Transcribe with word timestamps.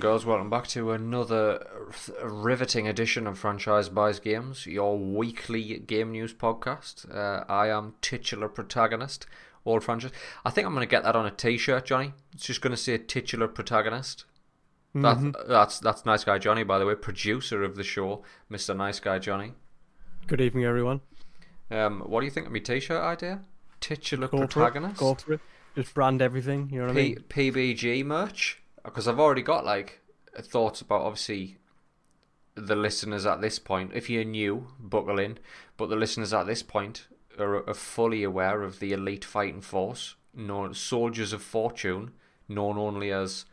and 0.00 0.02
girls. 0.02 0.24
Welcome 0.24 0.48
back 0.48 0.66
to 0.68 0.92
another 0.92 1.66
riveting 2.22 2.88
edition 2.88 3.26
of 3.26 3.38
Franchise 3.38 3.90
Buys 3.90 4.18
Games, 4.18 4.64
your 4.64 4.96
weekly 4.96 5.78
game 5.80 6.12
news 6.12 6.32
podcast. 6.32 7.14
Uh, 7.14 7.44
I 7.50 7.68
am 7.68 7.92
titular 8.00 8.48
protagonist, 8.48 9.26
all 9.66 9.78
franchise. 9.78 10.12
I 10.42 10.48
think 10.48 10.66
I'm 10.66 10.72
going 10.72 10.86
to 10.86 10.90
get 10.90 11.02
that 11.02 11.16
on 11.16 11.26
a 11.26 11.30
T-shirt, 11.30 11.84
Johnny. 11.84 12.14
It's 12.32 12.46
just 12.46 12.62
going 12.62 12.70
to 12.70 12.78
say 12.78 12.96
titular 12.96 13.46
protagonist. 13.46 14.24
Mm-hmm. 14.96 15.32
That, 15.32 15.48
that's 15.48 15.78
that's 15.80 16.06
nice 16.06 16.24
guy 16.24 16.38
Johnny, 16.38 16.62
by 16.62 16.78
the 16.78 16.86
way, 16.86 16.94
producer 16.94 17.62
of 17.62 17.76
the 17.76 17.84
show, 17.84 18.22
Mister 18.48 18.72
Nice 18.72 19.00
Guy 19.00 19.18
Johnny. 19.18 19.52
Good 20.26 20.40
evening, 20.40 20.64
everyone. 20.64 21.02
Um, 21.70 22.00
what 22.06 22.20
do 22.20 22.24
you 22.24 22.32
think 22.32 22.46
of 22.46 22.54
my 22.54 22.60
T-shirt 22.60 23.02
idea? 23.02 23.42
Titular 23.80 24.28
Go 24.28 24.38
for 24.38 24.44
it. 24.44 24.50
protagonist. 24.50 24.96
Go 24.96 25.14
for 25.14 25.34
it. 25.34 25.40
Just 25.74 25.92
brand 25.92 26.22
everything. 26.22 26.70
You 26.72 26.78
know 26.78 26.86
what 26.86 26.92
I 26.92 26.94
mean? 26.94 27.24
PBG 27.28 28.02
merch 28.02 28.59
because 28.84 29.06
I've 29.08 29.20
already 29.20 29.42
got 29.42 29.64
like 29.64 30.00
thoughts 30.40 30.80
about 30.80 31.02
obviously 31.02 31.58
the 32.54 32.76
listeners 32.76 33.26
at 33.26 33.40
this 33.40 33.58
point. 33.58 33.92
If 33.94 34.10
you're 34.10 34.24
new, 34.24 34.68
buckle 34.78 35.18
in. 35.18 35.38
But 35.76 35.88
the 35.88 35.96
listeners 35.96 36.32
at 36.32 36.46
this 36.46 36.62
point 36.62 37.06
are, 37.38 37.68
are 37.68 37.74
fully 37.74 38.22
aware 38.22 38.62
of 38.62 38.80
the 38.80 38.92
elite 38.92 39.24
fighting 39.24 39.60
force, 39.60 40.16
known 40.34 40.74
soldiers 40.74 41.32
of 41.32 41.42
fortune, 41.42 42.12
known 42.48 42.78
only 42.78 43.10
as 43.10 43.44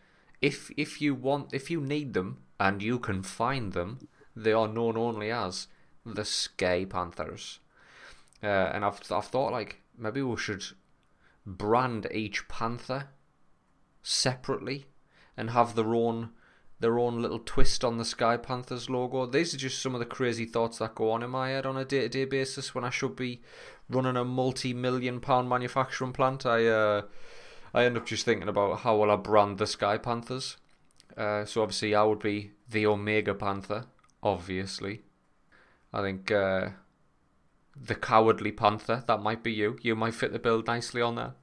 if 0.41 0.71
if 0.77 1.01
you 1.01 1.15
want 1.15 1.53
if 1.53 1.71
you 1.71 1.81
need 1.81 2.13
them 2.13 2.39
and 2.59 2.81
you 2.81 2.99
can 2.99 3.23
find 3.23 3.73
them, 3.73 4.07
they 4.35 4.53
are 4.53 4.67
known 4.67 4.97
only 4.97 5.31
as 5.31 5.67
the 6.05 6.25
Sky 6.25 6.85
Panthers. 6.85 7.59
Uh, 8.41 8.71
and 8.73 8.85
I've 8.85 8.99
I've 9.11 9.25
thought 9.25 9.51
like 9.51 9.81
maybe 9.97 10.21
we 10.21 10.37
should 10.37 10.63
brand 11.45 12.07
each 12.11 12.47
panther 12.47 13.09
separately 14.03 14.85
and 15.37 15.51
have 15.51 15.75
their 15.75 15.93
own 15.93 16.31
their 16.79 16.99
own 16.99 17.21
little 17.21 17.39
twist 17.39 17.83
on 17.83 17.97
the 17.97 18.05
Sky 18.05 18.37
Panthers 18.37 18.89
logo. 18.89 19.25
These 19.25 19.53
are 19.53 19.57
just 19.57 19.81
some 19.81 19.95
of 19.95 19.99
the 19.99 20.05
crazy 20.05 20.45
thoughts 20.45 20.77
that 20.77 20.93
go 20.93 21.09
on 21.09 21.23
in 21.23 21.29
my 21.31 21.49
head 21.49 21.65
on 21.65 21.75
a 21.75 21.85
day 21.85 22.01
to 22.01 22.09
day 22.09 22.25
basis 22.25 22.75
when 22.75 22.83
I 22.83 22.91
should 22.91 23.15
be 23.15 23.41
running 23.89 24.17
a 24.17 24.23
multi 24.23 24.73
million 24.73 25.19
pound 25.19 25.49
manufacturing 25.49 26.13
plant. 26.13 26.45
I 26.45 26.67
uh, 26.67 27.01
I 27.73 27.85
end 27.85 27.97
up 27.97 28.05
just 28.05 28.25
thinking 28.25 28.49
about 28.49 28.79
how 28.79 28.97
will 28.97 29.11
I 29.11 29.15
brand 29.15 29.57
the 29.57 29.67
Sky 29.67 29.97
Panthers. 29.97 30.57
Uh, 31.15 31.45
so 31.45 31.63
obviously 31.63 31.95
I 31.95 32.03
would 32.03 32.19
be 32.19 32.51
the 32.69 32.85
Omega 32.85 33.33
Panther, 33.33 33.85
obviously. 34.21 35.01
I 35.91 36.01
think 36.01 36.29
uh, 36.29 36.69
the 37.75 37.95
Cowardly 37.95 38.51
Panther, 38.51 39.03
that 39.07 39.21
might 39.21 39.41
be 39.41 39.51
you. 39.51 39.77
You 39.81 39.95
might 39.95 40.13
fit 40.13 40.31
the 40.31 40.39
bill 40.39 40.63
nicely 40.65 41.01
on 41.01 41.15
there. 41.15 41.33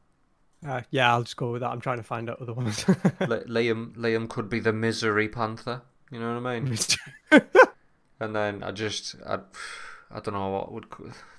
Uh, 0.64 0.80
yeah, 0.90 1.12
I'll 1.12 1.22
just 1.22 1.36
go 1.36 1.52
with 1.52 1.60
that. 1.60 1.70
I'm 1.70 1.80
trying 1.80 1.98
to 1.98 2.02
find 2.02 2.30
out 2.30 2.40
other 2.40 2.54
ones. 2.54 2.88
Li- 2.88 3.44
Liam 3.46 3.94
Liam 3.96 4.28
could 4.28 4.48
be 4.48 4.60
the 4.60 4.72
Misery 4.72 5.28
Panther. 5.28 5.82
You 6.10 6.20
know 6.20 6.40
what 6.40 6.46
I 6.46 6.60
mean? 6.60 6.76
and 8.20 8.34
then 8.34 8.62
I 8.62 8.70
just 8.70 9.16
I, 9.26 9.40
I 10.10 10.20
don't 10.20 10.34
know 10.34 10.48
what 10.48 10.72
would 10.72 10.86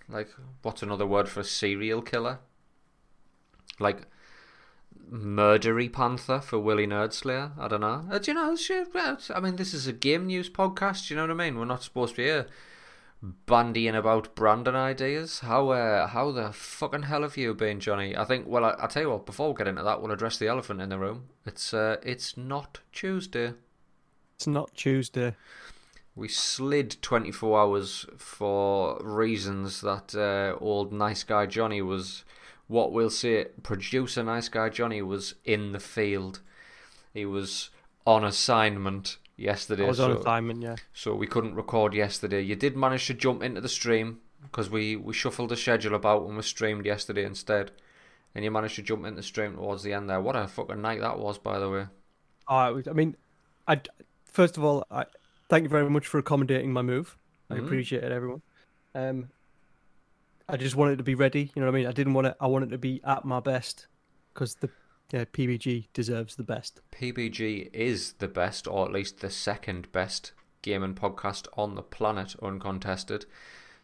like 0.08 0.30
what's 0.62 0.84
another 0.84 1.08
word 1.08 1.28
for 1.28 1.40
a 1.40 1.44
serial 1.44 2.02
killer? 2.02 2.40
Like 3.80 4.08
murdery 5.12 5.92
panther 5.92 6.40
for 6.40 6.60
Willie 6.60 6.88
Nerdslayer. 6.88 7.52
I 7.58 7.68
don't 7.68 7.82
know. 7.82 8.06
Uh, 8.12 8.20
do 8.20 8.32
you 8.32 8.36
know? 8.36 8.56
shit, 8.56 8.90
I 8.96 9.40
mean, 9.40 9.56
this 9.56 9.74
is 9.74 9.88
a 9.88 9.94
game 9.94 10.28
news 10.28 10.50
podcast. 10.50 11.10
You 11.10 11.16
know 11.16 11.24
what 11.24 11.32
I 11.32 11.34
mean? 11.36 11.58
We're 11.58 11.66
not 11.66 11.84
supposed 11.84 12.16
to 12.16 12.22
be 12.22 12.24
here 12.24 12.48
bandying 13.48 13.96
about 13.96 14.36
Brandon 14.36 14.76
ideas. 14.76 15.40
How 15.40 15.70
uh, 15.70 16.08
how 16.08 16.32
the 16.32 16.52
fucking 16.52 17.04
hell 17.04 17.22
have 17.22 17.38
you 17.38 17.54
been, 17.54 17.80
Johnny? 17.80 18.16
I 18.16 18.26
think. 18.26 18.48
Well, 18.48 18.66
I, 18.66 18.76
I 18.80 18.88
tell 18.88 19.04
you 19.04 19.10
what. 19.12 19.26
Before 19.26 19.50
we 19.50 19.58
get 19.58 19.68
into 19.68 19.84
that, 19.84 20.02
we'll 20.02 20.12
address 20.12 20.38
the 20.38 20.48
elephant 20.48 20.82
in 20.82 20.90
the 20.90 21.00
room. 21.00 21.30
It's 21.46 21.74
uh, 21.74 21.98
it's 22.04 22.38
not 22.38 22.80
Tuesday. 22.92 23.54
it's 24.36 24.48
not 24.48 24.74
Tuesday. 24.76 25.36
We 26.18 26.30
slid 26.30 27.02
24 27.02 27.60
hours 27.60 28.06
for 28.18 28.98
reasons 29.04 29.82
that 29.82 30.16
uh, 30.16 30.58
old 30.64 30.94
nice 30.94 31.26
guy 31.26 31.46
Johnny 31.46 31.82
was, 31.82 32.24
what 32.68 32.94
we'll 32.94 33.10
say, 33.10 33.48
producer 33.64 34.24
nice 34.24 34.48
guy 34.48 34.70
Johnny 34.70 35.02
was 35.02 35.36
in 35.44 35.74
the 35.74 35.80
field. 35.80 36.40
He 37.14 37.26
was 37.26 37.70
on 38.08 38.24
assignment 38.24 39.18
yesterday. 39.38 39.86
I 39.86 39.88
was 39.88 39.98
so, 39.98 40.12
on 40.12 40.18
assignment, 40.18 40.62
yeah. 40.62 40.76
so 40.94 41.16
we 41.16 41.28
couldn't 41.28 41.56
record 41.56 41.94
yesterday. 41.94 42.42
You 42.42 42.56
did 42.56 42.76
manage 42.76 43.08
to 43.08 43.14
jump 43.14 43.44
into 43.44 43.62
the 43.62 43.70
stream 43.70 44.20
because 44.42 44.70
we, 44.70 44.96
we 44.96 45.14
shuffled 45.14 45.50
the 45.50 45.58
schedule 45.58 45.96
about 45.96 46.26
and 46.28 46.36
we 46.38 46.44
streamed 46.44 46.86
yesterday 46.86 47.26
instead. 47.26 47.72
And 48.34 48.44
you 48.44 48.52
managed 48.52 48.76
to 48.76 48.82
jump 48.82 49.06
into 49.06 49.18
the 49.18 49.24
stream 49.24 49.56
towards 49.56 49.84
the 49.84 49.94
end 49.94 50.10
there. 50.10 50.20
What 50.20 50.36
a 50.36 50.48
fucking 50.48 50.82
night 50.82 51.00
that 51.00 51.20
was, 51.20 51.38
by 51.38 51.58
the 51.58 51.70
way. 51.70 51.86
Uh, 52.50 52.82
I 52.90 52.94
mean, 52.94 53.16
I 53.68 53.80
first 54.26 54.58
of 54.58 54.64
all, 54.64 54.86
I 54.92 55.06
thank 55.50 55.64
you 55.64 55.70
very 55.70 55.90
much 55.90 56.06
for 56.06 56.18
accommodating 56.18 56.74
my 56.74 56.82
move. 56.82 57.18
I 57.50 57.56
Mhm. 57.56 57.66
appreciate 57.66 58.04
it, 58.04 58.12
everyone. 58.12 58.42
Um, 58.94 59.30
I 60.50 60.58
just 60.58 60.76
wanted 60.76 60.98
to 60.98 61.04
be 61.04 61.16
ready. 61.16 61.52
You 61.56 61.62
know 61.62 61.68
what 61.68 61.76
I 61.76 61.80
mean? 61.80 61.88
I 61.88 61.92
didn't 61.92 62.14
want 62.14 62.26
to. 62.26 62.36
I 62.40 62.48
wanted 62.48 62.72
to 62.72 62.78
be 62.78 63.02
at 63.06 63.24
my 63.24 63.40
best 63.40 63.88
because 64.34 64.56
the 64.56 64.70
yeah, 65.12 65.26
PBG 65.26 65.88
deserves 65.94 66.36
the 66.36 66.44
best. 66.44 66.82
PBG 66.92 67.70
is 67.74 68.14
the 68.14 68.28
best, 68.28 68.68
or 68.68 68.86
at 68.86 68.92
least 68.92 69.20
the 69.20 69.30
second 69.30 69.92
best 69.92 70.32
game 70.62 70.84
and 70.84 70.96
podcast 70.96 71.48
on 71.56 71.76
the 71.76 71.84
planet, 71.84 72.36
uncontested. 72.42 73.26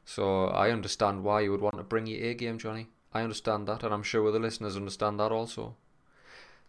So 0.03 0.45
I 0.45 0.71
understand 0.71 1.23
why 1.23 1.41
you 1.41 1.51
would 1.51 1.61
want 1.61 1.77
to 1.77 1.83
bring 1.83 2.07
your 2.07 2.23
A 2.23 2.33
game, 2.33 2.57
Johnny. 2.57 2.87
I 3.13 3.21
understand 3.21 3.67
that, 3.67 3.83
and 3.83 3.93
I'm 3.93 4.03
sure 4.03 4.31
the 4.31 4.39
listeners 4.39 4.75
understand 4.75 5.19
that 5.19 5.31
also. 5.31 5.75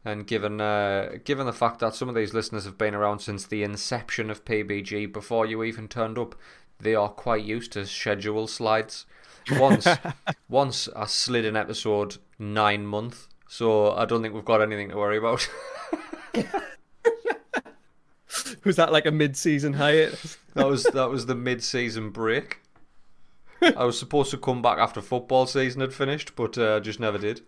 And 0.04 0.26
given 0.26 0.60
uh, 0.60 1.18
given 1.24 1.46
the 1.46 1.52
fact 1.52 1.78
that 1.78 1.94
some 1.94 2.08
of 2.08 2.14
these 2.14 2.34
listeners 2.34 2.64
have 2.64 2.76
been 2.76 2.94
around 2.94 3.20
since 3.20 3.46
the 3.46 3.62
inception 3.62 4.30
of 4.30 4.44
PBG, 4.44 5.12
before 5.12 5.46
you 5.46 5.62
even 5.62 5.86
turned 5.86 6.18
up, 6.18 6.34
they 6.80 6.94
are 6.94 7.08
quite 7.08 7.44
used 7.44 7.72
to 7.72 7.86
schedule 7.86 8.46
slides. 8.48 9.06
Once, 9.52 9.86
once 10.48 10.88
I 10.94 11.06
slid 11.06 11.44
an 11.44 11.56
episode 11.56 12.18
nine 12.38 12.86
month, 12.86 13.28
so 13.52 13.92
I 13.92 14.06
don't 14.06 14.22
think 14.22 14.32
we've 14.32 14.46
got 14.46 14.62
anything 14.62 14.88
to 14.88 14.96
worry 14.96 15.18
about. 15.18 15.46
Was 18.64 18.76
that 18.76 18.92
like 18.92 19.04
a 19.04 19.10
mid-season 19.10 19.74
hiatus? 19.74 20.38
That 20.54 20.68
was 20.68 20.84
that 20.84 21.08
was 21.08 21.24
the 21.24 21.34
mid-season 21.34 22.10
break. 22.10 22.60
I 23.62 23.84
was 23.84 23.98
supposed 23.98 24.30
to 24.32 24.36
come 24.36 24.60
back 24.60 24.76
after 24.76 25.00
football 25.00 25.46
season 25.46 25.80
had 25.80 25.94
finished, 25.94 26.36
but 26.36 26.58
uh, 26.58 26.80
just 26.80 27.00
never 27.00 27.16
did. 27.16 27.40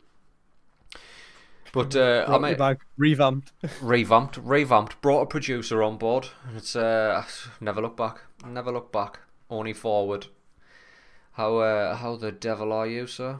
But 1.74 1.94
uh, 1.94 2.24
I 2.26 2.38
mean, 2.38 2.56
back, 2.56 2.78
revamped. 2.96 3.52
revamped, 3.82 4.38
revamped, 4.38 5.02
brought 5.02 5.20
a 5.20 5.26
producer 5.26 5.82
on 5.82 5.98
board. 5.98 6.28
and 6.48 6.56
It's 6.56 6.74
uh, 6.74 7.22
never 7.60 7.82
look 7.82 7.94
back, 7.94 8.22
never 8.46 8.72
look 8.72 8.90
back, 8.90 9.20
only 9.50 9.74
forward. 9.74 10.28
How 11.32 11.58
uh, 11.58 11.96
how 11.96 12.16
the 12.16 12.32
devil 12.32 12.72
are 12.72 12.86
you, 12.86 13.06
sir? 13.06 13.38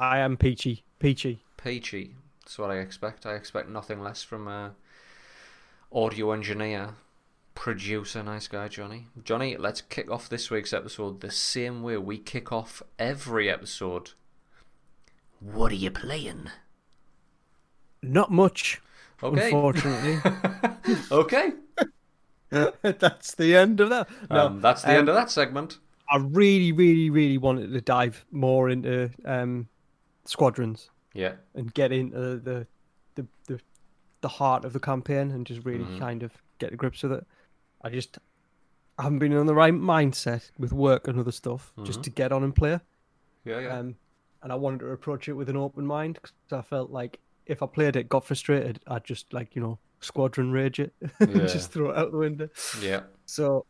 I 0.00 0.18
am 0.18 0.36
peachy, 0.36 0.82
peachy. 1.04 1.38
Peachy. 1.58 2.14
That's 2.40 2.58
what 2.58 2.70
I 2.70 2.78
expect. 2.78 3.26
I 3.26 3.34
expect 3.34 3.68
nothing 3.68 4.02
less 4.02 4.22
from 4.22 4.48
a 4.48 4.72
audio 5.92 6.32
engineer, 6.32 6.94
producer, 7.54 8.22
nice 8.22 8.48
guy 8.48 8.68
Johnny. 8.68 9.08
Johnny, 9.22 9.54
let's 9.58 9.82
kick 9.82 10.10
off 10.10 10.30
this 10.30 10.50
week's 10.50 10.72
episode 10.72 11.20
the 11.20 11.30
same 11.30 11.82
way 11.82 11.98
we 11.98 12.16
kick 12.16 12.50
off 12.52 12.82
every 12.98 13.50
episode. 13.50 14.12
What 15.40 15.72
are 15.72 15.76
you 15.76 15.90
playing? 15.90 16.48
Not 18.02 18.32
much, 18.32 18.80
Okay. 19.22 19.44
unfortunately. 19.44 20.20
okay. 21.12 21.52
That's 22.80 23.34
the 23.34 23.54
end 23.54 23.80
of 23.80 23.90
that. 23.90 24.08
No, 24.30 24.46
um, 24.46 24.60
that's 24.62 24.82
the 24.82 24.92
um, 24.92 24.96
end 24.96 25.08
of 25.08 25.16
that 25.16 25.30
segment. 25.30 25.78
I 26.08 26.18
really, 26.18 26.70
really, 26.72 27.10
really 27.10 27.36
wanted 27.36 27.72
to 27.72 27.80
dive 27.80 28.24
more 28.30 28.70
into 28.70 29.10
um, 29.24 29.66
squadrons 30.24 30.90
Yeah. 31.14 31.34
and 31.54 31.72
get 31.72 31.92
into 31.92 32.18
the 32.38 32.66
the 33.14 33.26
the, 33.46 33.60
the 34.20 34.28
heart 34.28 34.64
of 34.64 34.72
the 34.72 34.80
campaign 34.80 35.30
and 35.30 35.46
just 35.46 35.64
really 35.64 35.84
Mhm. 35.84 35.98
kind 35.98 36.22
of 36.22 36.32
get 36.58 36.70
to 36.70 36.76
grips 36.76 37.02
with 37.02 37.12
it. 37.12 37.26
I 37.82 37.90
just 37.90 38.18
haven't 38.98 39.18
been 39.20 39.32
in 39.32 39.46
the 39.46 39.54
right 39.54 39.72
mindset 39.74 40.50
with 40.58 40.72
work 40.72 41.08
and 41.08 41.18
other 41.18 41.32
stuff 41.32 41.72
just 41.84 42.00
Mhm. 42.00 42.04
to 42.04 42.10
get 42.10 42.32
on 42.32 42.42
and 42.44 42.54
play. 42.54 42.80
Yeah, 43.44 43.60
yeah. 43.60 43.78
Um, 43.78 43.96
and 44.42 44.52
I 44.52 44.56
wanted 44.56 44.80
to 44.80 44.88
approach 44.90 45.28
it 45.28 45.32
with 45.34 45.48
an 45.48 45.56
open 45.56 45.86
mind 45.86 46.14
because 46.20 46.32
I 46.52 46.62
felt 46.62 46.90
like 46.90 47.20
if 47.46 47.62
I 47.62 47.66
played 47.66 47.96
it, 47.96 48.08
got 48.08 48.24
frustrated, 48.24 48.80
I'd 48.86 49.04
just 49.04 49.32
like 49.32 49.54
you 49.54 49.62
know 49.62 49.78
squadron 50.00 50.50
rage 50.52 50.80
it, 50.80 50.92
and 51.20 51.36
Yeah. 51.36 51.46
just 51.46 51.70
throw 51.72 51.90
it 51.90 51.96
out 51.96 52.10
the 52.12 52.18
window. 52.18 52.48
yeah. 52.80 53.02
So 53.26 53.66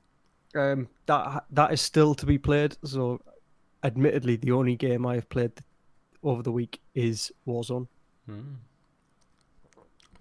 um, 0.55 0.89
that 1.07 1.45
that 1.51 1.73
is 1.73 1.81
still 1.81 2.15
to 2.15 2.27
be 2.27 2.39
played. 2.39 2.77
So, 2.85 3.21
admittedly, 3.83 4.37
the 4.37 4.53
only 4.53 4.77
game 4.77 5.05
I 5.07 5.15
have 5.17 5.29
played 5.29 5.53
over 6.25 6.43
the 6.43 6.53
week 6.53 6.81
is 6.95 7.31
Warzone. 7.47 7.87
Mm. 8.29 8.57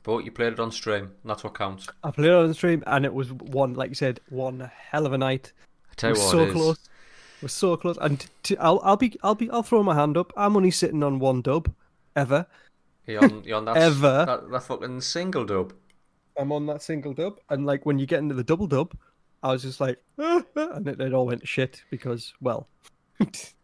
But 0.04 0.26
you 0.26 0.32
played 0.32 0.54
it 0.54 0.60
on 0.60 0.72
stream. 0.72 1.12
That's 1.24 1.44
what 1.44 1.56
counts. 1.56 1.88
I 2.04 2.12
played 2.12 2.28
it 2.28 2.34
on 2.34 2.54
stream, 2.54 2.84
and 2.86 3.06
it 3.06 3.14
was 3.14 3.32
one, 3.32 3.74
like 3.74 3.90
you 3.90 3.96
said, 3.96 4.20
one 4.30 4.70
hell 4.90 5.06
of 5.06 5.14
a 5.14 5.18
night. 5.18 5.54
I 5.90 5.94
tell 5.96 6.14
you 6.14 6.20
what, 6.20 6.32
so 6.32 6.40
it 6.40 6.48
is. 6.50 6.54
close. 6.54 6.90
Was 7.42 7.54
so 7.54 7.76
close. 7.78 7.98
And 8.00 8.26
to, 8.44 8.58
I'll 8.58 8.80
I'll 8.84 8.98
be 8.98 9.18
I'll 9.24 9.36
be 9.36 9.50
I'll 9.50 9.64
throw 9.64 9.84
my 9.84 9.96
hand 9.96 10.18
up. 10.18 10.32
I'm 10.38 10.56
only 10.56 10.72
sitting 10.72 11.04
on 11.04 11.20
one 11.20 11.42
dub, 11.42 11.74
ever. 12.16 12.48
You're 13.06 13.24
on, 13.24 13.44
you're 13.44 13.58
on 13.58 13.66
that, 13.66 13.78
Ever. 13.78 14.26
that, 14.26 14.50
that 14.50 14.64
fucking 14.64 15.02
single 15.02 15.46
dub. 15.46 15.74
I'm 16.38 16.52
on 16.52 16.66
that 16.68 16.82
single 16.82 17.14
dub, 17.14 17.40
and 17.50 17.66
like 17.66 17.86
when 17.86 18.00
you 18.00 18.06
get 18.06 18.20
into 18.20 18.36
the 18.36 18.44
double 18.44 18.68
dub, 18.68 18.94
I 19.42 19.52
was 19.52 19.62
just 19.62 19.80
like, 19.80 20.02
"Ah, 20.18 20.42
ah," 20.56 20.70
and 20.74 20.88
it, 20.88 21.00
it 21.00 21.14
all 21.14 21.26
went 21.28 21.48
shit 21.48 21.84
because, 21.90 22.34
well, 22.42 22.68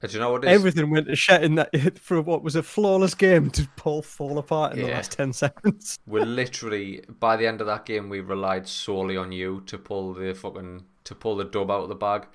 Do 0.00 0.06
you 0.12 0.20
know 0.20 0.32
what 0.32 0.44
it 0.44 0.50
is? 0.50 0.54
everything 0.54 0.90
went 0.90 1.08
to 1.08 1.16
shit 1.16 1.42
in 1.42 1.56
that 1.56 1.98
for 1.98 2.22
what 2.22 2.44
was 2.44 2.54
a 2.54 2.62
flawless 2.62 3.14
game 3.14 3.50
to 3.50 3.68
Paul 3.76 4.02
fall 4.02 4.38
apart 4.38 4.74
in 4.74 4.82
the 4.82 4.92
last 4.92 5.12
ten 5.12 5.32
seconds. 5.32 5.98
We're 6.06 6.24
literally 6.24 7.02
by 7.18 7.36
the 7.36 7.46
end 7.46 7.60
of 7.60 7.66
that 7.66 7.84
game, 7.84 8.08
we 8.08 8.20
relied 8.20 8.68
solely 8.68 9.16
on 9.16 9.32
you 9.32 9.62
to 9.66 9.76
pull 9.76 10.14
the 10.14 10.34
fucking 10.34 10.84
to 11.04 11.14
pull 11.14 11.36
the 11.36 11.44
dub 11.44 11.70
out 11.70 11.82
of 11.82 11.88
the 11.88 11.96
bag 11.96 12.26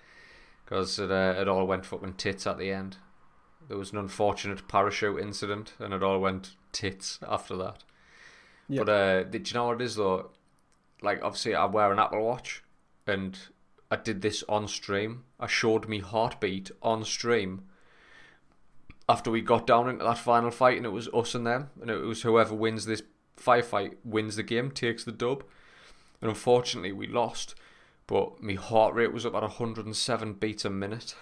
because 0.65 0.99
it 0.99 1.11
uh, 1.11 1.35
it 1.37 1.47
all 1.47 1.65
went 1.65 1.85
fucking 1.85 2.13
tits 2.13 2.45
at 2.45 2.57
the 2.57 2.69
end. 2.71 2.97
There 3.69 3.77
was 3.77 3.93
an 3.93 3.97
unfortunate 3.97 4.67
parachute 4.67 5.21
incident, 5.21 5.73
and 5.79 5.93
it 5.93 6.03
all 6.03 6.19
went 6.19 6.55
tits 6.73 7.19
after 7.25 7.55
that. 7.57 7.83
Yeah. 8.67 8.83
But 8.83 8.89
uh, 8.89 9.23
did 9.23 9.49
you 9.49 9.55
know 9.55 9.67
what 9.67 9.81
it 9.81 9.85
is 9.85 9.95
though? 9.95 10.31
Like 11.01 11.21
obviously, 11.23 11.55
I 11.55 11.65
wear 11.65 11.91
an 11.91 11.99
Apple 11.99 12.25
Watch, 12.25 12.61
and 13.07 13.37
I 13.93 13.97
did 13.97 14.21
this 14.23 14.43
on 14.49 14.67
stream. 14.67 15.23
I 15.39 15.45
showed 15.45 15.87
me 15.87 15.99
heartbeat 15.99 16.71
on 16.81 17.05
stream 17.05 17.61
after 19.07 19.29
we 19.29 19.41
got 19.41 19.67
down 19.67 19.87
into 19.87 20.03
that 20.03 20.17
final 20.17 20.49
fight, 20.49 20.77
and 20.77 20.85
it 20.85 20.89
was 20.89 21.09
us 21.13 21.35
and 21.35 21.45
them, 21.45 21.69
and 21.79 21.91
it 21.91 21.97
was 21.97 22.23
whoever 22.23 22.55
wins 22.55 22.85
this 22.85 23.03
firefight 23.37 23.95
wins 24.03 24.35
the 24.35 24.43
game, 24.43 24.71
takes 24.71 25.03
the 25.03 25.11
dub. 25.11 25.43
And 26.21 26.29
unfortunately, 26.29 26.91
we 26.91 27.05
lost, 27.05 27.53
but 28.07 28.41
my 28.41 28.53
heart 28.53 28.95
rate 28.95 29.13
was 29.13 29.27
up 29.27 29.35
at 29.35 29.41
107 29.41 30.33
beats 30.33 30.65
a 30.65 30.69
minute. 30.71 31.15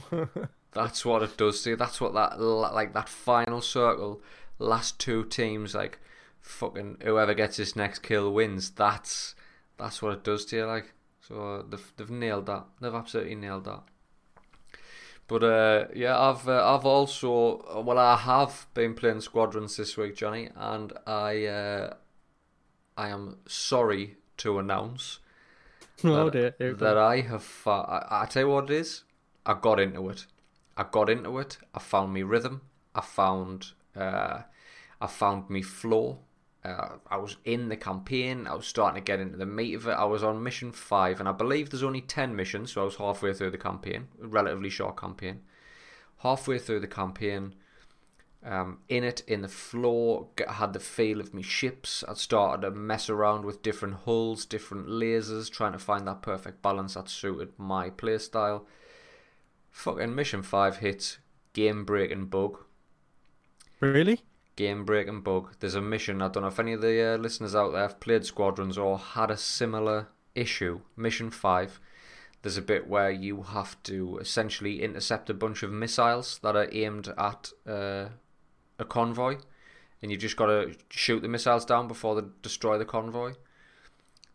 That's 0.72 1.04
what 1.04 1.22
it 1.22 1.36
does 1.36 1.62
to 1.62 1.70
you. 1.70 1.76
That's 1.76 2.00
what 2.00 2.14
that 2.14 2.40
like 2.40 2.94
that 2.94 3.08
final 3.08 3.60
circle, 3.60 4.22
last 4.58 4.98
two 4.98 5.24
teams 5.24 5.74
like 5.74 6.00
fucking 6.40 6.98
whoever 7.02 7.34
gets 7.34 7.58
this 7.58 7.76
next 7.76 8.00
kill 8.00 8.32
wins. 8.32 8.70
That's 8.70 9.34
that's 9.78 10.00
what 10.00 10.14
it 10.14 10.24
does 10.24 10.44
to 10.46 10.56
you. 10.56 10.64
Like 10.64 10.94
so 11.28 11.64
they've 11.68 11.92
they've 11.96 12.10
nailed 12.10 12.46
that. 12.46 12.64
They've 12.80 12.94
absolutely 12.94 13.34
nailed 13.36 13.64
that. 13.64 13.82
But 15.26 15.42
uh, 15.42 15.86
yeah, 15.94 16.18
I've 16.18 16.46
uh, 16.48 16.74
I've 16.74 16.84
also 16.84 17.82
well 17.82 17.98
I 17.98 18.16
have 18.16 18.66
been 18.74 18.94
playing 18.94 19.20
Squadrons 19.20 19.76
this 19.76 19.96
week, 19.96 20.16
Johnny, 20.16 20.50
and 20.54 20.92
I 21.06 21.46
uh, 21.46 21.94
I 22.96 23.08
am 23.08 23.38
sorry 23.46 24.16
to 24.38 24.58
announce 24.58 25.20
oh 26.04 26.28
that, 26.30 26.58
dear, 26.58 26.74
that. 26.74 26.98
I 26.98 27.20
have. 27.22 27.62
I, 27.66 28.06
I 28.10 28.26
tell 28.26 28.42
you 28.44 28.48
what 28.50 28.70
it 28.70 28.76
is. 28.76 29.04
I 29.46 29.54
got 29.54 29.80
into 29.80 30.08
it. 30.10 30.26
I 30.76 30.84
got 30.90 31.08
into 31.08 31.38
it. 31.38 31.58
I 31.74 31.78
found 31.78 32.12
me 32.12 32.22
rhythm. 32.22 32.62
I 32.94 33.00
found. 33.00 33.72
Uh, 33.96 34.42
I 35.00 35.06
found 35.06 35.48
me 35.48 35.62
flow. 35.62 36.18
Uh, 36.64 36.96
I 37.10 37.18
was 37.18 37.36
in 37.44 37.68
the 37.68 37.76
campaign. 37.76 38.46
I 38.46 38.54
was 38.54 38.66
starting 38.66 39.02
to 39.02 39.04
get 39.04 39.20
into 39.20 39.36
the 39.36 39.44
meat 39.44 39.74
of 39.74 39.86
it. 39.86 39.92
I 39.92 40.04
was 40.04 40.22
on 40.22 40.42
mission 40.42 40.72
five, 40.72 41.20
and 41.20 41.28
I 41.28 41.32
believe 41.32 41.68
there's 41.68 41.82
only 41.82 42.00
ten 42.00 42.34
missions, 42.34 42.72
so 42.72 42.82
I 42.82 42.84
was 42.84 42.96
halfway 42.96 43.34
through 43.34 43.50
the 43.50 43.58
campaign. 43.58 44.08
Relatively 44.18 44.70
short 44.70 44.96
campaign. 44.96 45.42
Halfway 46.18 46.58
through 46.58 46.80
the 46.80 46.86
campaign, 46.86 47.54
um, 48.42 48.78
in 48.88 49.04
it, 49.04 49.22
in 49.26 49.42
the 49.42 49.48
floor, 49.48 50.28
had 50.48 50.72
the 50.72 50.80
feel 50.80 51.20
of 51.20 51.34
me 51.34 51.42
ships. 51.42 52.02
I 52.08 52.14
started 52.14 52.62
to 52.62 52.70
mess 52.70 53.10
around 53.10 53.44
with 53.44 53.62
different 53.62 53.96
hulls, 54.06 54.46
different 54.46 54.88
lasers, 54.88 55.50
trying 55.50 55.72
to 55.72 55.78
find 55.78 56.08
that 56.08 56.22
perfect 56.22 56.62
balance 56.62 56.94
that 56.94 57.10
suited 57.10 57.52
my 57.58 57.90
playstyle. 57.90 58.64
Fucking 59.70 60.14
mission 60.14 60.42
five 60.42 60.78
hits, 60.78 61.18
game 61.52 61.84
breaking 61.84 62.26
bug. 62.26 62.58
Really? 63.80 64.22
Game 64.56 64.84
breaking 64.84 65.22
bug. 65.22 65.54
There's 65.58 65.74
a 65.74 65.80
mission. 65.80 66.22
I 66.22 66.28
don't 66.28 66.42
know 66.42 66.48
if 66.48 66.60
any 66.60 66.74
of 66.74 66.80
the 66.80 67.14
uh, 67.14 67.16
listeners 67.16 67.54
out 67.54 67.72
there 67.72 67.82
have 67.82 68.00
played 68.00 68.24
Squadrons 68.24 68.78
or 68.78 68.98
had 68.98 69.30
a 69.30 69.36
similar 69.36 70.08
issue. 70.34 70.80
Mission 70.96 71.30
five. 71.30 71.80
There's 72.42 72.56
a 72.58 72.62
bit 72.62 72.86
where 72.86 73.10
you 73.10 73.42
have 73.42 73.82
to 73.84 74.18
essentially 74.18 74.82
intercept 74.82 75.30
a 75.30 75.34
bunch 75.34 75.62
of 75.62 75.72
missiles 75.72 76.38
that 76.42 76.54
are 76.54 76.68
aimed 76.72 77.08
at 77.16 77.50
uh, 77.66 78.10
a 78.78 78.84
convoy, 78.86 79.38
and 80.02 80.10
you 80.10 80.18
just 80.18 80.36
got 80.36 80.46
to 80.46 80.74
shoot 80.90 81.20
the 81.20 81.28
missiles 81.28 81.64
down 81.64 81.88
before 81.88 82.20
they 82.20 82.28
destroy 82.42 82.76
the 82.76 82.84
convoy. 82.84 83.32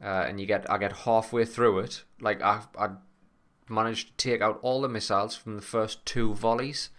Uh, 0.01 0.25
and 0.27 0.39
you 0.39 0.47
get, 0.47 0.69
I 0.71 0.79
get 0.79 0.93
halfway 0.93 1.45
through 1.45 1.79
it, 1.79 2.03
like 2.19 2.41
I, 2.41 2.61
I 2.79 2.89
managed 3.69 4.17
to 4.17 4.29
take 4.29 4.41
out 4.41 4.57
all 4.63 4.81
the 4.81 4.89
missiles 4.89 5.35
from 5.35 5.55
the 5.55 5.61
first 5.61 6.05
two 6.05 6.33
volleys, 6.33 6.89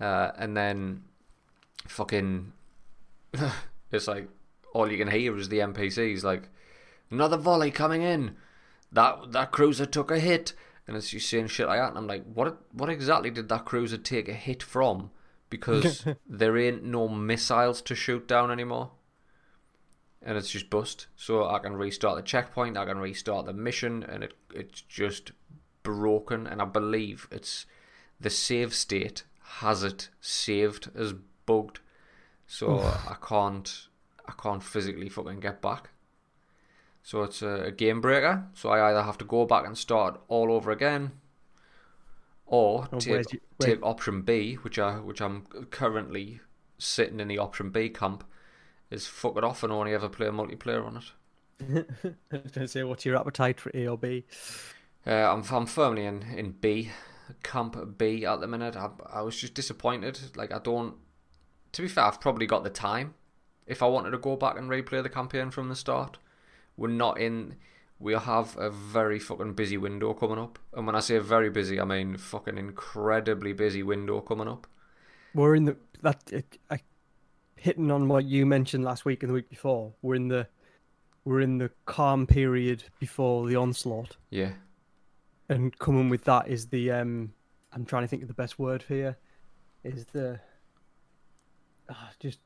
uh, 0.00 0.32
and 0.36 0.56
then 0.56 1.04
fucking, 1.86 2.52
it's 3.92 4.08
like 4.08 4.28
all 4.72 4.90
you 4.90 4.98
can 4.98 5.08
hear 5.08 5.36
is 5.36 5.48
the 5.48 5.58
NPCs 5.58 6.22
like, 6.22 6.48
another 7.10 7.36
volley 7.36 7.70
coming 7.70 8.02
in, 8.02 8.36
that 8.92 9.32
that 9.32 9.52
cruiser 9.52 9.86
took 9.86 10.10
a 10.10 10.18
hit, 10.18 10.52
and 10.86 10.96
it's 10.96 11.12
you 11.12 11.20
saying 11.20 11.48
shit 11.48 11.66
like 11.66 11.78
that, 11.78 11.90
and 11.90 11.98
I'm 11.98 12.06
like, 12.06 12.24
what 12.24 12.58
what 12.72 12.90
exactly 12.90 13.30
did 13.30 13.48
that 13.48 13.64
cruiser 13.64 13.98
take 13.98 14.28
a 14.28 14.34
hit 14.34 14.62
from? 14.62 15.10
Because 15.50 16.04
there 16.28 16.56
ain't 16.58 16.84
no 16.84 17.08
missiles 17.08 17.82
to 17.82 17.94
shoot 17.94 18.26
down 18.26 18.50
anymore 18.50 18.90
and 20.24 20.38
it's 20.38 20.50
just 20.50 20.70
bust. 20.70 21.06
So 21.16 21.48
I 21.48 21.58
can 21.58 21.76
restart 21.76 22.16
the 22.16 22.22
checkpoint, 22.22 22.78
I 22.78 22.86
can 22.86 22.98
restart 22.98 23.46
the 23.46 23.52
mission, 23.52 24.02
and 24.02 24.24
it 24.24 24.34
it's 24.52 24.80
just 24.80 25.32
broken. 25.82 26.46
And 26.46 26.62
I 26.62 26.64
believe 26.64 27.28
it's 27.30 27.66
the 28.18 28.30
save 28.30 28.74
state 28.74 29.24
has 29.58 29.84
it 29.84 30.08
saved 30.20 30.90
as 30.96 31.14
bugged, 31.46 31.80
so 32.46 32.78
I 32.80 33.16
can't 33.26 33.88
I 34.26 34.32
can't 34.32 34.62
physically 34.62 35.08
fucking 35.08 35.40
get 35.40 35.60
back. 35.60 35.90
So 37.02 37.22
it's 37.22 37.42
a, 37.42 37.64
a 37.64 37.70
game 37.70 38.00
breaker. 38.00 38.46
So 38.54 38.70
I 38.70 38.90
either 38.90 39.02
have 39.02 39.18
to 39.18 39.24
go 39.26 39.44
back 39.44 39.66
and 39.66 39.76
start 39.76 40.20
all 40.28 40.50
over 40.50 40.70
again, 40.70 41.12
or 42.46 42.88
Oh, 42.92 42.98
take 42.98 43.32
you- 43.32 43.40
take 43.58 43.82
option 43.82 44.22
B, 44.22 44.54
which 44.54 44.78
I 44.78 44.98
which 44.98 45.20
I'm 45.20 45.42
currently 45.70 46.40
sitting 46.78 47.20
in 47.20 47.28
the 47.28 47.38
option 47.38 47.70
B 47.70 47.88
camp, 47.88 48.24
is 48.90 49.06
fuck 49.06 49.36
it 49.36 49.44
off 49.44 49.62
and 49.62 49.72
only 49.72 49.94
ever 49.94 50.08
play 50.08 50.26
multiplayer 50.26 50.84
on 50.86 50.96
it. 50.98 51.04
I 52.32 52.36
was 52.36 52.50
going 52.50 52.66
to 52.66 52.68
say, 52.68 52.82
what's 52.82 53.04
your 53.06 53.16
appetite 53.16 53.60
for 53.60 53.70
A 53.74 53.86
or 53.86 53.96
B? 53.96 54.24
Uh, 55.06 55.10
I'm 55.32 55.44
I'm 55.50 55.66
firmly 55.66 56.04
in, 56.04 56.22
in 56.22 56.52
B, 56.52 56.90
camp 57.42 57.76
B 57.98 58.24
at 58.26 58.40
the 58.40 58.46
minute. 58.48 58.76
I 58.76 58.90
I 59.12 59.20
was 59.22 59.36
just 59.36 59.54
disappointed. 59.54 60.18
Like 60.36 60.52
I 60.52 60.58
don't. 60.58 60.94
To 61.74 61.82
be 61.82 61.88
fair, 61.88 62.04
I've 62.04 62.20
probably 62.20 62.46
got 62.46 62.62
the 62.62 62.70
time. 62.70 63.14
If 63.66 63.82
I 63.82 63.86
wanted 63.86 64.10
to 64.10 64.18
go 64.18 64.36
back 64.36 64.56
and 64.56 64.70
replay 64.70 65.02
the 65.02 65.08
campaign 65.08 65.50
from 65.50 65.68
the 65.68 65.74
start, 65.74 66.18
we're 66.76 66.88
not 66.88 67.18
in. 67.20 67.56
We'll 67.98 68.20
have 68.20 68.56
a 68.56 68.70
very 68.70 69.18
fucking 69.18 69.54
busy 69.54 69.76
window 69.76 70.14
coming 70.14 70.38
up, 70.38 70.58
and 70.72 70.86
when 70.86 70.94
I 70.94 71.00
say 71.00 71.18
very 71.18 71.50
busy, 71.50 71.80
I 71.80 71.84
mean 71.84 72.16
fucking 72.16 72.58
incredibly 72.58 73.52
busy 73.52 73.82
window 73.82 74.20
coming 74.20 74.46
up. 74.48 74.66
We're 75.34 75.56
in 75.56 75.64
the 75.64 75.76
that 76.02 76.22
it, 76.32 76.58
I, 76.70 76.78
hitting 77.56 77.90
on 77.90 78.08
what 78.08 78.24
you 78.24 78.46
mentioned 78.46 78.84
last 78.84 79.04
week 79.04 79.22
and 79.22 79.30
the 79.30 79.34
week 79.34 79.48
before. 79.48 79.94
We're 80.02 80.16
in 80.16 80.28
the 80.28 80.46
we're 81.24 81.40
in 81.40 81.58
the 81.58 81.70
calm 81.86 82.26
period 82.26 82.84
before 83.00 83.48
the 83.48 83.56
onslaught, 83.56 84.16
Yeah, 84.30 84.52
and 85.48 85.76
coming 85.78 86.08
with 86.08 86.24
that 86.24 86.46
is 86.46 86.68
the 86.68 86.92
um. 86.92 87.32
I'm 87.72 87.84
trying 87.84 88.02
to 88.04 88.08
think 88.08 88.22
of 88.22 88.28
the 88.28 88.34
best 88.34 88.60
word 88.60 88.82
for 88.82 88.94
you. 88.94 89.16
Is 89.82 90.06
the 90.12 90.38
just 92.20 92.38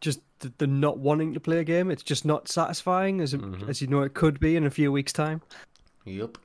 just 0.00 0.20
the, 0.40 0.52
the 0.58 0.66
not 0.66 0.98
wanting 0.98 1.32
to 1.34 1.40
play 1.40 1.58
a 1.58 1.64
game. 1.64 1.90
It's 1.90 2.02
just 2.02 2.24
not 2.24 2.48
satisfying 2.48 3.20
as 3.20 3.34
Mhm. 3.34 3.68
as 3.68 3.80
you 3.80 3.86
know 3.88 4.02
it 4.02 4.14
could 4.14 4.40
be 4.40 4.56
in 4.56 4.66
a 4.66 4.70
few 4.70 4.90
weeks' 4.92 5.12
time. 5.12 5.40
yep. 6.04 6.38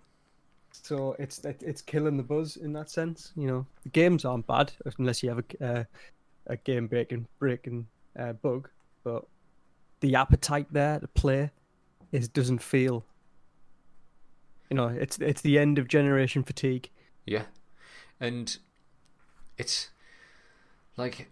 So 0.72 1.16
it's 1.20 1.44
it, 1.44 1.64
it's 1.66 1.82
killing 1.82 2.18
the 2.18 2.24
buzz 2.24 2.56
in 2.58 2.72
that 2.74 2.90
sense. 2.90 3.34
You 3.36 3.48
know, 3.48 3.66
the 3.84 3.90
games 3.90 4.24
aren't 4.26 4.48
bad 4.48 4.72
unless 4.98 5.22
you 5.24 5.30
have 5.30 5.44
a 5.60 5.66
uh, 5.80 5.84
a 6.48 6.58
game 6.58 6.88
breaking 6.88 7.28
breaking 7.40 7.88
uh, 8.18 8.34
bug, 8.34 8.70
but 9.04 9.26
the 10.00 10.16
appetite 10.16 10.68
there 10.72 11.00
to 11.00 11.08
play 11.08 11.52
is 12.12 12.28
doesn't 12.30 12.62
feel. 12.62 13.04
You 14.70 14.76
know, 14.78 14.88
it's 14.88 15.18
it's 15.20 15.42
the 15.42 15.58
end 15.58 15.78
of 15.80 15.88
generation 15.88 16.44
fatigue. 16.44 16.90
Yeah. 17.26 17.46
And 18.20 18.58
it's 19.58 19.90
like 20.96 21.30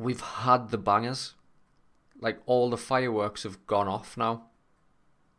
we've 0.00 0.20
had 0.20 0.70
the 0.70 0.78
bangers. 0.78 1.34
Like 2.20 2.40
all 2.46 2.70
the 2.70 2.76
fireworks 2.76 3.44
have 3.44 3.66
gone 3.66 3.88
off 3.88 4.16
now. 4.16 4.44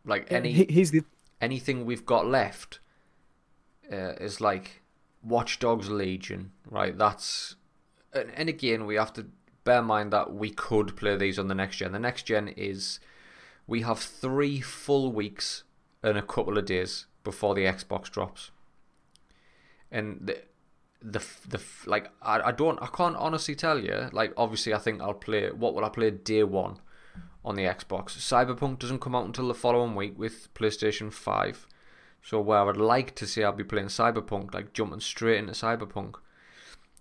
Like 0.05 0.31
any 0.31 0.63
the 0.63 1.03
anything 1.39 1.85
we've 1.85 2.05
got 2.05 2.25
left 2.25 2.79
uh, 3.91 4.13
is 4.19 4.41
like 4.41 4.81
Watch 5.23 5.59
Dogs 5.59 5.89
Legion, 5.89 6.51
right? 6.69 6.97
That's 6.97 7.55
and, 8.13 8.31
and 8.35 8.49
again 8.49 8.85
we 8.85 8.95
have 8.95 9.13
to 9.13 9.27
bear 9.63 9.79
in 9.79 9.85
mind 9.85 10.11
that 10.13 10.33
we 10.33 10.49
could 10.49 10.95
play 10.95 11.15
these 11.15 11.37
on 11.37 11.47
the 11.47 11.55
next 11.55 11.77
gen. 11.77 11.91
The 11.91 11.99
next 11.99 12.23
gen 12.23 12.47
is 12.49 12.99
we 13.67 13.81
have 13.81 13.99
three 13.99 14.59
full 14.59 15.11
weeks 15.11 15.63
and 16.01 16.17
a 16.17 16.23
couple 16.23 16.57
of 16.57 16.65
days 16.65 17.05
before 17.23 17.53
the 17.53 17.65
Xbox 17.65 18.09
drops, 18.09 18.49
and 19.91 20.19
the 20.23 20.41
the 21.01 21.23
the 21.47 21.61
like 21.85 22.11
I, 22.21 22.41
I 22.41 22.51
don't 22.51 22.81
I 22.81 22.87
can't 22.87 23.15
honestly 23.15 23.55
tell 23.55 23.79
you 23.79 24.09
like 24.11 24.33
obviously 24.37 24.73
I 24.73 24.77
think 24.77 25.01
I'll 25.01 25.13
play 25.13 25.49
what 25.49 25.73
will 25.73 25.83
I 25.83 25.89
play 25.89 26.11
day 26.11 26.43
one 26.43 26.77
on 27.43 27.55
the 27.55 27.63
Xbox. 27.63 28.17
Cyberpunk 28.17 28.79
doesn't 28.79 29.01
come 29.01 29.15
out 29.15 29.25
until 29.25 29.47
the 29.47 29.53
following 29.53 29.95
week 29.95 30.17
with 30.17 30.53
PlayStation 30.53 31.11
5. 31.11 31.67
So 32.21 32.39
where 32.39 32.59
I 32.59 32.63
would 32.63 32.77
like 32.77 33.15
to 33.15 33.25
see 33.25 33.43
I'll 33.43 33.51
be 33.51 33.63
playing 33.63 33.87
Cyberpunk, 33.87 34.53
like 34.53 34.73
jumping 34.73 34.99
straight 34.99 35.39
into 35.39 35.53
Cyberpunk. 35.53 36.15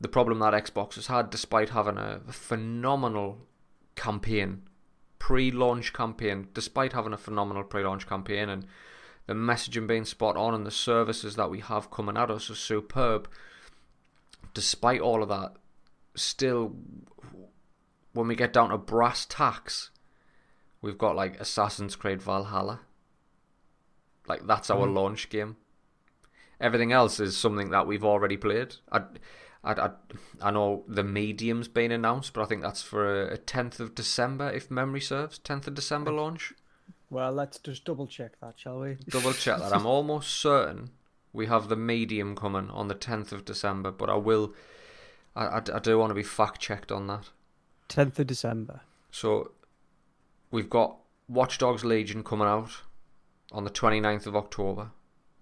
The 0.00 0.08
problem 0.08 0.38
that 0.38 0.54
Xbox 0.54 0.94
has 0.94 1.08
had, 1.08 1.28
despite 1.28 1.70
having 1.70 1.98
a 1.98 2.20
phenomenal 2.30 3.38
campaign, 3.96 4.62
pre-launch 5.18 5.92
campaign, 5.92 6.48
despite 6.54 6.94
having 6.94 7.12
a 7.12 7.18
phenomenal 7.18 7.64
pre-launch 7.64 8.06
campaign 8.06 8.48
and 8.48 8.66
the 9.26 9.34
messaging 9.34 9.86
being 9.86 10.06
spot 10.06 10.38
on 10.38 10.54
and 10.54 10.66
the 10.66 10.70
services 10.70 11.36
that 11.36 11.50
we 11.50 11.60
have 11.60 11.90
coming 11.90 12.16
at 12.16 12.30
us 12.30 12.48
are 12.48 12.54
superb. 12.54 13.28
Despite 14.54 15.00
all 15.00 15.22
of 15.22 15.28
that, 15.28 15.52
still, 16.14 16.74
when 18.12 18.28
we 18.28 18.36
get 18.36 18.52
down 18.52 18.70
to 18.70 18.78
brass 18.78 19.26
tacks, 19.26 19.90
we've 20.82 20.98
got 20.98 21.16
like 21.16 21.40
Assassin's 21.40 21.96
Creed 21.96 22.22
Valhalla. 22.22 22.80
Like 24.26 24.46
that's 24.46 24.70
our 24.70 24.86
mm. 24.86 24.94
launch 24.94 25.28
game. 25.28 25.56
Everything 26.60 26.92
else 26.92 27.20
is 27.20 27.36
something 27.36 27.70
that 27.70 27.86
we've 27.86 28.04
already 28.04 28.36
played. 28.36 28.76
I, 28.92 29.02
I, 29.64 29.72
I, 29.72 29.90
I 30.42 30.50
know 30.50 30.84
the 30.86 31.02
medium's 31.02 31.68
been 31.68 31.90
announced, 31.90 32.34
but 32.34 32.42
I 32.42 32.44
think 32.44 32.62
that's 32.62 32.82
for 32.82 33.22
a 33.24 33.38
tenth 33.38 33.80
of 33.80 33.94
December, 33.94 34.50
if 34.50 34.70
memory 34.70 35.00
serves. 35.00 35.38
Tenth 35.38 35.66
of 35.66 35.74
December 35.74 36.12
launch. 36.12 36.52
Well, 37.08 37.32
let's 37.32 37.58
just 37.58 37.84
double 37.84 38.06
check 38.06 38.38
that, 38.40 38.54
shall 38.58 38.80
we? 38.80 38.98
Double 39.08 39.32
check 39.32 39.58
that. 39.58 39.72
I'm 39.74 39.86
almost 39.86 40.30
certain 40.30 40.90
we 41.32 41.46
have 41.46 41.68
the 41.68 41.76
medium 41.76 42.34
coming 42.34 42.70
on 42.70 42.88
the 42.88 42.94
tenth 42.94 43.32
of 43.32 43.44
December, 43.44 43.90
but 43.90 44.10
I 44.10 44.16
will. 44.16 44.54
I, 45.36 45.46
I, 45.46 45.62
I 45.74 45.78
do 45.78 45.98
want 45.98 46.10
to 46.10 46.14
be 46.14 46.22
fact 46.22 46.60
checked 46.60 46.90
on 46.90 47.06
that. 47.06 47.30
Tenth 47.88 48.18
of 48.18 48.26
December. 48.26 48.80
So 49.10 49.52
we've 50.50 50.70
got 50.70 50.96
Watch 51.28 51.58
Dogs 51.58 51.84
Legion 51.84 52.22
coming 52.22 52.48
out 52.48 52.82
on 53.52 53.64
the 53.64 53.70
29th 53.70 54.26
of 54.26 54.36
October. 54.36 54.90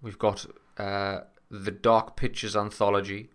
We've 0.01 0.19
got 0.19 0.45
uh, 0.77 1.21
the 1.49 1.71
Dark 1.71 2.15
Pictures 2.15 2.55
anthology, 2.55 3.29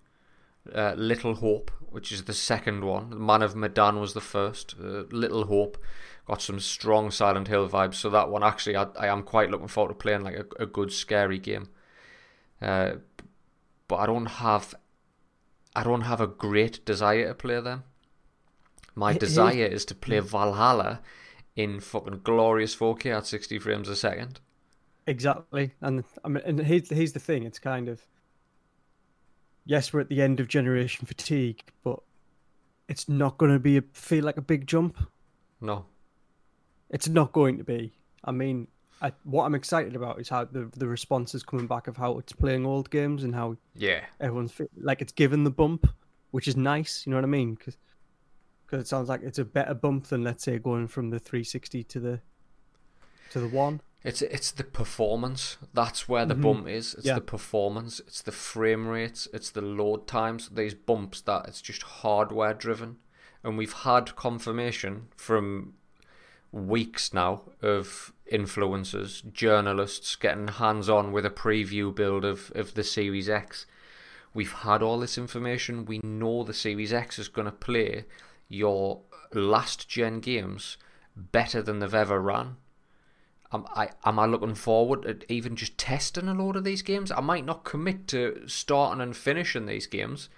uh, 0.72 0.94
Little 0.96 1.36
Hope, 1.36 1.70
which 1.90 2.10
is 2.10 2.24
the 2.24 2.32
second 2.32 2.84
one. 2.84 3.24
Man 3.24 3.42
of 3.42 3.54
Medan 3.54 4.00
was 4.00 4.14
the 4.14 4.20
first. 4.20 4.74
Uh, 4.80 5.04
Little 5.10 5.46
Hope 5.46 5.78
got 6.26 6.40
some 6.40 6.58
strong 6.58 7.10
Silent 7.10 7.48
Hill 7.48 7.68
vibes. 7.68 7.94
So 7.94 8.10
that 8.10 8.30
one 8.30 8.42
actually, 8.42 8.76
I, 8.76 8.86
I 8.98 9.08
am 9.08 9.22
quite 9.22 9.50
looking 9.50 9.68
forward 9.68 9.90
to 9.90 9.94
playing 9.94 10.22
like 10.22 10.36
a, 10.36 10.62
a 10.62 10.66
good 10.66 10.92
scary 10.92 11.38
game. 11.38 11.68
Uh, 12.60 12.92
but 13.88 13.96
I 13.96 14.06
don't 14.06 14.26
have, 14.26 14.74
I 15.76 15.82
don't 15.82 16.02
have 16.02 16.20
a 16.20 16.26
great 16.26 16.84
desire 16.84 17.28
to 17.28 17.34
play 17.34 17.60
them. 17.60 17.84
My 18.94 19.12
desire 19.12 19.66
is 19.66 19.84
to 19.86 19.94
play 19.94 20.20
Valhalla 20.20 21.00
in 21.56 21.80
fucking 21.80 22.20
glorious 22.22 22.74
4K 22.76 23.16
at 23.16 23.26
60 23.26 23.58
frames 23.58 23.88
a 23.88 23.96
second. 23.96 24.40
Exactly, 25.06 25.72
and 25.80 26.04
I 26.24 26.28
mean, 26.28 26.42
and 26.46 26.60
here's 26.60 26.88
here's 26.88 27.12
the 27.12 27.20
thing: 27.20 27.42
it's 27.42 27.58
kind 27.58 27.88
of 27.88 28.00
yes, 29.66 29.92
we're 29.92 30.00
at 30.00 30.08
the 30.08 30.22
end 30.22 30.40
of 30.40 30.48
generation 30.48 31.06
fatigue, 31.06 31.62
but 31.82 32.00
it's 32.88 33.06
not 33.06 33.36
going 33.36 33.52
to 33.52 33.58
be 33.58 33.76
a, 33.76 33.82
feel 33.92 34.24
like 34.24 34.38
a 34.38 34.42
big 34.42 34.66
jump. 34.66 34.96
No, 35.60 35.84
it's 36.88 37.06
not 37.06 37.32
going 37.32 37.58
to 37.58 37.64
be. 37.64 37.92
I 38.24 38.32
mean, 38.32 38.68
I, 39.02 39.12
what 39.24 39.44
I'm 39.44 39.54
excited 39.54 39.96
about 39.96 40.20
is 40.20 40.28
how 40.28 40.44
the 40.44 40.70
the 40.76 40.86
response 40.86 41.34
is 41.34 41.42
coming 41.42 41.66
back 41.66 41.88
of 41.88 41.96
how 41.96 42.18
it's 42.18 42.32
playing 42.32 42.64
old 42.64 42.90
games 42.90 43.24
and 43.24 43.34
how 43.34 43.56
yeah 43.74 44.00
everyone's 44.20 44.54
like 44.80 45.02
it's 45.02 45.12
given 45.12 45.44
the 45.44 45.50
bump, 45.50 45.86
which 46.30 46.48
is 46.48 46.56
nice. 46.56 47.04
You 47.04 47.10
know 47.10 47.16
what 47.18 47.24
I 47.24 47.28
mean? 47.28 47.54
Because 47.54 47.76
because 48.66 48.82
it 48.82 48.88
sounds 48.88 49.08
like 49.08 49.22
it's 49.22 49.38
a 49.38 49.44
better 49.44 49.74
bump 49.74 50.06
than 50.08 50.22
let's 50.22 50.44
say 50.44 50.58
going 50.58 50.88
from 50.88 51.10
the 51.10 51.18
360 51.18 51.84
to 51.84 52.00
the 52.00 52.20
to 53.30 53.40
the 53.40 53.48
one. 53.48 53.80
It's 54.04 54.20
it's 54.20 54.50
the 54.50 54.64
performance. 54.64 55.56
That's 55.72 56.08
where 56.08 56.26
the 56.26 56.34
mm-hmm. 56.34 56.42
bump 56.42 56.68
is. 56.68 56.94
It's 56.94 57.06
yeah. 57.06 57.14
the 57.14 57.22
performance. 57.22 58.00
It's 58.00 58.20
the 58.22 58.32
frame 58.32 58.86
rates. 58.86 59.28
It's 59.32 59.50
the 59.50 59.62
load 59.62 60.06
times. 60.06 60.50
These 60.50 60.74
bumps 60.74 61.22
that 61.22 61.46
it's 61.48 61.62
just 61.62 61.82
hardware 61.82 62.52
driven, 62.52 62.98
and 63.42 63.56
we've 63.56 63.72
had 63.72 64.14
confirmation 64.14 65.08
from 65.16 65.74
weeks 66.52 67.12
now 67.12 67.42
of 67.62 68.12
influencers, 68.34 69.32
journalists 69.32 70.16
getting 70.16 70.48
hands 70.48 70.88
on 70.88 71.12
with 71.12 71.24
a 71.24 71.30
preview 71.30 71.94
build 71.94 72.24
of, 72.24 72.50
of 72.54 72.74
the 72.74 72.84
Series 72.84 73.28
X. 73.28 73.66
We've 74.32 74.52
had 74.52 74.82
all 74.82 74.98
this 74.98 75.16
information. 75.16 75.84
We 75.84 76.00
know 76.02 76.42
the 76.42 76.52
Series 76.52 76.92
X 76.92 77.18
is 77.18 77.28
going 77.28 77.46
to 77.46 77.52
play 77.52 78.04
your 78.48 79.02
last 79.32 79.88
gen 79.88 80.20
games 80.20 80.76
better 81.16 81.62
than 81.62 81.78
they've 81.78 81.94
ever 81.94 82.20
run 82.20 82.56
am 83.54 83.64
I 83.74 83.90
am 84.04 84.18
I 84.18 84.26
looking 84.26 84.54
forward 84.54 85.02
to 85.02 85.32
even 85.32 85.56
just 85.56 85.78
testing 85.78 86.28
a 86.28 86.34
load 86.34 86.56
of 86.56 86.64
these 86.64 86.82
games? 86.82 87.10
I 87.10 87.20
might 87.20 87.46
not 87.46 87.64
commit 87.64 88.08
to 88.08 88.42
starting 88.46 89.00
and 89.00 89.16
finishing 89.16 89.66
these 89.66 89.86
games, 89.86 90.28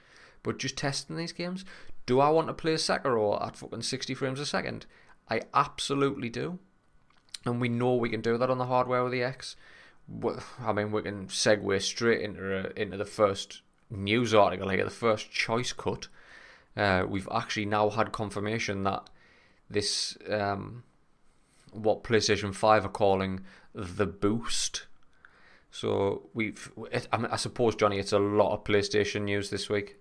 but 0.43 0.59
just 0.59 0.77
testing 0.77 1.17
these 1.17 1.33
games. 1.33 1.65
Do 2.05 2.21
I 2.21 2.29
want 2.29 2.47
to 2.49 2.55
play 2.55 2.75
Sekiro 2.75 3.45
at 3.45 3.57
fucking 3.57 3.83
60 3.83 4.15
frames 4.15 4.39
a 4.39 4.47
second? 4.47 4.87
I 5.29 5.41
absolutely 5.55 6.29
do. 6.29 6.61
And 7.47 7.61
we 7.61 7.69
know 7.69 7.95
we 7.95 8.11
can 8.11 8.21
do 8.21 8.37
that 8.39 8.51
on 8.51 8.59
the 8.59 8.67
hardware 8.67 9.03
with 9.03 9.13
the 9.13 9.23
X. 9.23 9.57
I 10.61 10.73
mean, 10.73 10.93
we 10.93 11.03
can 11.03 11.27
segue 11.27 11.83
straight 11.83 12.21
into 12.21 12.73
into 12.81 12.97
the 12.97 13.05
first 13.05 13.63
news 13.91 14.35
article 14.35 14.69
here, 14.69 14.85
the 14.85 14.91
first 14.91 15.31
choice 15.31 15.73
cut. 15.73 16.09
Uh, 16.77 17.05
we've 17.09 17.29
actually 17.33 17.67
now 17.67 17.89
had 17.91 18.13
confirmation 18.13 18.83
that 18.83 19.09
this 19.71 20.17
um, 20.29 20.85
what 21.73 22.05
PlayStation 22.05 22.55
5 22.55 22.85
are 22.85 22.89
calling 22.89 23.41
the 23.75 24.07
boost. 24.07 24.87
So 25.71 26.29
we've, 26.33 26.71
it, 26.91 27.07
I, 27.13 27.19
mean, 27.19 27.27
I 27.31 27.37
suppose, 27.37 27.75
Johnny, 27.75 27.99
it's 27.99 28.13
a 28.13 28.19
lot 28.19 28.55
of 28.55 28.65
PlayStation 28.65 29.23
news 29.23 29.51
this 29.51 29.69
week. 29.69 29.97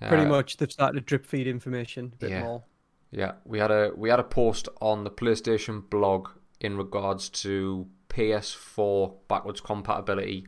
Pretty 0.00 0.24
uh, 0.24 0.28
much, 0.28 0.58
they've 0.58 0.70
started 0.70 1.00
to 1.00 1.04
drip 1.04 1.24
feed 1.24 1.46
information 1.46 2.12
a 2.14 2.16
bit 2.16 2.30
yeah. 2.30 2.42
more. 2.42 2.64
Yeah, 3.10 3.32
we 3.46 3.58
had 3.58 3.70
a 3.70 3.92
we 3.96 4.10
had 4.10 4.20
a 4.20 4.24
post 4.24 4.68
on 4.82 5.04
the 5.04 5.10
PlayStation 5.10 5.88
blog 5.88 6.28
in 6.60 6.76
regards 6.76 7.28
to 7.28 7.88
PS4 8.08 9.14
backwards 9.28 9.60
compatibility 9.60 10.46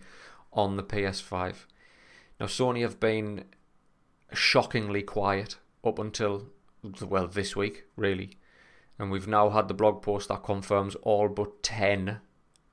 on 0.52 0.76
the 0.76 0.82
PS5. 0.82 1.66
Now, 2.40 2.46
Sony 2.46 2.82
have 2.82 3.00
been 3.00 3.44
shockingly 4.32 5.02
quiet 5.02 5.56
up 5.84 5.98
until 5.98 6.46
well 7.00 7.26
this 7.26 7.56
week, 7.56 7.84
really 7.96 8.38
and 8.98 9.10
we've 9.10 9.28
now 9.28 9.50
had 9.50 9.68
the 9.68 9.74
blog 9.74 10.02
post 10.02 10.28
that 10.28 10.42
confirms 10.42 10.96
all 10.96 11.28
but 11.28 11.62
10 11.62 12.18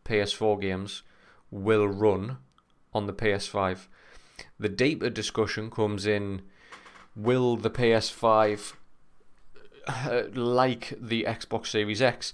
PS4 0.04 0.60
games 0.62 1.04
will 1.52 1.88
run 1.88 2.38
on 2.94 3.06
the 3.06 3.14
PS5. 3.14 3.88
The 4.60 4.70
deeper 4.70 5.10
discussion 5.10 5.70
comes 5.70 6.06
in 6.06 6.42
will 7.16 7.58
the 7.58 7.70
PS5, 7.70 8.74
uh, 9.88 10.24
like 10.34 10.94
the 11.00 11.26
Xbox 11.28 11.68
Series 11.68 12.02
X, 12.02 12.34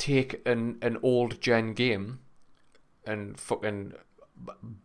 take 0.00 0.40
an, 0.46 0.78
an 0.80 0.96
old 1.02 1.40
gen 1.40 1.74
game 1.74 2.20
and 3.06 3.38
fucking 3.38 3.92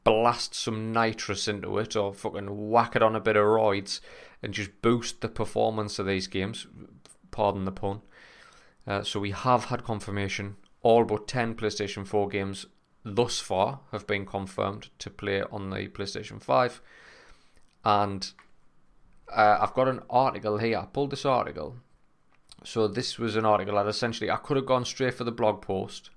blast 0.04 0.54
some 0.54 0.92
nitrous 0.92 1.48
into 1.48 1.78
it 1.80 1.96
or 1.96 2.14
fucking 2.14 2.70
whack 2.70 2.96
it 2.96 3.02
on 3.02 3.16
a 3.16 3.22
bit 3.22 3.38
of 3.38 3.46
roids 3.46 4.02
and 4.44 4.54
just 4.54 4.82
boost 4.82 5.22
the 5.22 5.30
performance 5.30 5.98
of 5.98 6.06
these 6.06 6.28
games, 6.28 6.68
pardon 7.32 7.64
the 7.64 7.72
pun, 7.72 8.02
uh, 8.86 9.02
so 9.04 9.20
we 9.20 9.32
have 9.32 9.66
had 9.66 9.86
confirmation. 9.86 10.58
All 10.82 11.06
but 11.06 11.28
10 11.28 11.56
PlayStation 11.56 12.06
4 12.06 12.28
games 12.28 12.66
thus 13.04 13.40
far 13.40 13.80
have 13.92 14.06
been 14.06 14.26
confirmed 14.26 14.90
to 15.00 15.10
play 15.10 15.42
on 15.44 15.70
the 15.70 15.88
PlayStation 15.88 16.42
5. 16.42 16.82
And 17.86 18.32
uh, 19.34 19.60
I've 19.62 19.74
got 19.74 19.88
an 19.88 20.02
article 20.10 20.58
here. 20.58 20.78
I 20.78 20.86
pulled 20.86 21.12
this 21.12 21.26
article. 21.26 21.78
So 22.64 22.88
this 22.88 23.20
was 23.20 23.36
an 23.36 23.46
article 23.46 23.76
that 23.76 23.88
essentially 23.88 24.32
I 24.32 24.38
could 24.38 24.58
have 24.58 24.66
gone 24.66 24.86
straight 24.86 25.14
for 25.14 25.24
the 25.24 25.32
blog 25.32 25.62
post, 25.62 26.10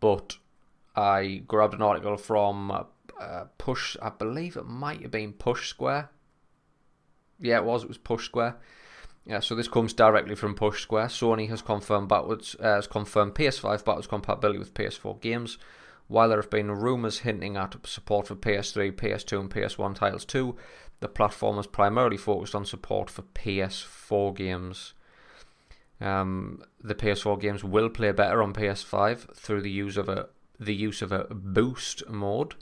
but 0.00 0.36
I 0.94 1.42
grabbed 1.46 1.74
an 1.74 1.82
article 1.82 2.16
from 2.16 2.70
uh, 2.70 3.44
Push. 3.58 3.96
I 4.02 4.10
believe 4.10 4.56
it 4.56 4.66
might 4.66 5.02
have 5.02 5.10
been 5.10 5.32
Push 5.32 5.68
Square. 5.68 6.10
Yeah, 7.40 7.58
it 7.58 7.64
was. 7.64 7.84
It 7.84 7.88
was 7.88 7.98
Push 7.98 8.26
Square. 8.26 8.56
Yeah, 9.24 9.40
so 9.40 9.54
this 9.54 9.68
comes 9.68 9.92
directly 9.92 10.34
from 10.34 10.54
Push 10.54 10.82
Square. 10.82 11.06
Sony 11.06 11.48
has 11.48 11.62
confirmed 11.62 12.08
backwards 12.08 12.56
uh, 12.58 12.74
has 12.74 12.86
confirmed 12.86 13.34
PS5 13.34 13.84
backwards 13.84 14.06
compatibility 14.06 14.58
with 14.58 14.74
PS4 14.74 15.20
games, 15.20 15.58
while 16.08 16.28
there 16.28 16.40
have 16.40 16.50
been 16.50 16.70
rumours 16.70 17.20
hinting 17.20 17.56
at 17.56 17.86
support 17.86 18.26
for 18.26 18.34
PS3, 18.34 18.92
PS2, 18.92 19.40
and 19.40 19.50
PS1 19.50 19.94
titles 19.94 20.24
too. 20.24 20.56
The 21.00 21.08
platform 21.08 21.58
is 21.58 21.66
primarily 21.66 22.16
focused 22.16 22.54
on 22.54 22.64
support 22.64 23.10
for 23.10 23.22
PS4 23.22 24.36
games. 24.36 24.94
Um, 26.02 26.62
the 26.82 26.94
PS4 26.94 27.40
games 27.40 27.62
will 27.62 27.88
play 27.88 28.10
better 28.12 28.42
on 28.42 28.52
PS5 28.52 29.36
through 29.36 29.62
the 29.62 29.70
use 29.70 29.96
of 29.96 30.08
a 30.08 30.28
the 30.58 30.74
use 30.74 31.02
of 31.02 31.12
a 31.12 31.26
boost 31.30 32.08
mode. 32.08 32.54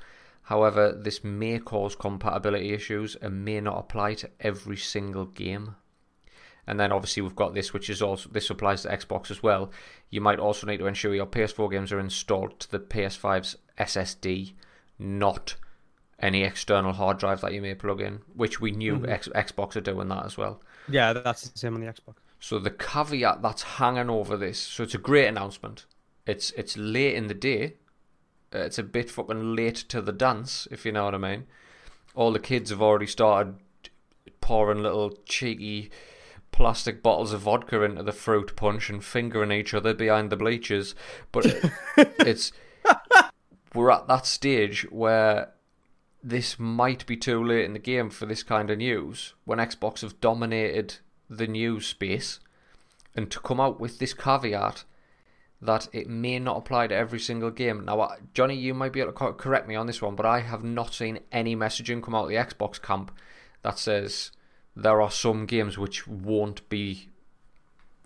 However, 0.44 0.92
this 0.92 1.22
may 1.22 1.58
cause 1.58 1.94
compatibility 1.94 2.72
issues 2.72 3.14
and 3.16 3.44
may 3.44 3.60
not 3.60 3.78
apply 3.78 4.14
to 4.14 4.30
every 4.40 4.76
single 4.76 5.26
game. 5.26 5.76
and 6.66 6.78
then 6.78 6.92
obviously 6.92 7.20
we've 7.22 7.34
got 7.34 7.52
this, 7.54 7.72
which 7.72 7.90
is 7.90 8.00
also 8.02 8.28
this 8.30 8.48
applies 8.50 8.82
to 8.82 8.88
Xbox 8.88 9.30
as 9.30 9.42
well. 9.42 9.70
You 10.10 10.20
might 10.20 10.38
also 10.38 10.66
need 10.66 10.78
to 10.78 10.86
ensure 10.86 11.14
your 11.14 11.26
PS4 11.26 11.70
games 11.70 11.90
are 11.92 11.98
installed 11.98 12.60
to 12.60 12.70
the 12.70 12.78
PS5's 12.78 13.56
SSD, 13.78 14.52
not 14.98 15.56
any 16.18 16.42
external 16.44 16.92
hard 16.92 17.18
drive 17.18 17.40
that 17.40 17.52
you 17.54 17.62
may 17.62 17.74
plug 17.74 18.00
in, 18.00 18.20
which 18.34 18.60
we 18.60 18.70
knew 18.70 18.98
Mhm. 18.98 19.08
X- 19.08 19.28
Xbox 19.34 19.74
are 19.76 19.80
doing 19.80 20.08
that 20.08 20.24
as 20.26 20.36
well. 20.36 20.62
Yeah, 20.88 21.12
that's 21.14 21.48
the 21.48 21.58
same 21.58 21.74
on 21.74 21.80
the 21.80 21.86
Xbox. 21.88 22.16
So 22.40 22.58
the 22.58 22.70
caveat 22.70 23.42
that's 23.42 23.62
hanging 23.62 24.08
over 24.08 24.36
this, 24.36 24.58
so 24.58 24.82
it's 24.82 24.94
a 24.94 24.98
great 24.98 25.26
announcement. 25.26 25.84
It's 26.26 26.50
it's 26.52 26.76
late 26.76 27.14
in 27.14 27.26
the 27.26 27.34
day. 27.34 27.74
Uh, 28.52 28.60
it's 28.60 28.78
a 28.78 28.82
bit 28.82 29.10
fucking 29.10 29.54
late 29.54 29.76
to 29.76 30.00
the 30.00 30.12
dance, 30.12 30.66
if 30.70 30.84
you 30.84 30.90
know 30.90 31.04
what 31.04 31.14
I 31.14 31.18
mean. 31.18 31.44
All 32.14 32.32
the 32.32 32.38
kids 32.38 32.70
have 32.70 32.82
already 32.82 33.06
started 33.06 33.56
pouring 34.40 34.82
little 34.82 35.10
cheeky 35.26 35.90
plastic 36.50 37.02
bottles 37.02 37.32
of 37.32 37.42
vodka 37.42 37.82
into 37.82 38.02
the 38.02 38.12
fruit 38.12 38.56
punch 38.56 38.90
and 38.90 39.04
fingering 39.04 39.52
each 39.52 39.72
other 39.74 39.94
behind 39.94 40.30
the 40.30 40.36
bleachers. 40.36 40.94
But 41.32 41.46
it's 41.96 42.52
we're 43.74 43.90
at 43.90 44.08
that 44.08 44.26
stage 44.26 44.86
where 44.90 45.52
this 46.22 46.58
might 46.58 47.06
be 47.06 47.16
too 47.16 47.44
late 47.44 47.64
in 47.64 47.74
the 47.74 47.78
game 47.78 48.10
for 48.10 48.26
this 48.26 48.42
kind 48.42 48.70
of 48.70 48.78
news 48.78 49.34
when 49.44 49.58
Xbox 49.58 50.00
have 50.00 50.20
dominated 50.20 50.96
the 51.30 51.46
news 51.46 51.86
space 51.86 52.40
and 53.16 53.30
to 53.30 53.40
come 53.40 53.60
out 53.60 53.80
with 53.80 53.98
this 53.98 54.12
caveat 54.12 54.84
that 55.62 55.88
it 55.92 56.08
may 56.08 56.38
not 56.38 56.56
apply 56.56 56.86
to 56.86 56.94
every 56.94 57.20
single 57.20 57.50
game. 57.50 57.84
Now, 57.84 58.16
Johnny, 58.34 58.56
you 58.56 58.74
might 58.74 58.92
be 58.92 59.00
able 59.00 59.12
to 59.12 59.32
correct 59.32 59.68
me 59.68 59.74
on 59.76 59.86
this 59.86 60.02
one, 60.02 60.16
but 60.16 60.26
I 60.26 60.40
have 60.40 60.64
not 60.64 60.94
seen 60.94 61.20
any 61.30 61.54
messaging 61.54 62.02
come 62.02 62.14
out 62.14 62.24
of 62.24 62.28
the 62.30 62.36
Xbox 62.36 62.80
camp 62.80 63.12
that 63.62 63.78
says 63.78 64.32
there 64.74 65.02
are 65.02 65.10
some 65.10 65.46
games 65.46 65.76
which 65.76 66.06
won't 66.08 66.66
be 66.70 67.10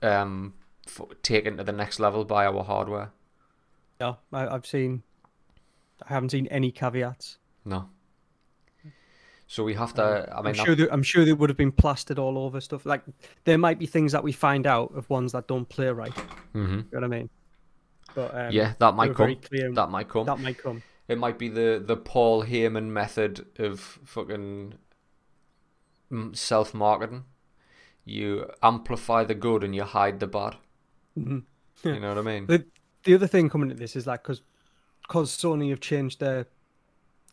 um, 0.02 0.54
f- 0.86 1.02
taken 1.22 1.56
to 1.56 1.64
the 1.64 1.72
next 1.72 2.00
level 2.00 2.24
by 2.24 2.44
our 2.44 2.64
hardware. 2.64 3.12
Yeah, 4.00 4.14
I, 4.32 4.48
I've 4.48 4.66
seen. 4.66 5.04
I 6.02 6.12
haven't 6.12 6.30
seen 6.30 6.48
any 6.48 6.72
caveats. 6.72 7.38
No. 7.64 7.88
So 9.46 9.62
we 9.62 9.74
have 9.74 9.92
to. 9.94 10.02
I 10.02 10.38
I'm 10.38 10.44
mean, 10.44 10.54
that- 10.54 10.64
sure. 10.64 10.74
They, 10.74 10.88
I'm 10.90 11.02
sure 11.02 11.24
they 11.24 11.32
would 11.34 11.50
have 11.50 11.56
been 11.56 11.72
plastered 11.72 12.18
all 12.18 12.38
over 12.38 12.60
stuff. 12.60 12.86
Like 12.86 13.02
there 13.44 13.58
might 13.58 13.78
be 13.78 13.86
things 13.86 14.12
that 14.12 14.24
we 14.24 14.32
find 14.32 14.66
out 14.66 14.92
of 14.94 15.08
ones 15.10 15.32
that 15.32 15.46
don't 15.46 15.68
play 15.68 15.88
right. 15.88 16.14
Mhm. 16.54 16.68
You 16.70 16.76
know 16.76 16.84
what 16.92 17.04
I 17.04 17.08
mean? 17.08 17.30
But 18.14 18.34
um, 18.34 18.52
yeah, 18.52 18.74
that 18.78 18.94
might 18.94 19.14
come. 19.14 19.36
That 19.74 19.90
might 19.90 20.08
come. 20.08 20.26
that 20.26 20.38
might 20.40 20.58
come. 20.58 20.82
It 21.08 21.18
might 21.18 21.38
be 21.38 21.48
the 21.48 21.82
the 21.84 21.96
Paul 21.96 22.44
Heyman 22.44 22.84
method 22.88 23.46
of 23.58 23.80
fucking 24.04 24.74
self 26.32 26.74
marketing. 26.74 27.24
You 28.04 28.50
amplify 28.62 29.24
the 29.24 29.34
good 29.34 29.64
and 29.64 29.74
you 29.74 29.82
hide 29.84 30.20
the 30.20 30.26
bad. 30.26 30.56
hmm 31.14 31.38
You 31.82 32.00
know 32.00 32.08
what 32.14 32.18
I 32.18 32.22
mean? 32.22 32.46
The 32.48 32.64
the 33.04 33.14
other 33.14 33.26
thing 33.26 33.50
coming 33.50 33.68
to 33.68 33.74
this 33.74 33.96
is 33.96 34.06
like 34.06 34.22
because 34.22 34.40
because 35.02 35.30
Sony 35.36 35.68
have 35.70 35.80
changed 35.80 36.20
their 36.20 36.46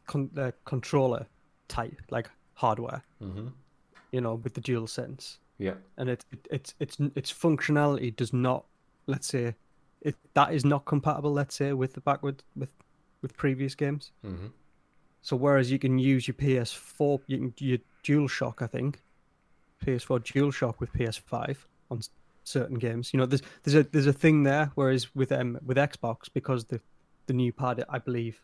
con- 0.07 0.29
their 0.33 0.53
controller 0.65 1.27
type, 1.71 2.01
like 2.09 2.29
hardware. 2.53 3.01
hmm 3.19 3.47
You 4.11 4.21
know, 4.21 4.35
with 4.43 4.53
the 4.53 4.61
dual 4.61 4.87
sense. 4.87 5.39
Yeah. 5.57 5.75
and 5.97 6.09
it, 6.09 6.25
it 6.31 6.47
it's 6.49 6.73
it's 6.79 6.97
its 7.15 7.31
functionality 7.31 8.09
does 8.21 8.33
not 8.33 8.65
let's 9.05 9.27
say 9.27 9.53
it 10.01 10.15
that 10.33 10.53
is 10.55 10.65
not 10.65 10.85
compatible 10.85 11.31
let's 11.31 11.53
say 11.55 11.71
with 11.73 11.93
the 11.93 12.01
backward 12.01 12.41
with 12.55 12.73
with 13.21 13.37
previous 13.37 13.75
games 13.75 14.11
hmm 14.25 14.47
so 15.21 15.35
whereas 15.35 15.69
you 15.71 15.77
can 15.77 15.99
use 15.99 16.27
your 16.27 16.33
ps4 16.33 17.19
you 17.27 17.37
can 17.37 17.53
your 17.59 17.77
dual 18.01 18.27
shock 18.27 18.63
i 18.63 18.67
think 18.75 19.03
ps4 19.85 20.23
dual 20.33 20.49
shock 20.51 20.81
with 20.81 20.91
ps5 20.93 21.57
on 21.91 22.01
certain 22.43 22.79
games 22.79 23.13
you 23.13 23.19
know 23.19 23.27
there's 23.27 23.43
there's 23.61 23.75
a 23.75 23.83
there's 23.91 24.07
a 24.07 24.13
thing 24.23 24.41
there 24.43 24.71
whereas 24.73 25.13
with 25.13 25.31
um 25.31 25.59
with 25.63 25.77
xbox 25.77 26.17
because 26.33 26.65
the 26.65 26.79
the 27.27 27.33
new 27.33 27.53
pad 27.53 27.85
i 27.87 27.99
believe 27.99 28.41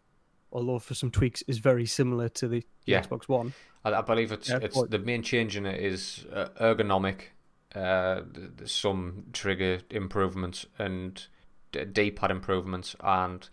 although 0.52 0.80
for 0.80 0.94
some 0.94 1.12
tweaks 1.12 1.42
is 1.48 1.58
very 1.60 1.86
similar 1.86 2.30
to 2.30 2.48
the, 2.48 2.64
Yeah. 2.86 3.02
xbox 3.02 3.28
one 3.28 3.54
I, 3.86 3.94
I 3.94 4.02
believe 4.02 4.32
it's 4.32 4.50
Yeah, 4.50 4.60
it's 4.62 4.82
the 4.90 5.00
main 5.00 5.22
change 5.24 5.56
in 5.58 5.66
it 5.66 5.82
is 5.82 6.26
uh, 6.34 6.48
ergonomic, 6.60 7.20
uh, 7.76 8.22
some 8.66 9.26
trigger 9.34 9.80
improvements 9.90 10.66
and 10.80 11.26
d- 11.72 11.86
D-pad 11.86 12.32
improvements, 12.32 12.96
and 13.02 13.48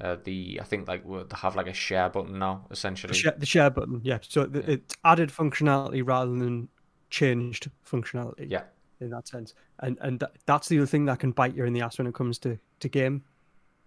uh, 0.00 0.16
the 0.24 0.58
I 0.60 0.64
think 0.64 0.88
like 0.88 1.04
they 1.06 1.36
have 1.36 1.56
like 1.56 1.66
a 1.66 1.72
share 1.74 2.08
button 2.08 2.38
now 2.38 2.66
essentially. 2.70 3.12
The 3.12 3.18
share, 3.18 3.34
the 3.38 3.46
share 3.46 3.70
button, 3.70 4.00
yeah. 4.04 4.18
So 4.22 4.48
Yeah. 4.52 4.60
it's 4.66 4.94
added 5.04 5.30
functionality 5.30 6.02
rather 6.06 6.32
than 6.32 6.68
changed 7.10 7.70
functionality. 7.88 8.46
Yeah. 8.50 8.64
In 9.00 9.10
that 9.10 9.28
sense, 9.28 9.54
and 9.80 9.98
and 10.00 10.20
th- 10.20 10.32
that's 10.46 10.68
the 10.68 10.78
other 10.78 10.86
thing 10.86 11.04
that 11.06 11.18
can 11.18 11.32
bite 11.32 11.54
you 11.54 11.64
in 11.64 11.72
the 11.72 11.82
ass 11.82 11.98
when 11.98 12.06
it 12.06 12.14
comes 12.14 12.38
to, 12.40 12.58
to 12.80 12.88
game 12.88 13.22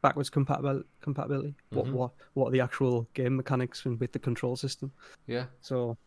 backwards 0.02 0.30
compatible 0.30 0.84
compatibility. 1.02 1.56
What 1.72 1.86
Mhm. 1.88 1.92
what 1.94 2.12
what 2.34 2.48
are 2.48 2.52
the 2.52 2.62
actual 2.62 3.08
game 3.14 3.36
mechanics 3.36 3.86
and 3.86 4.00
with 4.00 4.12
the 4.12 4.20
control 4.20 4.56
system? 4.56 4.92
Yeah. 5.28 5.46
So 5.62 5.98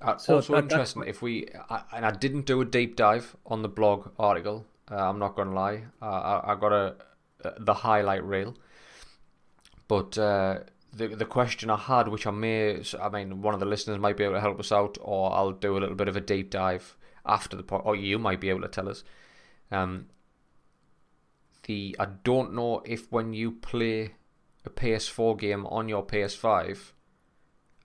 Uh, 0.00 0.16
So 0.18 0.34
also 0.36 0.54
that- 0.54 0.64
interesting 0.64 1.04
if 1.06 1.22
we 1.22 1.48
I, 1.70 1.82
and 1.92 2.04
I 2.04 2.10
didn't 2.10 2.44
do 2.46 2.60
a 2.60 2.64
deep 2.64 2.94
dive 2.96 3.36
on 3.46 3.62
the 3.62 3.68
blog 3.68 4.10
article. 4.18 4.66
Uh, 4.90 4.96
I'm 5.08 5.18
not 5.18 5.34
gonna 5.36 5.54
lie. 5.54 5.84
Uh, 6.02 6.06
I, 6.44 6.52
I 6.52 6.54
got 6.56 6.72
a, 6.72 6.96
the 7.58 7.72
highlight 7.74 8.22
reel, 8.24 8.54
but 9.88 10.18
uh, 10.18 10.60
the 10.92 11.08
the 11.08 11.24
question 11.24 11.70
I 11.70 11.76
had, 11.76 12.08
which 12.08 12.26
I 12.26 12.30
may, 12.32 12.82
I 13.00 13.08
mean, 13.08 13.40
one 13.42 13.54
of 13.54 13.60
the 13.60 13.66
listeners 13.66 13.98
might 13.98 14.16
be 14.16 14.24
able 14.24 14.34
to 14.34 14.40
help 14.40 14.58
us 14.60 14.72
out, 14.72 14.98
or 15.00 15.32
I'll 15.32 15.52
do 15.52 15.76
a 15.76 15.80
little 15.80 15.94
bit 15.96 16.08
of 16.08 16.16
a 16.16 16.20
deep 16.20 16.50
dive 16.50 16.96
after 17.24 17.56
the 17.56 17.62
po- 17.62 17.78
or 17.78 17.96
you 17.96 18.18
might 18.18 18.40
be 18.40 18.50
able 18.50 18.62
to 18.62 18.68
tell 18.68 18.88
us. 18.88 19.04
Um, 19.70 20.08
the 21.64 21.96
I 21.98 22.06
don't 22.24 22.54
know 22.54 22.82
if 22.84 23.10
when 23.10 23.32
you 23.32 23.52
play 23.52 24.14
a 24.64 24.70
PS4 24.70 25.38
game 25.38 25.66
on 25.66 25.88
your 25.88 26.04
PS5 26.04 26.92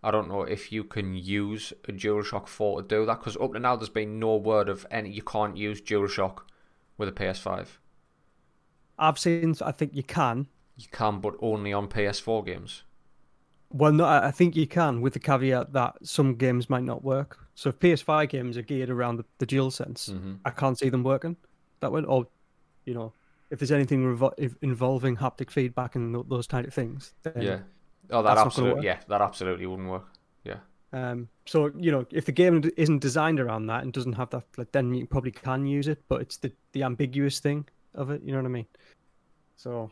I 0.02 0.12
don't 0.12 0.30
know 0.30 0.44
if 0.44 0.72
you 0.72 0.84
can 0.84 1.14
use 1.14 1.74
a 1.88 1.92
DualShock 1.92 2.48
4 2.48 2.82
to 2.82 2.88
do 2.88 3.06
that 3.06 3.20
because 3.20 3.36
up 3.36 3.54
to 3.54 3.60
now 3.60 3.76
there's 3.76 3.90
been 3.90 4.18
no 4.20 4.38
word 4.38 4.70
of 4.70 4.88
any. 4.90 5.12
You 5.12 5.24
can't 5.24 5.58
use 5.58 5.82
DualShock 5.82 6.40
with 6.98 7.10
a 7.10 7.12
PS5. 7.12 7.68
I've 8.98 9.20
seen. 9.20 9.56
I 9.62 9.72
think 9.72 9.96
you 9.96 10.04
can. 10.04 10.48
You 10.78 10.88
can, 10.92 11.20
but 11.20 11.36
only 11.42 11.74
on 11.74 11.90
PS4 11.90 12.46
games. 12.46 12.84
Well, 13.72 13.92
no, 13.92 14.06
I 14.06 14.32
think 14.32 14.56
you 14.56 14.66
can 14.66 15.02
with 15.02 15.14
the 15.14 15.20
caveat 15.20 15.74
that 15.74 15.98
some 16.02 16.36
games 16.36 16.70
might 16.70 16.84
not 16.84 17.04
work. 17.04 17.38
So 17.54 17.70
if 17.70 17.80
PS5 17.80 18.30
games 18.30 18.58
are 18.58 18.62
geared 18.62 18.90
around 18.90 19.18
the, 19.18 19.26
the 19.38 19.46
dual 19.46 19.70
sense, 19.70 20.08
hmm 20.08 20.36
I 20.46 20.50
can't 20.52 20.80
see 20.80 20.90
them 20.90 21.04
working 21.04 21.36
that 21.82 21.92
way. 21.92 22.02
Or, 22.04 22.28
you 22.86 22.94
know, 22.94 23.14
if 23.50 23.60
there's 23.60 23.72
anything 23.72 24.04
revo- 24.04 24.34
if- 24.38 24.56
involving 24.62 25.18
haptic 25.18 25.50
feedback 25.52 25.96
and 25.96 26.14
th- 26.14 26.26
those 26.30 26.48
kind 26.48 26.68
of 26.68 26.74
things, 26.74 27.14
then, 27.24 27.42
Yeah. 27.42 27.60
Oh, 28.12 28.24
that 28.24 28.36
that's 28.36 28.38
not 28.38 28.56
gonna 28.56 28.68
absolutely. 28.70 28.86
Yeah, 28.86 29.00
that 29.08 29.22
absolutely 29.22 29.66
wouldn't 29.68 29.90
work. 29.90 30.06
Yeah. 30.44 30.60
Um, 30.94 31.30
so 31.46 31.72
you 31.78 31.92
know, 31.92 32.06
if 32.12 32.26
the 32.26 32.32
game 32.32 32.64
isn't 32.78 33.00
designed 33.00 33.40
around 33.40 33.68
that 33.68 33.84
and 33.84 33.94
doesn't 33.94 34.14
have 34.14 34.30
that, 34.32 34.46
like, 34.58 34.72
then 34.72 34.94
you 34.94 35.06
probably 35.06 35.32
can 35.32 35.66
use 35.68 35.88
it. 35.88 36.02
But 36.08 36.22
it's 36.22 36.38
the 36.38 36.52
the 36.72 36.84
ambiguous 36.84 37.40
thing 37.40 37.68
of 37.94 38.10
it. 38.10 38.22
You 38.24 38.32
know 38.32 38.40
what 38.40 38.46
I 38.46 38.50
mean? 38.50 38.68
So, 39.56 39.92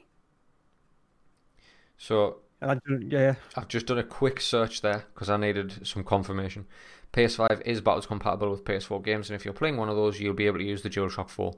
So 1.97 2.37
and 2.61 2.71
I 2.71 2.93
yeah, 3.07 3.35
I've 3.55 3.67
just 3.67 3.85
done 3.87 3.97
a 3.99 4.03
quick 4.03 4.41
search 4.41 4.81
there 4.81 5.05
because 5.13 5.29
I 5.29 5.37
needed 5.37 5.85
some 5.85 6.03
confirmation. 6.03 6.65
PS5 7.13 7.61
is 7.65 7.81
backwards 7.81 8.05
compatible 8.05 8.51
with 8.51 8.65
PS4 8.65 9.03
games, 9.03 9.29
and 9.29 9.35
if 9.35 9.45
you're 9.45 9.53
playing 9.53 9.77
one 9.77 9.89
of 9.89 9.95
those, 9.95 10.19
you'll 10.19 10.33
be 10.33 10.45
able 10.47 10.59
to 10.59 10.65
use 10.65 10.81
the 10.81 10.89
DualShock 10.89 11.29
4, 11.29 11.53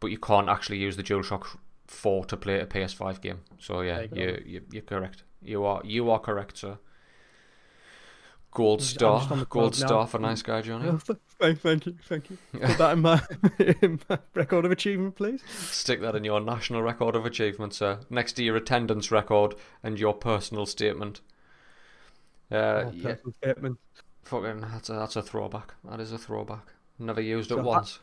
but 0.00 0.10
you 0.10 0.18
can't 0.18 0.48
actually 0.48 0.78
use 0.78 0.96
the 0.96 1.02
DualShock 1.02 1.56
4 1.86 2.24
to 2.26 2.36
play 2.36 2.58
a 2.60 2.66
PS5 2.66 3.20
game. 3.20 3.40
So 3.58 3.82
yeah, 3.82 4.00
you 4.00 4.08
you, 4.24 4.42
you 4.46 4.60
you're 4.72 4.82
correct. 4.82 5.22
You 5.42 5.64
are 5.64 5.80
you 5.84 6.10
are 6.10 6.18
correct, 6.18 6.58
sir. 6.58 6.78
Gold 8.52 8.82
star, 8.82 9.20
just 9.20 9.30
on 9.30 9.38
the 9.38 9.44
gold 9.46 9.78
now. 9.80 9.86
star 9.86 10.06
for 10.08 10.18
nice 10.18 10.42
guy 10.42 10.60
Johnny. 10.60 10.88
Oh, 10.88 10.98
thank, 11.38 11.60
thank 11.60 11.86
you, 11.86 11.96
thank 12.08 12.30
you. 12.30 12.38
Put 12.52 12.78
that 12.78 12.92
in 12.94 13.00
my, 13.00 13.22
in 13.80 14.00
my 14.08 14.18
record 14.34 14.64
of 14.64 14.72
achievement, 14.72 15.14
please. 15.14 15.40
Stick 15.48 16.00
that 16.00 16.16
in 16.16 16.24
your 16.24 16.40
national 16.40 16.82
record 16.82 17.14
of 17.14 17.24
achievement, 17.24 17.74
sir, 17.74 18.00
next 18.10 18.32
to 18.34 18.42
your 18.42 18.56
attendance 18.56 19.12
record 19.12 19.54
and 19.84 20.00
your 20.00 20.14
personal 20.14 20.66
statement. 20.66 21.20
Uh, 22.50 22.86
Oh, 22.86 22.90
yeah, 22.92 23.02
personal 23.10 23.34
statement. 23.34 23.78
fucking 24.24 24.60
that's 24.62 24.88
a 24.88 24.94
that's 24.94 25.14
a 25.14 25.22
throwback. 25.22 25.74
That 25.88 26.00
is 26.00 26.10
a 26.10 26.18
throwback. 26.18 26.72
Never 26.98 27.20
used 27.20 27.52
it 27.52 27.54
So, 27.54 27.60
uh, 27.60 27.64
once. 27.64 28.00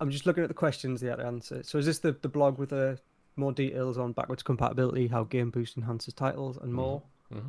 I'm 0.00 0.10
just 0.10 0.26
looking 0.26 0.42
at 0.42 0.48
the 0.48 0.54
questions 0.54 1.00
they 1.00 1.08
had 1.08 1.16
to 1.16 1.26
answer. 1.26 1.62
So 1.62 1.78
is 1.78 1.86
this 1.86 1.98
the, 1.98 2.12
the 2.12 2.28
blog 2.28 2.58
with 2.58 2.70
the 2.70 2.98
more 3.36 3.52
details 3.52 3.98
on 3.98 4.12
backwards 4.12 4.42
compatibility, 4.42 5.06
how 5.06 5.24
Game 5.24 5.50
Boost 5.50 5.76
enhances 5.76 6.14
titles, 6.14 6.56
and 6.56 6.72
more? 6.72 7.02
hmm 7.30 7.48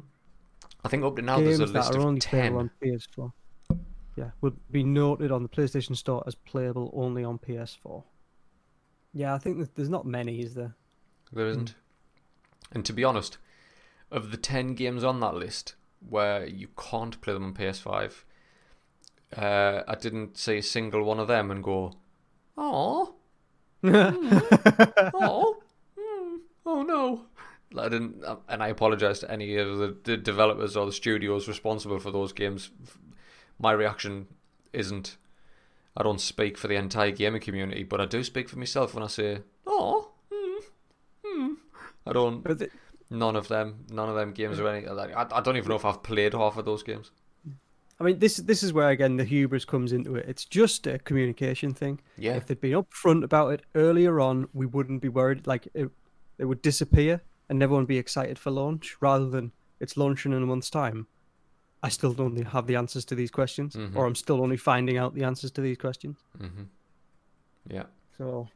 I 0.84 0.88
think 0.88 1.04
up 1.04 1.16
to 1.18 1.22
now 1.22 1.40
there's 1.40 1.60
Games 1.60 1.70
a 1.70 1.74
that 1.74 1.92
are 1.92 2.00
of 2.00 2.06
only 2.06 2.22
playable 2.22 2.60
on 2.60 2.72
PS4. 2.84 3.32
Yeah, 4.16 4.32
would 4.42 4.58
be 4.72 4.84
noted 4.84 5.32
on 5.32 5.44
the 5.44 5.50
PlayStation 5.50 5.96
Store 5.96 6.24
as 6.26 6.34
playable 6.34 6.92
only 6.94 7.24
on 7.24 7.38
PS4. 7.38 8.04
Yeah, 9.14 9.36
I 9.36 9.38
think 9.38 9.74
there's 9.76 9.90
not 9.90 10.06
many, 10.06 10.42
is 10.42 10.56
there? 10.56 10.76
There 11.32 11.48
isn't. 11.48 11.76
And 12.72 12.84
to 12.86 12.94
be 12.94 13.04
honest, 13.04 13.38
of 14.12 14.32
the 14.32 14.38
ten 14.38 14.74
games 14.74 15.04
on 15.04 15.20
that 15.20 15.36
list 15.36 15.76
where 16.08 16.48
you 16.48 16.68
can't 16.78 17.20
play 17.22 17.34
them 17.34 17.44
on 17.44 17.54
PS5, 17.54 18.24
uh, 19.38 19.84
I 19.88 19.96
didn't 19.96 20.38
see 20.38 20.58
a 20.58 20.64
single 20.64 21.04
one 21.04 21.20
of 21.20 21.28
them 21.28 21.52
and 21.52 21.64
go, 21.64 21.94
oh, 22.62 23.16
oh, 23.84 25.58
mm, 25.98 26.38
oh 26.66 26.82
no. 26.84 27.22
I 27.78 27.88
didn't, 27.90 28.24
and 28.50 28.62
I 28.62 28.68
apologize 28.68 29.20
to 29.20 29.32
any 29.32 29.56
of 29.58 29.78
the, 29.78 29.98
the 30.04 30.18
developers 30.18 30.76
or 30.76 30.86
the 30.86 30.92
studios 30.92 31.48
responsible 31.48 32.00
for 32.00 32.12
those 32.12 32.34
games. 32.34 32.70
My 33.60 33.72
reaction 33.72 34.28
isn't. 34.74 35.18
I 35.96 36.04
don't 36.04 36.22
speak 36.22 36.58
for 36.58 36.68
the 36.68 36.76
entire 36.76 37.12
gaming 37.12 37.42
community, 37.42 37.84
but 37.84 38.00
I 38.02 38.06
do 38.06 38.24
speak 38.24 38.50
for 38.50 38.60
myself 38.60 38.94
when 38.94 39.04
I 39.04 39.08
say, 39.08 39.40
"Oh, 39.66 40.12
mm, 40.32 40.64
mm. 41.26 41.56
I 42.06 42.14
don't." 42.14 42.42
But 42.44 42.70
None 43.14 43.36
of 43.36 43.50
them, 43.50 43.86
none 43.92 44.08
of 44.08 44.16
them 44.16 44.32
games 44.32 44.58
are 44.58 44.68
any. 44.70 44.88
Like, 44.88 45.14
I, 45.14 45.28
I 45.30 45.42
don't 45.42 45.58
even 45.58 45.68
know 45.68 45.76
if 45.76 45.84
I've 45.84 46.02
played 46.02 46.34
half 46.34 46.56
of 46.56 46.64
those 46.64 46.82
games. 46.82 47.12
I 48.02 48.04
mean, 48.04 48.20
this 48.20 48.38
this 48.38 48.64
is 48.64 48.74
where 48.74 48.90
again 48.90 49.18
the 49.18 49.24
hubris 49.24 49.64
comes 49.64 49.92
into 49.92 50.16
it. 50.16 50.26
It's 50.28 50.44
just 50.46 50.88
a 50.88 50.98
communication 51.00 51.74
thing. 51.74 52.00
Yeah, 52.18 52.36
If 52.36 52.48
they'd 52.48 52.60
been 52.60 52.72
upfront 52.84 53.24
about 53.24 53.54
it 53.54 53.62
earlier 53.76 54.20
on, 54.20 54.48
we 54.54 54.66
wouldn't 54.66 55.02
be 55.02 55.08
worried. 55.10 55.46
Like 55.46 55.68
it, 55.76 55.90
it 56.40 56.46
would 56.46 56.62
disappear, 56.64 57.22
and 57.50 57.62
everyone 57.62 57.84
would 57.84 57.88
be 57.88 58.00
excited 58.00 58.40
for 58.40 58.50
launch, 58.50 58.96
rather 59.02 59.30
than 59.30 59.52
it's 59.80 59.96
launching 59.98 60.34
in 60.34 60.42
a 60.42 60.46
month's 60.48 60.72
time. 60.72 61.06
I 61.84 61.90
still 61.90 62.14
don't 62.14 62.36
have 62.48 62.66
the 62.68 62.76
answers 62.76 63.06
to 63.06 63.16
these 63.16 63.32
questions, 63.32 63.76
Mhm. 63.76 63.96
or 63.96 64.06
I'm 64.08 64.16
still 64.16 64.42
only 64.42 64.58
finding 64.58 64.98
out 64.98 65.14
the 65.14 65.24
answers 65.24 65.52
to 65.52 65.62
these 65.62 65.78
questions. 65.78 66.18
hmm 66.38 66.64
yeah, 67.70 67.86
So 68.18 68.48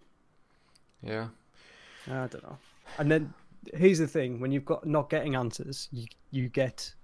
yeah. 1.04 1.28
I 2.08 2.28
don't 2.28 2.44
know. 2.44 2.58
And 2.98 3.12
then 3.12 3.34
here's 3.76 4.00
the 4.00 4.08
thing: 4.08 4.40
when 4.40 4.52
you've 4.52 4.66
got 4.66 4.86
not 4.86 5.10
getting 5.10 5.36
answers, 5.36 5.88
you 5.92 6.06
you 6.32 6.50
get 6.50 6.96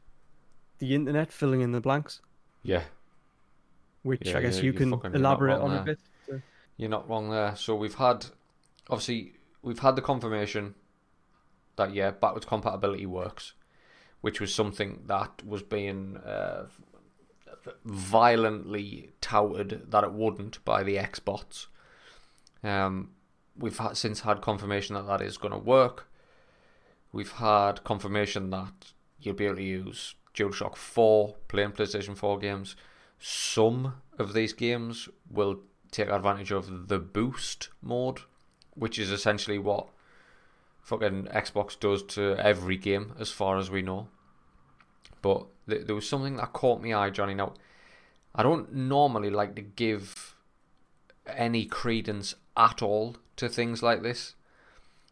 the 0.79 0.95
internet 0.95 1.31
filling 1.31 1.61
in 1.61 1.71
the 1.71 1.81
blanks, 1.81 2.21
Yeah, 2.63 2.83
which 4.03 4.27
Yeah, 4.27 4.37
I 4.37 4.41
guess 4.41 4.61
you 4.61 4.73
can 4.73 4.91
fucking- 4.91 5.11
you're 5.13 5.21
not 5.21 5.39
elaborate 5.39 5.59
on 5.61 5.71
a 5.77 5.83
bit. 5.83 5.99
So- 6.27 6.41
you're 6.77 6.89
not 6.89 7.07
wrong 7.09 7.29
there. 7.29 7.55
So 7.55 7.75
we've 7.75 7.95
had, 7.95 8.27
obviously, 8.89 9.33
we've 9.61 9.79
had 9.79 9.95
the 9.95 10.01
confirmation 10.01 10.75
that 11.75 11.93
yeah, 11.93 12.11
backwards 12.11 12.45
compatibility 12.45 13.05
works, 13.05 13.53
which 14.21 14.39
was 14.39 14.53
something 14.53 15.03
that 15.07 15.43
was 15.45 15.63
being 15.63 16.17
uh, 16.17 16.67
violently 17.85 19.09
touted 19.21 19.91
that 19.91 20.03
it 20.03 20.13
wouldn't 20.13 20.63
by 20.65 20.83
the 20.83 20.97
Xbots. 20.97 21.67
Um, 22.63 23.11
we've 23.57 23.77
had, 23.77 23.97
since 23.97 24.21
had 24.21 24.41
confirmation 24.41 24.95
that 24.95 25.07
that 25.07 25.21
is 25.21 25.37
going 25.37 25.53
to 25.53 25.57
work. 25.59 26.07
We've 27.11 27.31
had 27.31 27.83
confirmation 27.83 28.49
that 28.51 28.93
you'll 29.19 29.35
be 29.35 29.45
able 29.45 29.57
to 29.57 29.63
use 29.63 30.15
DualShock 30.35 30.75
4 30.75 31.35
playing 31.47 31.71
PlayStation 31.71 32.17
4 32.17 32.39
games. 32.39 32.75
Some 33.19 33.95
of 34.17 34.33
these 34.33 34.53
games 34.53 35.09
will 35.29 35.59
take 35.91 36.09
advantage 36.09 36.51
of 36.51 36.87
the 36.87 36.99
boost 36.99 37.69
mode, 37.81 38.21
which 38.73 38.97
is 38.97 39.11
essentially 39.11 39.59
what 39.59 39.87
fucking 40.81 41.25
Xbox 41.25 41.79
does 41.79 42.03
to 42.03 42.35
every 42.37 42.77
game, 42.77 43.13
as 43.19 43.31
far 43.31 43.57
as 43.57 43.69
we 43.69 43.81
know. 43.81 44.07
But 45.21 45.45
th- 45.69 45.85
there 45.85 45.95
was 45.95 46.09
something 46.09 46.37
that 46.37 46.53
caught 46.53 46.81
my 46.81 46.93
eye, 46.93 47.09
Johnny. 47.09 47.35
Now, 47.35 47.53
I 48.33 48.43
don't 48.43 48.73
normally 48.73 49.29
like 49.29 49.55
to 49.55 49.61
give 49.61 50.35
any 51.27 51.65
credence 51.65 52.35
at 52.57 52.81
all 52.81 53.17
to 53.37 53.47
things 53.47 53.83
like 53.83 54.01
this. 54.01 54.35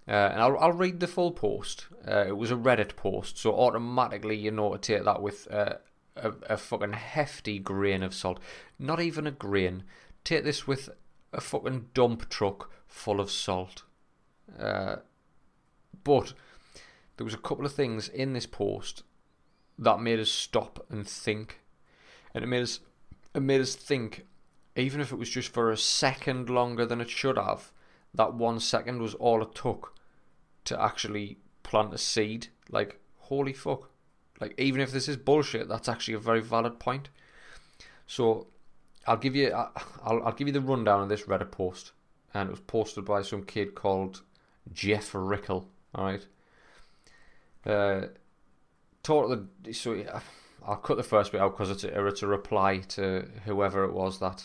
Uh, 0.10 0.32
and 0.34 0.42
I'll, 0.42 0.58
I'll 0.58 0.72
read 0.72 1.00
the 1.00 1.08
full 1.08 1.32
post. 1.32 1.86
Uh, 2.08 2.26
it 2.28 2.36
was 2.36 2.50
a 2.50 2.56
Reddit 2.56 2.96
post, 2.96 3.38
so 3.38 3.54
automatically 3.54 4.36
you 4.36 4.50
know 4.50 4.74
to 4.74 4.80
take 4.80 5.04
that 5.04 5.22
with 5.22 5.48
uh, 5.52 5.74
a, 6.16 6.34
a 6.50 6.58
fucking 6.58 6.94
hefty 6.94 7.60
grain 7.60 8.02
of 8.02 8.16
salt. 8.16 8.40
Not 8.80 9.00
even 9.00 9.28
a 9.28 9.32
grain. 9.32 9.84
Take 10.24 10.44
this 10.44 10.66
with 10.66 10.90
a 11.32 11.40
fucking 11.40 11.90
dump 11.94 12.28
truck 12.28 12.72
full 12.88 13.20
of 13.20 13.30
salt. 13.30 13.84
Uh, 14.60 14.96
but 16.04 16.34
there 17.18 17.26
was 17.26 17.36
a 17.36 17.38
couple 17.38 17.68
of 17.68 17.74
things 17.74 18.10
in 18.10 18.34
this 18.34 18.48
post 18.48 19.04
that 19.78 20.00
made 20.00 20.20
us 20.20 20.32
stop 20.32 20.88
and 20.90 21.08
think, 21.08 21.60
and 22.34 22.44
it 22.44 22.48
made 22.48 22.64
us 22.64 22.80
it 23.36 23.44
made 23.44 23.62
us 23.62 23.76
think, 23.76 24.26
even 24.76 25.02
if 25.02 25.12
it 25.12 25.20
was 25.20 25.30
just 25.30 25.50
for 25.50 25.70
a 25.70 25.78
second 25.78 26.50
longer 26.50 26.84
than 26.84 27.00
it 27.00 27.12
should 27.12 27.38
have, 27.38 27.72
that 28.12 28.34
one 28.34 28.60
second 28.60 29.04
was 29.04 29.14
all 29.14 29.44
it 29.44 29.54
took 29.54 29.94
to 30.66 30.82
actually 30.82 31.38
plant 31.64 31.94
a 31.94 31.98
seed. 31.98 32.48
Like 32.70 33.00
holy 33.18 33.54
fuck! 33.54 33.90
Like 34.40 34.56
even 34.58 34.82
if 34.82 34.92
this 34.92 35.08
is 35.08 35.18
bullshit, 35.18 35.68
that's 35.68 35.90
actually 35.90 36.16
a 36.16 36.20
very 36.20 36.42
valid 36.42 36.80
point. 36.80 37.10
So 38.08 38.48
I'll 39.08 39.18
give 39.18 39.36
you 39.36 39.52
I'll 39.52 40.24
I'll 40.24 40.34
give 40.34 40.48
you 40.48 40.54
the 40.54 40.62
rundown 40.62 41.04
of 41.04 41.10
this 41.10 41.24
Reddit 41.24 41.52
post, 41.52 41.92
and 42.34 42.50
it 42.50 42.52
was 42.52 42.62
posted 42.62 43.06
by 43.06 43.22
some 43.22 43.44
kid 43.44 43.76
called 43.76 44.22
Jeff 44.74 45.12
Rickle. 45.14 45.68
All 45.96 46.06
right. 46.06 46.26
Uh, 47.66 48.08
talk 49.04 49.30
the 49.64 49.74
so 49.74 49.94
yeah, 49.94 50.22
I'll 50.66 50.78
cut 50.78 50.98
the 50.98 51.04
first 51.04 51.32
bit 51.32 51.42
out 51.42 51.58
because 51.58 51.70
it's 51.70 51.84
a, 51.84 52.08
it's 52.08 52.24
a 52.24 52.28
reply 52.28 52.80
to 52.90 53.28
whoever 53.46 53.84
it 53.84 53.94
was 53.94 54.20
that 54.20 54.44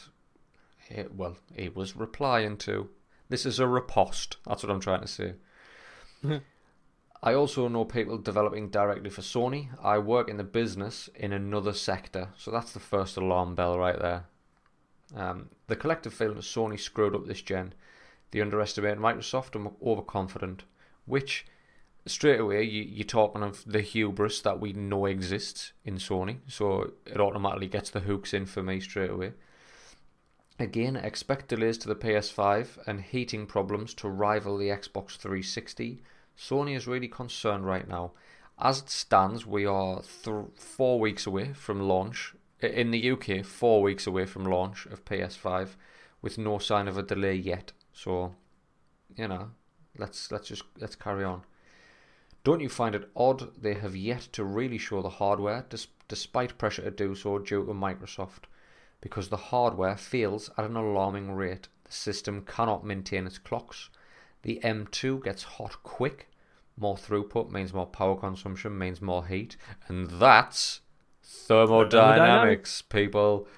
it, 0.89 1.15
well 1.15 1.37
he 1.55 1.69
was 1.69 1.97
replying 1.97 2.57
to. 2.59 2.89
This 3.29 3.47
is 3.47 3.59
a 3.59 3.67
riposte. 3.67 4.37
That's 4.47 4.63
what 4.63 4.71
I'm 4.71 4.81
trying 4.81 5.01
to 5.01 5.07
say. 5.09 5.35
I 7.23 7.35
also 7.35 7.69
know 7.69 7.85
people 7.85 8.19
developing 8.19 8.69
directly 8.69 9.11
for 9.11 9.23
Sony. 9.23 9.69
I 9.83 9.99
work 9.99 10.29
in 10.29 10.37
the 10.37 10.45
business 10.45 11.09
in 11.15 11.33
another 11.33 11.73
sector, 11.73 12.29
so 12.37 12.51
that's 12.51 12.73
the 12.73 12.81
first 12.81 13.17
alarm 13.17 13.55
bell 13.55 13.79
right 13.79 13.99
there. 13.99 14.25
Um, 15.15 15.49
the 15.67 15.77
collective 15.77 16.13
feeling 16.13 16.37
that 16.37 16.43
Sony 16.43 16.79
screwed 16.79 17.15
up 17.15 17.27
this 17.27 17.43
gen. 17.43 17.75
They 18.31 18.41
underestimated 18.41 18.99
Microsoft 18.99 19.55
and 19.55 19.65
were 19.65 19.73
overconfident, 19.83 20.65
which 21.07 21.47
straight 22.07 22.41
away 22.41 22.65
you, 22.65 22.83
you're 22.83 23.05
talking 23.05 23.43
of 23.43 23.65
the 23.65 23.81
hubris 23.81 24.41
that 24.43 24.61
we 24.61 24.73
know 24.73 25.07
exists 25.07 25.73
in 25.85 25.97
Sony, 25.97 26.39
so 26.47 26.93
it 27.07 27.21
automatically 27.21 27.69
gets 27.69 27.91
the 27.91 28.01
hooks 28.01 28.35
in 28.35 28.45
for 28.45 28.63
me 28.63 28.81
straight 28.81 29.11
away. 29.11 29.33
Again, 30.59 30.97
expect 30.97 31.49
delays 31.49 31.79
to 31.79 31.89
the 31.89 31.97
PS5 31.97 32.87
and 32.87 33.01
heating 33.01 33.47
problems 33.47 33.93
to 33.95 34.09
rival 34.09 34.57
the 34.57 34.69
Xbox 34.69 35.17
360. 35.17 36.03
Sony 36.37 36.77
is 36.77 36.87
really 36.87 37.09
concerned 37.09 37.67
right 37.67 37.89
now. 37.89 38.13
As 38.59 38.81
it 38.81 38.91
stands, 38.91 39.47
we 39.47 39.67
are 39.67 40.03
th- 40.03 40.47
four 40.57 41.01
weeks 41.01 41.27
away 41.27 41.53
from 41.53 41.81
launch. 41.81 42.35
In 42.61 42.93
the 42.93 43.11
UK, 43.11 43.45
four 43.45 43.83
weeks 43.83 44.07
away 44.07 44.27
from 44.27 44.45
launch 44.45 44.87
of 44.87 45.05
PS5 45.05 45.77
with 46.23 46.39
no 46.39 46.59
sign 46.59 46.89
of 46.89 46.97
a 46.97 47.03
delay 47.03 47.35
yet. 47.35 47.73
So, 47.93 48.35
you 49.17 49.29
know, 49.29 49.51
let's 49.99 50.31
let's 50.33 50.49
just 50.49 50.63
let's 50.79 50.97
carry 50.97 51.25
on. 51.25 51.43
Don't 52.45 52.61
you 52.61 52.69
find 52.69 52.95
it 52.95 53.11
odd 53.17 53.61
they 53.61 53.75
have 53.75 53.97
yet 53.97 54.29
to 54.33 54.45
really 54.45 54.79
show 54.79 55.03
the 55.03 55.09
hardware, 55.09 55.67
despite 56.09 56.59
pressure 56.59 56.83
to 56.83 56.91
do 56.91 57.15
so 57.15 57.39
due 57.39 57.65
to 57.65 57.73
Microsoft? 57.73 58.45
Because 59.01 59.29
the 59.29 59.37
hardware 59.37 59.97
fails 59.97 60.51
at 60.57 60.65
an 60.65 60.77
alarming 60.77 61.33
rate. 61.33 61.69
The 61.85 61.93
system 61.93 62.43
cannot 62.43 62.85
maintain 62.85 63.27
its 63.27 63.39
clocks. 63.39 63.91
The 64.45 64.61
M2 64.63 65.23
gets 65.25 65.43
hot 65.43 65.83
quick. 65.83 66.29
More 66.77 66.97
throughput 66.97 67.51
means 67.51 67.73
more 67.75 67.87
power 67.87 68.17
consumption, 68.17 68.79
means 68.79 69.03
more 69.03 69.27
heat. 69.27 69.57
And 69.89 70.09
that's 70.11 70.81
thermodynamics, 71.23 72.83
people. 72.83 73.49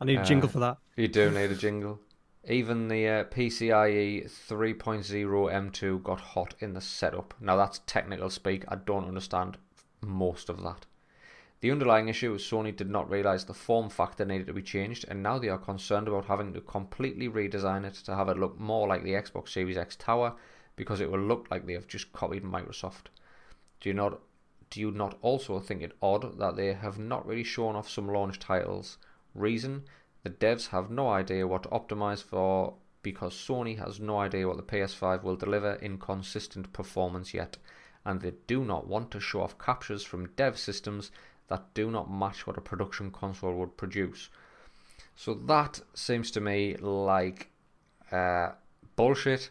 I 0.00 0.04
need 0.04 0.18
a 0.18 0.20
Uh, 0.20 0.24
jingle 0.24 0.48
for 0.48 0.58
that. 0.60 0.78
You 0.96 1.08
do 1.08 1.30
need 1.30 1.50
a 1.50 1.54
jingle. 1.56 2.00
Even 2.48 2.88
the 2.88 3.06
uh, 3.08 3.24
PCIe 3.24 4.24
3.0 4.28 5.52
M2 5.52 6.02
got 6.02 6.20
hot 6.20 6.54
in 6.58 6.74
the 6.74 6.80
setup. 6.80 7.34
Now 7.40 7.56
that's 7.56 7.80
technical 7.86 8.30
speak. 8.30 8.64
I 8.68 8.76
don't 8.76 9.06
understand 9.06 9.58
most 10.00 10.48
of 10.48 10.62
that. 10.62 10.86
The 11.62 11.70
underlying 11.70 12.08
issue 12.08 12.34
is 12.34 12.42
Sony 12.42 12.74
did 12.74 12.90
not 12.90 13.08
realize 13.08 13.44
the 13.44 13.54
form 13.54 13.88
factor 13.88 14.24
needed 14.24 14.48
to 14.48 14.52
be 14.52 14.62
changed, 14.62 15.04
and 15.06 15.22
now 15.22 15.38
they 15.38 15.48
are 15.48 15.58
concerned 15.58 16.08
about 16.08 16.24
having 16.24 16.52
to 16.54 16.60
completely 16.60 17.28
redesign 17.28 17.84
it 17.84 17.94
to 18.04 18.16
have 18.16 18.28
it 18.28 18.36
look 18.36 18.58
more 18.58 18.88
like 18.88 19.04
the 19.04 19.12
Xbox 19.12 19.50
Series 19.50 19.76
X 19.76 19.94
tower, 19.94 20.34
because 20.74 21.00
it 21.00 21.08
will 21.08 21.20
look 21.20 21.46
like 21.52 21.64
they 21.64 21.74
have 21.74 21.86
just 21.86 22.12
copied 22.12 22.42
Microsoft. 22.42 23.10
Do 23.80 23.88
you 23.88 23.94
not? 23.94 24.20
Do 24.70 24.80
you 24.80 24.90
not 24.90 25.16
also 25.22 25.60
think 25.60 25.82
it 25.82 25.96
odd 26.02 26.36
that 26.40 26.56
they 26.56 26.72
have 26.72 26.98
not 26.98 27.24
really 27.24 27.44
shown 27.44 27.76
off 27.76 27.88
some 27.88 28.08
launch 28.08 28.40
titles? 28.40 28.98
Reason: 29.32 29.84
the 30.24 30.30
devs 30.30 30.70
have 30.70 30.90
no 30.90 31.10
idea 31.10 31.46
what 31.46 31.62
to 31.62 31.68
optimize 31.68 32.24
for 32.24 32.74
because 33.04 33.34
Sony 33.34 33.78
has 33.78 34.00
no 34.00 34.18
idea 34.18 34.48
what 34.48 34.56
the 34.56 34.64
PS5 34.64 35.22
will 35.22 35.36
deliver 35.36 35.74
in 35.74 35.98
consistent 35.98 36.72
performance 36.72 37.32
yet, 37.32 37.56
and 38.04 38.20
they 38.20 38.32
do 38.48 38.64
not 38.64 38.88
want 38.88 39.12
to 39.12 39.20
show 39.20 39.42
off 39.42 39.60
captures 39.60 40.02
from 40.02 40.26
dev 40.34 40.58
systems 40.58 41.12
that 41.52 41.74
do 41.74 41.90
not 41.90 42.10
match 42.10 42.46
what 42.46 42.56
a 42.56 42.62
production 42.62 43.10
console 43.10 43.52
would 43.52 43.76
produce. 43.76 44.30
So 45.14 45.34
that 45.34 45.82
seems 45.92 46.30
to 46.30 46.40
me 46.40 46.76
like 46.78 47.50
uh, 48.10 48.52
bullshit, 48.96 49.50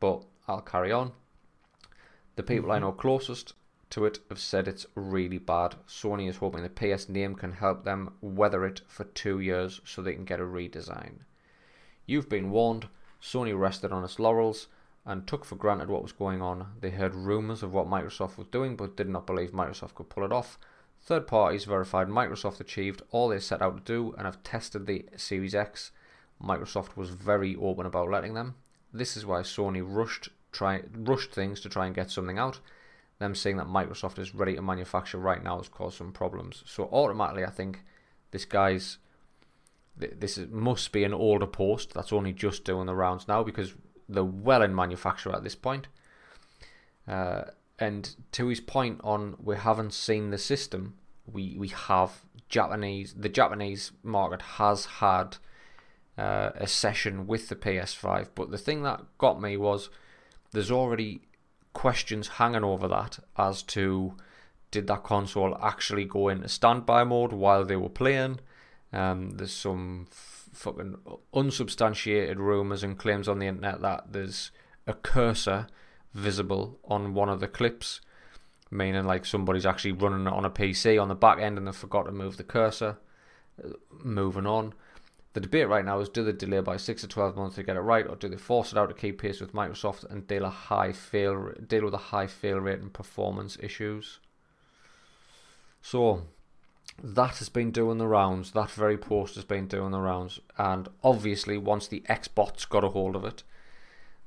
but 0.00 0.26
I'll 0.46 0.60
carry 0.60 0.92
on. 0.92 1.12
The 2.36 2.42
people 2.42 2.70
I 2.70 2.78
know 2.78 2.92
closest 2.92 3.54
to 3.88 4.04
it 4.04 4.18
have 4.28 4.38
said 4.38 4.68
it's 4.68 4.84
really 4.94 5.38
bad. 5.38 5.76
Sony 5.88 6.28
is 6.28 6.36
hoping 6.36 6.62
the 6.62 6.68
PS 6.68 7.08
name 7.08 7.34
can 7.34 7.52
help 7.52 7.84
them 7.84 8.12
weather 8.20 8.66
it 8.66 8.82
for 8.86 9.04
two 9.04 9.40
years 9.40 9.80
so 9.86 10.02
they 10.02 10.12
can 10.12 10.26
get 10.26 10.40
a 10.40 10.44
redesign. 10.44 11.20
You've 12.04 12.28
been 12.28 12.50
warned. 12.50 12.88
Sony 13.22 13.58
rested 13.58 13.92
on 13.92 14.04
its 14.04 14.18
laurels 14.18 14.68
and 15.06 15.26
took 15.26 15.46
for 15.46 15.56
granted 15.56 15.88
what 15.88 16.02
was 16.02 16.12
going 16.12 16.42
on. 16.42 16.66
They 16.82 16.90
heard 16.90 17.14
rumours 17.14 17.62
of 17.62 17.72
what 17.72 17.88
Microsoft 17.88 18.36
was 18.36 18.46
doing 18.48 18.76
but 18.76 18.94
did 18.94 19.08
not 19.08 19.26
believe 19.26 19.52
Microsoft 19.52 19.94
could 19.94 20.10
pull 20.10 20.26
it 20.26 20.32
off. 20.32 20.58
Third 21.02 21.26
parties 21.26 21.64
verified 21.64 22.08
Microsoft 22.08 22.60
achieved 22.60 23.02
all 23.10 23.28
they 23.28 23.38
set 23.38 23.62
out 23.62 23.76
to 23.78 23.92
do 23.92 24.14
and 24.16 24.26
have 24.26 24.42
tested 24.42 24.86
the 24.86 25.06
Series 25.16 25.54
X. 25.54 25.90
Microsoft 26.42 26.96
was 26.96 27.10
very 27.10 27.56
open 27.56 27.86
about 27.86 28.10
letting 28.10 28.34
them. 28.34 28.56
This 28.92 29.16
is 29.16 29.26
why 29.26 29.40
Sony 29.40 29.82
rushed 29.84 30.30
try 30.52 30.82
rushed 30.92 31.32
things 31.32 31.60
to 31.60 31.68
try 31.68 31.86
and 31.86 31.94
get 31.94 32.10
something 32.10 32.38
out. 32.38 32.60
Them 33.18 33.34
saying 33.34 33.56
that 33.56 33.66
Microsoft 33.66 34.18
is 34.18 34.34
ready 34.34 34.54
to 34.54 34.62
manufacture 34.62 35.18
right 35.18 35.42
now 35.42 35.58
has 35.58 35.68
caused 35.68 35.98
some 35.98 36.12
problems. 36.12 36.62
So 36.66 36.84
automatically, 36.92 37.44
I 37.44 37.50
think 37.50 37.82
this 38.30 38.44
guy's 38.44 38.98
this 39.96 40.38
must 40.50 40.92
be 40.92 41.02
an 41.02 41.12
older 41.12 41.46
post 41.46 41.92
that's 41.92 42.12
only 42.12 42.32
just 42.32 42.64
doing 42.64 42.86
the 42.86 42.94
rounds 42.94 43.26
now 43.26 43.42
because 43.42 43.74
they're 44.08 44.22
well 44.22 44.62
in 44.62 44.74
manufacture 44.74 45.34
at 45.34 45.42
this 45.42 45.56
point. 45.56 45.88
Uh, 47.06 47.42
and 47.78 48.16
to 48.32 48.48
his 48.48 48.60
point 48.60 49.00
on 49.04 49.36
we 49.42 49.56
haven't 49.56 49.94
seen 49.94 50.30
the 50.30 50.38
system, 50.38 50.94
we 51.30 51.56
we 51.58 51.68
have 51.68 52.22
Japanese. 52.48 53.14
The 53.14 53.28
Japanese 53.28 53.92
market 54.02 54.42
has 54.42 54.86
had 54.86 55.36
uh, 56.16 56.50
a 56.54 56.66
session 56.66 57.26
with 57.26 57.48
the 57.48 57.56
PS5, 57.56 58.28
but 58.34 58.50
the 58.50 58.58
thing 58.58 58.82
that 58.82 59.02
got 59.18 59.40
me 59.40 59.56
was 59.56 59.90
there's 60.52 60.70
already 60.70 61.22
questions 61.72 62.28
hanging 62.28 62.64
over 62.64 62.88
that 62.88 63.18
as 63.36 63.62
to 63.62 64.14
did 64.70 64.86
that 64.88 65.04
console 65.04 65.56
actually 65.62 66.04
go 66.04 66.28
into 66.28 66.48
standby 66.48 67.04
mode 67.04 67.32
while 67.32 67.64
they 67.64 67.76
were 67.76 67.88
playing? 67.88 68.40
Um, 68.92 69.30
there's 69.32 69.52
some 69.52 70.08
f- 70.10 70.48
fucking 70.52 70.96
unsubstantiated 71.32 72.38
rumors 72.38 72.82
and 72.82 72.98
claims 72.98 73.28
on 73.28 73.38
the 73.38 73.46
internet 73.46 73.80
that 73.82 74.12
there's 74.12 74.50
a 74.86 74.94
cursor 74.94 75.68
visible 76.14 76.78
on 76.84 77.14
one 77.14 77.28
of 77.28 77.40
the 77.40 77.48
clips, 77.48 78.00
meaning 78.70 79.04
like 79.04 79.24
somebody's 79.24 79.66
actually 79.66 79.92
running 79.92 80.26
it 80.26 80.32
on 80.32 80.44
a 80.44 80.50
PC 80.50 81.00
on 81.00 81.08
the 81.08 81.14
back 81.14 81.38
end 81.38 81.58
and 81.58 81.66
they 81.66 81.72
forgot 81.72 82.04
to 82.04 82.12
move 82.12 82.36
the 82.36 82.44
cursor. 82.44 82.98
Uh, 83.62 83.70
moving 84.02 84.46
on. 84.46 84.74
The 85.34 85.40
debate 85.40 85.68
right 85.68 85.84
now 85.84 86.00
is 86.00 86.08
do 86.08 86.24
they 86.24 86.32
delay 86.32 86.60
by 86.60 86.76
6 86.76 87.02
to 87.02 87.08
12 87.08 87.36
months 87.36 87.56
to 87.56 87.62
get 87.62 87.76
it 87.76 87.80
right, 87.80 88.06
or 88.06 88.16
do 88.16 88.28
they 88.28 88.36
force 88.36 88.72
it 88.72 88.78
out 88.78 88.88
to 88.88 88.94
keep 88.94 89.20
pace 89.20 89.40
with 89.40 89.52
Microsoft 89.52 90.10
and 90.10 90.26
deal, 90.26 90.44
a 90.44 90.50
high 90.50 90.92
fail, 90.92 91.52
deal 91.66 91.84
with 91.84 91.94
a 91.94 91.98
high 91.98 92.26
fail 92.26 92.58
rate 92.58 92.80
and 92.80 92.92
performance 92.92 93.56
issues? 93.60 94.20
So, 95.82 96.22
that 97.02 97.36
has 97.36 97.48
been 97.48 97.70
doing 97.70 97.98
the 97.98 98.08
rounds. 98.08 98.52
That 98.52 98.70
very 98.70 98.98
post 98.98 99.36
has 99.36 99.44
been 99.44 99.68
doing 99.68 99.92
the 99.92 100.00
rounds. 100.00 100.40
And 100.56 100.88
obviously, 101.04 101.56
once 101.58 101.86
the 101.86 102.02
Xbox 102.08 102.68
got 102.68 102.84
a 102.84 102.88
hold 102.88 103.14
of 103.14 103.24
it, 103.24 103.44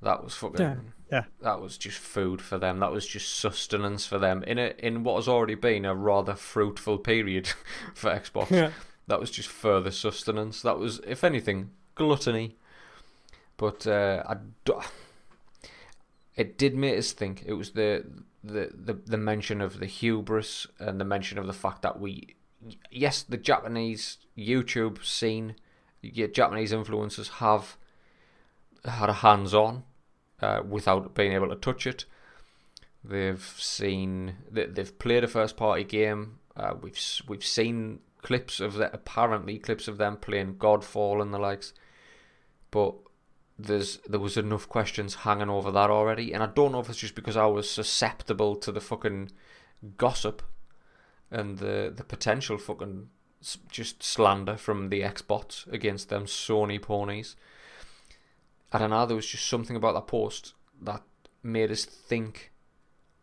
that 0.02 0.24
was 0.24 0.36
fucking. 0.36 0.62
Yeah, 0.62 0.76
yeah. 1.12 1.24
That 1.41 1.60
was 1.60 1.78
just 1.78 1.97
food 1.97 2.41
for 2.41 2.58
them. 2.58 2.80
That 2.80 2.91
was 2.91 3.06
just 3.06 3.36
sustenance 3.36 4.06
for 4.06 4.17
them 4.17 4.43
in 4.43 4.58
a 4.58 4.74
in 4.80 5.04
what 5.04 5.17
has 5.17 5.28
already 5.28 5.56
been 5.56 5.84
a 5.84 5.93
rather 5.93 6.36
fruitful 6.36 7.00
period 7.00 7.50
for 7.93 8.10
Xbox. 8.10 8.50
Yeah. 8.50 8.71
That 9.08 9.19
was 9.19 9.30
just 9.30 9.50
further 9.50 9.91
sustenance. 9.91 10.62
That 10.62 10.80
was, 10.80 11.02
if 11.06 11.26
anything, 11.26 11.71
gluttony. 11.95 12.56
But 13.58 13.86
uh, 13.86 14.24
I, 14.26 14.38
it 16.38 16.58
did 16.58 16.76
make 16.76 16.97
us 16.97 17.12
think. 17.12 17.43
It 17.45 17.54
was 17.54 17.71
the, 17.71 18.06
the 18.41 18.71
the 18.74 18.93
the 18.93 19.17
mention 19.17 19.60
of 19.60 19.80
the 19.80 19.86
hubris 19.86 20.65
and 20.80 21.00
the 21.00 21.06
mention 21.06 21.38
of 21.38 21.45
the 21.45 21.54
fact 21.54 21.82
that 21.82 22.00
we, 22.00 22.36
yes, 22.89 23.21
the 23.21 23.38
Japanese 23.38 24.17
YouTube 24.38 25.04
scene, 25.04 25.56
Japanese 26.02 26.71
influencers 26.71 27.30
have 27.34 27.76
had 28.86 29.10
a 29.10 29.13
hands 29.13 29.54
on 29.54 29.84
uh, 30.41 30.62
without 30.67 31.13
being 31.13 31.34
able 31.34 31.49
to 31.49 31.56
touch 31.56 31.86
it. 31.88 32.06
They've 33.04 33.56
seen 33.58 34.36
they've 34.51 34.99
played 34.99 35.23
a 35.23 35.27
first 35.27 35.58
party 35.58 35.84
game. 35.84 36.39
Uh, 36.56 36.75
we've 36.80 36.99
we've 37.27 37.45
seen 37.45 37.99
clips 38.21 38.60
of 38.60 38.75
that 38.75 38.93
apparently 38.93 39.58
clips 39.58 39.88
of 39.88 39.97
them 39.97 40.17
playing 40.17 40.56
Godfall 40.56 41.21
and 41.21 41.34
the 41.34 41.39
likes, 41.39 41.73
but 42.69 42.93
there's 43.58 43.97
there 44.08 44.19
was 44.19 44.38
enough 44.38 44.69
questions 44.69 45.15
hanging 45.15 45.49
over 45.49 45.71
that 45.71 45.89
already, 45.89 46.34
and 46.34 46.43
I 46.43 46.47
don't 46.47 46.71
know 46.71 46.80
if 46.80 46.89
it's 46.89 46.99
just 46.99 47.15
because 47.15 47.38
I 47.38 47.47
was 47.47 47.69
susceptible 47.69 48.56
to 48.58 48.71
the 48.71 48.82
fucking 48.82 49.32
gossip 49.97 50.43
and 51.32 51.58
the 51.58 51.91
the 51.95 52.04
potential 52.04 52.58
fucking 52.58 53.10
just 53.69 54.04
slander 54.04 54.56
from 54.58 54.89
the 54.89 55.01
Xbox 55.01 55.71
against 55.71 56.10
them 56.10 56.25
Sony 56.25 56.80
ponies. 56.80 57.36
I 58.71 58.77
don't 58.77 58.89
know. 58.89 59.05
There 59.05 59.15
was 59.15 59.27
just 59.27 59.47
something 59.47 59.75
about 59.75 59.93
that 59.93 60.07
post 60.07 60.53
that 60.81 61.01
made 61.43 61.71
us 61.71 61.86
think 61.86 62.51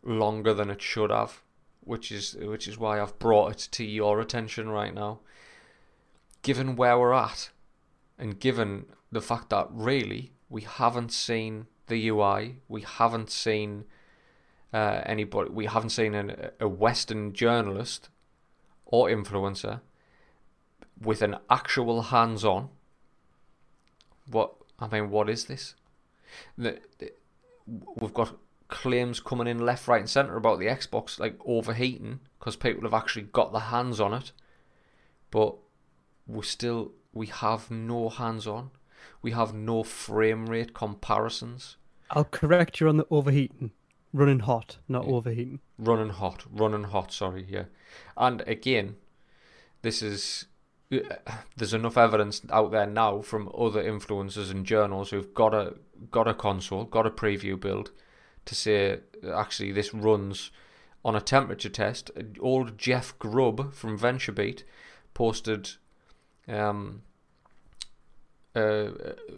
longer 0.02 0.52
than 0.54 0.70
it 0.70 0.82
should 0.82 1.11
have 1.11 1.42
which 1.88 2.12
is 2.12 2.37
which 2.37 2.68
is 2.68 2.78
why 2.78 3.00
I've 3.00 3.18
brought 3.18 3.52
it 3.52 3.68
to 3.72 3.84
your 3.84 4.20
attention 4.20 4.68
right 4.68 4.92
now. 4.92 5.20
Given 6.42 6.76
where 6.76 6.98
we're 6.98 7.14
at, 7.14 7.50
and 8.18 8.38
given 8.38 8.84
the 9.11 9.22
fact 9.22 9.48
that 9.50 9.68
really 9.70 10.32
we 10.50 10.62
haven't 10.62 11.12
seen 11.12 11.66
the 11.87 12.08
UI, 12.08 12.56
we 12.68 12.82
haven't 12.82 13.30
seen 13.30 13.84
uh, 14.72 15.00
anybody, 15.06 15.50
we 15.50 15.64
haven't 15.64 15.90
seen 15.90 16.14
an, 16.14 16.50
a 16.61 16.68
Western 16.68 17.32
journalist 17.32 18.11
or 18.84 19.08
influencer 19.08 19.80
with 21.00 21.22
an 21.22 21.37
actual 21.48 22.02
hands-on. 22.02 22.68
What 24.30 24.54
I 24.79 24.87
mean, 24.88 25.11
what 25.11 25.29
is 25.29 25.45
this? 25.45 25.75
The, 26.57 26.79
the, 26.99 27.12
we've 27.67 28.14
got 28.14 28.37
claims 28.69 29.19
coming 29.21 29.47
in 29.47 29.59
left, 29.64 29.88
right, 29.88 30.01
and 30.01 30.11
centre 30.11 30.37
about 30.37 30.59
the 30.59 30.67
Xbox 30.67 31.19
like 31.19 31.38
overheating 31.45 32.21
because 32.38 32.57
people 32.57 32.83
have 32.83 32.95
actually 32.95 33.23
got 33.23 33.53
their 33.53 33.62
hands 33.62 33.99
on 34.01 34.14
it, 34.14 34.33
but 35.31 35.57
we 36.27 36.43
still 36.43 36.93
we 37.12 37.27
have 37.27 37.71
no 37.71 38.09
hands 38.09 38.47
on. 38.47 38.71
We 39.23 39.33
have 39.33 39.55
no 39.55 39.83
frame 39.83 40.47
rate 40.47 40.75
comparisons. 40.75 41.77
I'll 42.11 42.25
correct 42.25 42.81
you 42.81 42.88
on 42.88 42.99
the 42.99 43.07
overheating. 43.11 43.73
Running 44.12 44.41
hot, 44.41 44.79
not 44.88 45.07
yeah. 45.07 45.12
overheating. 45.12 45.61
Running 45.79 46.11
hot, 46.11 46.45
running 46.51 46.85
hot. 46.85 47.12
Sorry, 47.12 47.47
yeah. 47.49 47.64
And 48.17 48.43
again, 48.43 48.97
this 49.83 50.03
is 50.03 50.47
there's 51.57 51.74
enough 51.74 51.96
evidence 51.96 52.42
out 52.51 52.70
there 52.70 52.87
now 52.87 53.20
from 53.20 53.51
other 53.57 53.83
influencers 53.83 54.51
and 54.51 54.64
journals 54.64 55.11
who've 55.11 55.35
got 55.35 55.55
a 55.55 55.74
got 56.11 56.29
a 56.29 56.35
console, 56.35 56.85
got 56.85 57.07
a 57.07 57.11
preview 57.11 57.59
build, 57.59 57.90
to 58.44 58.55
say 58.55 59.01
actually 59.35 59.72
this 59.72 59.92
runs 59.92 60.51
on 61.05 61.14
a 61.14 61.20
temperature 61.20 61.68
test. 61.68 62.11
Old 62.40 62.79
Jeff 62.79 63.18
Grubb 63.18 63.72
from 63.72 63.98
VentureBeat 63.98 64.62
posted 65.14 65.70
um, 66.48 67.03
uh, 68.55 68.88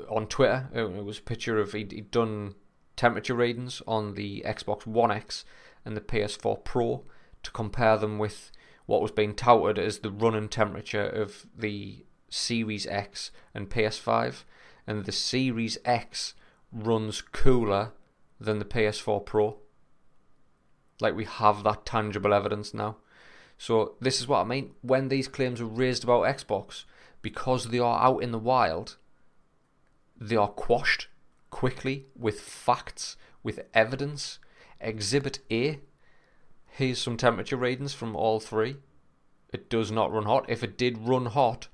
on 0.09 0.27
Twitter. 0.27 0.69
It 0.73 1.05
was 1.05 1.19
a 1.19 1.23
picture 1.23 1.59
of 1.59 1.73
he'd, 1.73 1.93
he'd 1.93 2.11
done 2.11 2.55
temperature 2.97 3.35
readings 3.35 3.83
on 3.87 4.15
the 4.15 4.43
Xbox 4.47 4.87
One 4.87 5.11
X 5.11 5.45
and 5.85 5.97
the 5.97 6.01
PS4 6.01 6.65
Pro 6.65 7.05
to 7.43 7.51
compare 7.51 7.97
them 7.97 8.19
with 8.19 8.51
what 8.91 9.01
was 9.01 9.13
being 9.13 9.37
touted 9.37 9.79
as 9.79 10.01
the 10.01 10.11
running 10.11 10.49
temperature 10.49 11.07
of 11.07 11.47
the 11.57 12.05
Series 12.29 12.89
X 12.89 13.31
and 13.55 13.71
PS5, 13.71 14.43
and 14.85 15.05
the 15.05 15.13
Series 15.13 15.79
X 15.85 16.35
runs 16.73 17.21
cooler 17.21 17.93
than 18.41 18.59
the 18.59 18.65
PS4 18.65 19.25
Pro. 19.25 19.59
Like 21.01 21.15
we 21.15 21.25
have 21.25 21.63
that 21.63 21.87
tangible 21.87 22.35
evidence 22.35 22.75
now. 22.75 22.97
So 23.57 23.95
this 24.01 24.21
is 24.21 24.27
what 24.27 24.41
I 24.41 24.45
mean. 24.45 24.73
When 24.83 25.07
these 25.07 25.29
claims 25.29 25.61
are 25.61 25.67
raised 25.67 26.03
about 26.03 26.25
Xbox, 26.25 26.83
because 27.23 27.69
they 27.69 27.79
are 27.79 28.03
out 28.03 28.25
in 28.25 28.33
the 28.33 28.41
wild, 28.41 28.97
they 30.21 30.35
are 30.35 30.49
quashed 30.49 31.07
quickly 31.51 32.07
with 32.19 32.41
facts, 32.41 33.17
with 33.45 33.61
evidence. 33.73 34.41
Exhibit 34.81 35.39
A. 35.49 35.79
Here's 36.71 36.99
some 36.99 37.17
temperature 37.17 37.57
readings 37.57 37.93
from 37.93 38.17
all 38.17 38.41
three. 38.41 38.77
It 39.53 39.69
does 39.69 39.91
not 39.91 40.13
run 40.13 40.25
hot. 40.25 40.47
If 40.49 40.63
it 40.63 40.79
did 40.79 40.99
run 40.99 41.27
hot, 41.27 41.69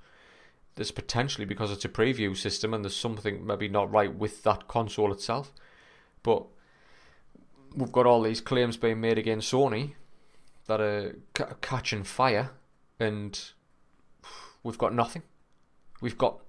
there's 0.74 0.90
potentially 0.90 1.44
because 1.44 1.70
it's 1.70 1.84
a 1.84 1.88
preview 1.88 2.36
system 2.36 2.74
and 2.74 2.84
there's 2.84 2.96
something 2.96 3.46
maybe 3.46 3.68
not 3.68 3.90
right 3.90 4.14
with 4.14 4.42
that 4.42 4.68
console 4.68 5.12
itself. 5.12 5.52
But 6.22 6.46
we've 7.74 7.92
got 7.92 8.06
all 8.06 8.22
these 8.22 8.40
claims 8.40 8.76
being 8.76 9.00
made 9.00 9.18
against 9.18 9.52
Sony 9.52 9.92
that 10.66 10.80
are 10.80 11.16
c- 11.36 11.44
catching 11.60 12.02
fire, 12.02 12.50
and 12.98 13.38
we've 14.62 14.78
got 14.78 14.94
nothing. 14.94 15.22
We've 16.00 16.18
got, 16.18 16.40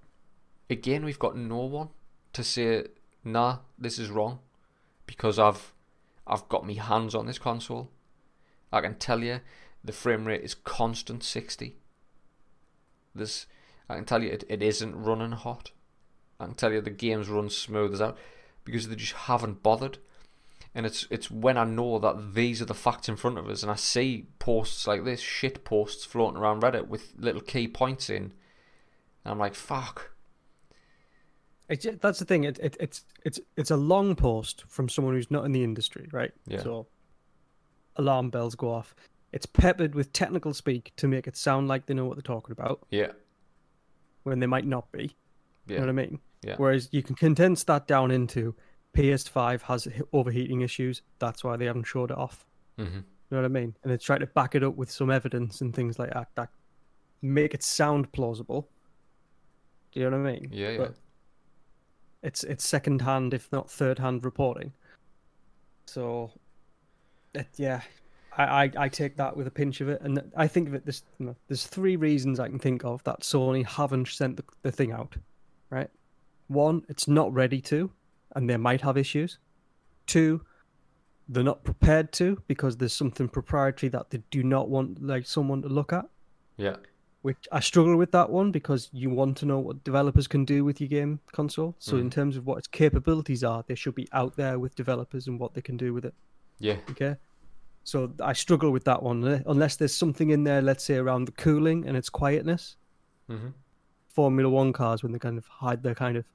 again, 0.70 1.06
we've 1.06 1.20
got 1.20 1.38
no 1.38 1.60
one 1.60 1.90
to 2.34 2.44
say, 2.44 2.86
nah, 3.24 3.60
this 3.78 4.00
is 4.00 4.10
wrong, 4.10 4.40
because 5.06 5.38
I've, 5.38 5.74
I've 6.26 6.50
got 6.50 6.66
me 6.66 6.76
hands 6.76 7.14
on 7.14 7.28
this 7.28 7.38
console, 7.38 7.92
I 8.72 8.82
can 8.82 8.96
tell 8.96 9.24
you 9.24 9.42
the 9.84 9.94
frame 9.94 10.26
rate 10.26 10.44
is 10.44 10.54
constant 10.54 11.24
60. 11.24 11.78
There's, 13.16 13.46
I 13.90 13.96
can 13.96 14.06
tell 14.06 14.24
you 14.24 14.30
it, 14.30 14.44
it 14.50 14.62
isn't 14.62 15.02
running 15.02 15.32
hot. 15.32 15.72
I 16.40 16.46
can 16.46 16.56
tell 16.56 16.72
you 16.72 16.82
the 16.82 16.90
games 16.90 17.30
run 17.30 17.50
smooth 17.50 17.94
as 17.94 18.02
out 18.02 18.18
because 18.64 18.88
they 18.88 18.96
just 18.96 19.14
haven't 19.14 19.64
bothered. 19.64 19.98
And 20.76 20.86
it's 20.86 21.08
it's 21.10 21.32
when 21.32 21.58
I 21.58 21.64
know 21.64 21.98
that 21.98 22.36
these 22.36 22.62
are 22.62 22.66
the 22.66 22.76
facts 22.76 23.10
in 23.10 23.16
front 23.16 23.40
of 23.40 23.50
us, 23.50 23.64
and 23.64 23.72
I 23.72 23.76
see 23.76 24.28
posts 24.38 24.86
like 24.86 25.06
this, 25.06 25.20
shit 25.20 25.64
posts 25.64 26.06
floating 26.06 26.40
around 26.40 26.62
Reddit 26.62 26.88
with 26.88 27.14
little 27.18 27.42
key 27.42 27.68
points 27.68 28.12
in, 28.12 28.34
and 29.24 29.32
I'm 29.32 29.40
like, 29.40 29.56
fuck. 29.56 30.12
That's 31.68 32.20
the 32.20 32.26
thing. 32.26 32.44
It, 32.44 32.60
it, 32.60 32.78
it's 32.80 33.06
it's 33.26 33.40
it's 33.56 33.72
a 33.72 33.78
long 33.78 34.16
post 34.16 34.66
from 34.68 34.88
someone 34.88 35.16
who's 35.16 35.32
not 35.32 35.46
in 35.46 35.52
the 35.52 35.64
industry, 35.64 36.10
right? 36.12 36.32
Yeah. 36.46 36.62
So 36.62 36.88
alarm 37.98 38.30
bells 38.30 38.56
go 38.56 38.72
off. 38.72 38.96
It's 39.34 39.46
peppered 39.46 39.94
with 39.94 40.14
technical 40.14 40.54
speak 40.54 40.94
to 40.98 41.08
make 41.08 41.28
it 41.28 41.36
sound 41.36 41.68
like 41.68 41.86
they 41.86 41.94
know 41.94 42.06
what 42.06 42.16
they're 42.16 42.22
talking 42.22 42.54
about 42.54 42.86
Yeah, 42.90 43.12
when 44.24 44.40
they 44.40 44.48
might 44.48 44.66
not 44.66 44.92
be. 44.92 45.16
You 45.68 45.76
know 45.76 45.82
what 45.82 45.90
I 45.90 45.94
mean? 45.94 46.20
Yeah. 46.44 46.56
Whereas 46.58 46.88
you 46.92 47.04
can 47.04 47.16
condense 47.16 47.64
that 47.66 47.88
down 47.88 48.10
into 48.10 48.56
PS5 48.96 49.62
has 49.64 49.88
overheating 50.14 50.62
issues. 50.62 51.02
That's 51.20 51.44
why 51.44 51.58
they 51.58 51.66
haven't 51.66 51.84
showed 51.84 52.10
it 52.12 52.18
off. 52.18 52.46
hmm 52.78 52.84
You 52.86 53.04
know 53.32 53.38
what 53.40 53.46
I 53.46 53.50
mean? 53.50 53.76
And 53.84 53.92
they 53.92 53.98
try 53.98 54.18
to 54.18 54.28
back 54.28 54.56
it 54.56 54.64
up 54.64 54.76
with 54.76 54.90
some 54.90 55.12
evidence 55.12 55.60
and 55.62 55.76
things 55.76 56.00
like 56.00 56.14
that 56.14 56.30
that 56.36 56.50
make 57.22 57.54
it 57.54 57.64
sound 57.64 58.12
plausible. 58.14 58.70
Do 59.92 60.00
you 60.00 60.10
know 60.10 60.18
what 60.22 60.28
I 60.30 60.32
mean? 60.34 60.50
yeah, 60.54 60.70
yeah. 60.70 60.78
But 60.78 60.96
it's 62.24 62.44
it's 62.46 62.66
second 62.66 63.02
hand, 63.02 63.34
if 63.34 63.52
not 63.52 63.70
third 63.70 64.00
hand 64.00 64.24
reporting. 64.24 64.72
So, 65.86 66.32
Uh, 67.36 67.44
yeah, 67.56 67.82
I, 68.38 68.44
I 68.64 68.72
I 68.78 68.90
take 68.90 69.18
that 69.18 69.36
with 69.36 69.48
a 69.48 69.52
pinch 69.52 69.82
of 69.82 69.90
it, 69.90 70.02
and 70.02 70.22
I 70.36 70.48
think 70.48 70.72
that 70.72 70.86
there's 70.86 71.04
you 71.20 71.28
know, 71.28 71.36
there's 71.48 71.66
three 71.66 71.96
reasons 71.96 72.40
I 72.40 72.50
can 72.50 72.60
think 72.60 72.86
of 72.86 73.04
that 73.04 73.22
Sony 73.22 73.66
haven't 73.66 74.08
sent 74.08 74.38
the, 74.38 74.44
the 74.62 74.72
thing 74.72 74.92
out, 74.92 75.16
right? 75.70 75.90
One, 76.48 76.84
it's 76.88 77.08
not 77.08 77.34
ready 77.34 77.62
to, 77.62 77.92
and 78.36 78.50
they 78.50 78.58
might 78.58 78.82
have 78.82 78.98
issues. 78.98 79.38
Two, 80.06 80.42
they're 81.28 81.44
not 81.44 81.64
prepared 81.64 82.14
to 82.14 82.42
because 82.48 82.78
there's 82.78 82.94
something 82.94 83.28
proprietary 83.28 83.90
that 83.90 84.10
they 84.10 84.22
do 84.32 84.44
not 84.44 84.70
want 84.70 85.04
like 85.04 85.26
someone 85.26 85.62
to 85.62 85.68
look 85.68 85.92
at 85.92 86.06
yeah, 86.58 86.78
which 87.22 87.48
I 87.52 87.60
struggle 87.60 87.98
with 87.98 88.12
that 88.12 88.30
one 88.30 88.52
because 88.52 88.90
you 88.94 89.10
want 89.10 89.38
to 89.38 89.46
know 89.46 89.60
what 89.60 89.84
developers 89.84 90.28
can 90.28 90.46
do 90.46 90.64
with 90.64 90.80
your 90.80 90.88
game 90.88 91.20
console. 91.32 91.76
So 91.80 91.94
hmm. 91.94 92.04
in 92.04 92.10
terms 92.10 92.38
of 92.38 92.46
what 92.46 92.58
its 92.58 92.68
capabilities 92.68 93.44
are, 93.44 93.64
they 93.68 93.76
should 93.76 93.96
be 93.96 94.08
out 94.14 94.36
there 94.36 94.60
with 94.60 94.76
developers 94.76 95.28
and 95.28 95.40
what 95.40 95.54
they 95.54 95.62
can 95.62 95.78
do 95.78 95.94
with 95.94 96.06
it. 96.06 96.14
Yeah, 96.60 96.78
Okay. 96.92 97.16
So 97.84 98.12
I 98.22 98.34
struggle 98.34 98.72
with 98.72 98.84
that 98.84 99.02
one 99.02 99.24
uh, 99.24 99.42
unless 99.46 99.78
there's 99.78 99.96
something 99.96 100.32
in 100.32 100.44
there, 100.44 100.62
let's 100.62 100.84
say 100.84 100.96
around 100.96 101.26
the 101.26 101.32
cooling 101.32 101.88
and 101.88 101.96
its 101.96 102.10
quietness. 102.10 102.76
hmm 103.28 103.50
Formula 104.10 104.50
One 104.50 104.74
cars 104.74 105.04
when 105.04 105.12
they 105.12 105.20
kind 105.20 105.38
of 105.38 105.46
hide 105.46 105.84
their 105.84 105.94
kind 105.94 106.18
of 106.18 106.26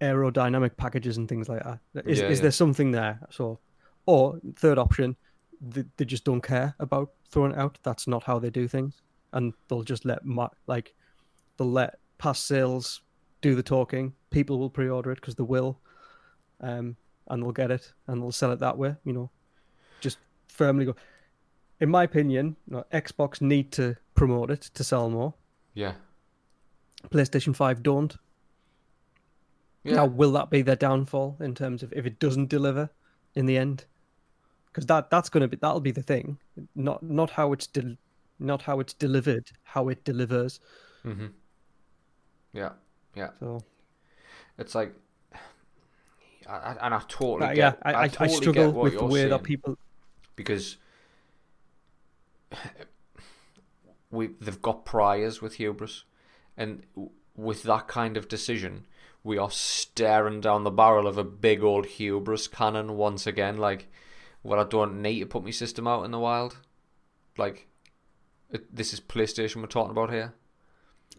aerodynamic 0.00 0.76
packages 0.76 1.16
and 1.16 1.28
things 1.28 1.48
like 1.48 1.62
that. 1.64 1.80
Is 2.06 2.20
Yeah, 2.20 2.28
is 2.28 2.38
yeah. 2.38 2.42
there 2.42 2.50
something 2.50 2.90
there? 2.90 3.20
So, 3.30 3.60
or 4.06 4.38
third 4.56 4.78
option, 4.78 5.16
they, 5.60 5.84
they 5.96 6.04
just 6.04 6.24
don't 6.24 6.42
care 6.42 6.74
about 6.78 7.10
throwing 7.30 7.52
it 7.52 7.58
out. 7.58 7.78
That's 7.82 8.06
not 8.06 8.22
how 8.24 8.38
they 8.38 8.50
do 8.50 8.68
things, 8.68 9.02
and 9.32 9.54
they'll 9.68 9.82
just 9.82 10.04
let 10.04 10.20
like 10.66 10.94
they'll 11.56 11.70
let 11.70 11.98
past 12.18 12.46
sales 12.46 13.02
do 13.40 13.54
the 13.54 13.62
talking. 13.62 14.12
People 14.30 14.58
will 14.58 14.70
pre-order 14.70 15.10
it 15.12 15.20
because 15.20 15.34
they 15.36 15.44
will, 15.44 15.80
um, 16.60 16.96
and 17.28 17.42
they'll 17.42 17.52
get 17.52 17.70
it 17.70 17.92
and 18.06 18.20
they'll 18.22 18.32
sell 18.32 18.52
it 18.52 18.58
that 18.60 18.76
way. 18.78 18.96
You 19.04 19.12
know, 19.12 19.30
just 20.00 20.18
firmly 20.48 20.84
go. 20.86 20.96
In 21.80 21.90
my 21.90 22.04
opinion, 22.04 22.56
you 22.68 22.76
know, 22.76 22.84
Xbox 22.92 23.40
need 23.40 23.72
to 23.72 23.96
promote 24.14 24.50
it 24.50 24.62
to 24.74 24.84
sell 24.84 25.10
more. 25.10 25.34
yeah, 25.74 25.94
PlayStation 27.10 27.54
5 27.54 27.82
don't. 27.82 28.16
yeah. 29.82 29.96
Now, 29.96 30.06
will 30.06 30.32
that 30.32 30.50
be 30.50 30.62
their 30.62 30.76
downfall 30.76 31.36
in 31.40 31.54
terms 31.54 31.82
of 31.82 31.92
if 31.92 32.06
it 32.06 32.18
doesn't 32.18 32.48
deliver 32.48 32.90
in 33.34 33.46
the 33.46 33.56
end? 33.58 33.84
Because 34.66 34.86
that 34.86 35.10
that's 35.10 35.28
going 35.28 35.42
to 35.42 35.48
be 35.48 35.56
that'll 35.56 35.80
be 35.80 35.90
the 35.92 36.02
thing, 36.02 36.38
not 36.74 37.02
not 37.02 37.30
how 37.30 37.52
it's 37.52 37.66
del- 37.66 37.96
not 38.38 38.62
how 38.62 38.80
it's 38.80 38.92
delivered, 38.94 39.50
how 39.62 39.88
it 39.88 40.02
delivers. 40.04 40.60
hmm 41.02 41.26
Yeah, 42.52 42.72
yeah. 43.14 43.30
So 43.40 43.62
It's 44.58 44.74
like, 44.74 44.94
I, 46.48 46.52
I- 46.52 46.86
and 46.86 46.94
I 46.94 47.02
totally 47.08 47.44
uh, 47.50 47.54
get. 47.54 47.56
yeah, 47.56 47.72
I, 47.82 47.92
I, 47.92 48.02
I 48.02 48.08
totally 48.08 48.28
get 48.28 48.36
struggle 48.36 48.72
with 48.72 48.98
the 48.98 49.04
way 49.04 49.26
that 49.28 49.42
people. 49.42 49.78
because 50.36 50.76
we 54.10 54.28
they've 54.40 54.62
got 54.62 54.84
priors 54.84 55.42
with 55.42 55.54
hubris, 55.54 56.04
and 56.56 56.82
with 57.36 57.62
that 57.64 57.88
kind 57.88 58.16
of 58.16 58.28
decision, 58.28 58.86
we 59.22 59.38
are 59.38 59.50
staring 59.50 60.40
down 60.40 60.64
the 60.64 60.70
barrel 60.70 61.06
of 61.06 61.18
a 61.18 61.24
big 61.24 61.62
old 61.62 61.86
hubris 61.86 62.46
cannon 62.46 62.96
once 62.96 63.26
again. 63.26 63.56
Like, 63.56 63.88
well, 64.42 64.60
I 64.60 64.64
don't 64.64 65.02
need 65.02 65.20
to 65.20 65.26
put 65.26 65.44
my 65.44 65.50
system 65.50 65.86
out 65.86 66.04
in 66.04 66.10
the 66.10 66.18
wild. 66.18 66.58
Like, 67.36 67.66
it, 68.50 68.74
this 68.74 68.92
is 68.92 69.00
PlayStation 69.00 69.56
we're 69.56 69.66
talking 69.66 69.90
about 69.90 70.12
here. 70.12 70.34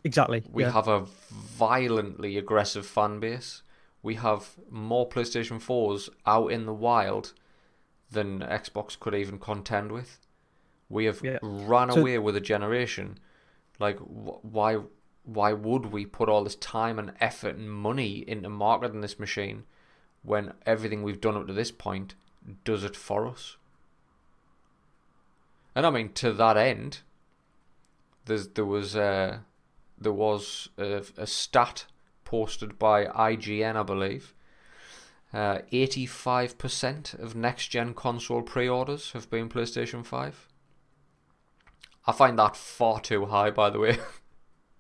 Exactly. 0.03 0.43
We 0.51 0.63
yeah. 0.63 0.71
have 0.71 0.87
a 0.87 1.05
violently 1.31 2.37
aggressive 2.37 2.85
fan 2.85 3.19
base. 3.19 3.63
We 4.05 4.15
have 4.15 4.55
more 4.69 5.09
PlayStation 5.09 5.59
4s 5.59 6.09
out 6.27 6.51
in 6.51 6.67
the 6.67 6.73
wild 6.75 7.33
than 8.11 8.39
Xbox 8.41 8.97
could 8.99 9.15
even 9.15 9.39
contend 9.39 9.91
with. 9.91 10.19
We 10.89 11.05
have 11.05 11.21
Yeah. 11.23 11.39
ran 11.41 11.89
So- 11.91 12.01
away 12.01 12.19
with 12.19 12.35
a 12.35 12.39
generation. 12.53 13.17
Like, 13.79 13.97
wh- 13.97 14.45
why? 14.45 14.81
Why 15.23 15.53
would 15.53 15.87
we 15.87 16.05
put 16.05 16.29
all 16.29 16.43
this 16.43 16.55
time 16.57 16.99
and 16.99 17.13
effort 17.19 17.55
and 17.55 17.67
money 17.71 18.23
into 18.29 18.47
marketing 18.47 19.01
this 19.01 19.17
machine 19.17 19.63
when 20.21 20.53
everything 20.67 21.01
we've 21.01 21.19
done 21.19 21.35
up 21.35 21.47
to 21.47 21.53
this 21.53 21.71
point 21.71 22.13
does 22.63 22.83
it 22.83 22.95
for 22.95 23.25
us? 23.25 23.57
And 25.73 25.83
I 25.83 25.89
mean, 25.89 26.13
to 26.13 26.31
that 26.33 26.57
end, 26.57 27.01
there's 28.25 28.49
there 28.49 28.65
was 28.65 28.95
uh, 28.95 29.39
there 29.97 30.13
was 30.13 30.69
a, 30.77 31.03
a 31.17 31.25
stat 31.25 31.87
posted 32.35 32.77
by 32.77 33.05
IGN, 33.05 33.77
I 33.77 33.83
believe. 33.83 34.33
Uh, 35.33 35.59
85% 35.71 37.17
of 37.17 37.33
next 37.35 37.67
gen 37.69 37.93
console 37.93 38.41
pre 38.41 38.67
orders 38.67 39.11
have 39.13 39.29
been 39.29 39.47
PlayStation 39.49 40.05
5. 40.05 40.47
I 42.07 42.11
find 42.11 42.37
that 42.37 42.57
far 42.57 42.99
too 42.99 43.25
high, 43.27 43.51
by 43.51 43.69
the 43.69 43.79
way. 43.79 43.97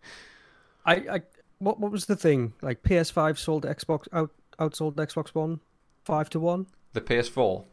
I, 0.85 0.95
I 0.95 1.21
what 1.59 1.79
what 1.79 1.91
was 1.91 2.05
the 2.05 2.15
thing 2.17 2.53
like 2.61 2.83
PS5 2.83 3.37
sold 3.37 3.63
Xbox 3.65 4.07
out 4.13 4.31
outsold 4.59 4.95
Xbox 4.95 5.29
One 5.29 5.61
five 6.03 6.29
to 6.31 6.39
one. 6.39 6.67
the 6.93 7.01
PS4, 7.01 7.65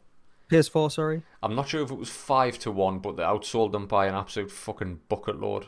PS4, 0.50 0.92
sorry. 0.92 1.22
I'm 1.42 1.54
not 1.54 1.68
sure 1.68 1.82
if 1.82 1.90
it 1.90 1.98
was 1.98 2.08
5 2.08 2.58
to 2.60 2.70
1, 2.70 2.98
but 3.00 3.16
they 3.16 3.22
outsold 3.22 3.72
them 3.72 3.86
by 3.86 4.06
an 4.06 4.14
absolute 4.14 4.50
fucking 4.50 5.00
bucket 5.08 5.38
load. 5.40 5.66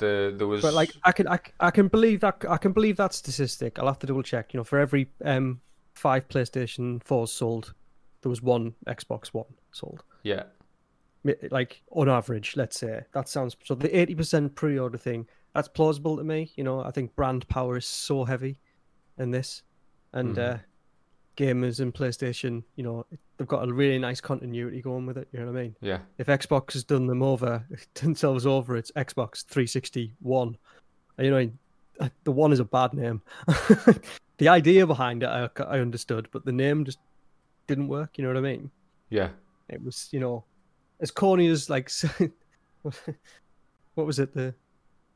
The, 0.00 0.34
there 0.36 0.46
was. 0.46 0.62
But 0.62 0.74
like 0.74 0.92
I 1.04 1.12
can 1.12 1.28
I, 1.28 1.38
I 1.60 1.70
can 1.70 1.88
believe 1.88 2.20
that 2.20 2.44
I 2.48 2.56
can 2.56 2.72
believe 2.72 2.96
that 2.96 3.14
statistic. 3.14 3.78
I'll 3.78 3.86
have 3.86 3.98
to 4.00 4.06
double 4.06 4.22
check. 4.22 4.52
You 4.52 4.58
know, 4.58 4.64
for 4.64 4.78
every 4.78 5.08
um 5.24 5.60
five 5.94 6.26
PlayStation 6.28 7.02
4s 7.04 7.28
sold, 7.28 7.74
there 8.22 8.30
was 8.30 8.42
one 8.42 8.74
Xbox 8.86 9.28
One 9.28 9.52
sold. 9.72 10.02
Yeah, 10.22 10.44
Like 11.50 11.82
on 11.90 12.08
average, 12.08 12.56
let's 12.56 12.78
say 12.80 13.02
that 13.12 13.28
sounds 13.28 13.56
so. 13.64 13.74
The 13.74 13.94
eighty 13.96 14.14
percent 14.14 14.54
pre-order 14.54 14.98
thing 14.98 15.26
that's 15.54 15.68
plausible 15.68 16.16
to 16.16 16.24
me. 16.24 16.50
You 16.56 16.64
know, 16.64 16.82
I 16.82 16.90
think 16.90 17.14
brand 17.14 17.46
power 17.48 17.76
is 17.76 17.86
so 17.86 18.24
heavy 18.24 18.58
in 19.18 19.30
this, 19.30 19.62
and 20.12 20.36
Mhm. 20.36 20.54
uh, 20.54 20.58
gamers 21.36 21.80
and 21.80 21.94
PlayStation, 21.94 22.62
you 22.76 22.84
know, 22.84 23.06
they've 23.36 23.48
got 23.48 23.68
a 23.68 23.72
really 23.72 23.98
nice 23.98 24.20
continuity 24.20 24.80
going 24.82 25.06
with 25.06 25.16
it. 25.18 25.28
You 25.32 25.40
know 25.40 25.46
what 25.46 25.58
I 25.58 25.62
mean? 25.62 25.76
yeah, 25.80 25.98
if 26.18 26.26
Xbox 26.26 26.72
has 26.74 26.84
done 26.84 27.06
them 27.06 27.22
over, 27.22 27.64
themselves 27.94 28.46
over, 28.46 28.76
it's 28.76 28.90
Xbox 28.92 29.44
360 29.46 30.12
One. 30.20 30.56
You 31.18 31.30
know, 31.30 32.08
the 32.24 32.32
one 32.32 32.52
is 32.52 32.60
a 32.60 32.64
bad 32.64 32.94
name. 32.94 33.20
the 34.38 34.48
idea 34.48 34.86
behind 34.86 35.22
it, 35.22 35.26
I, 35.28 35.48
I 35.64 35.80
understood, 35.80 36.28
but 36.32 36.44
the 36.44 36.52
name 36.52 36.84
just 36.84 36.98
didn't 37.66 37.88
work. 37.88 38.16
You 38.16 38.24
know 38.24 38.30
what 38.30 38.38
I 38.38 38.40
mean? 38.40 38.70
yeah. 39.10 39.28
It 39.68 39.80
was, 39.84 40.08
you 40.10 40.18
know, 40.18 40.44
as 41.00 41.10
corny 41.12 41.46
as 41.46 41.70
like, 41.70 41.90
what 43.94 44.06
was 44.06 44.18
it, 44.18 44.34
the 44.34 44.54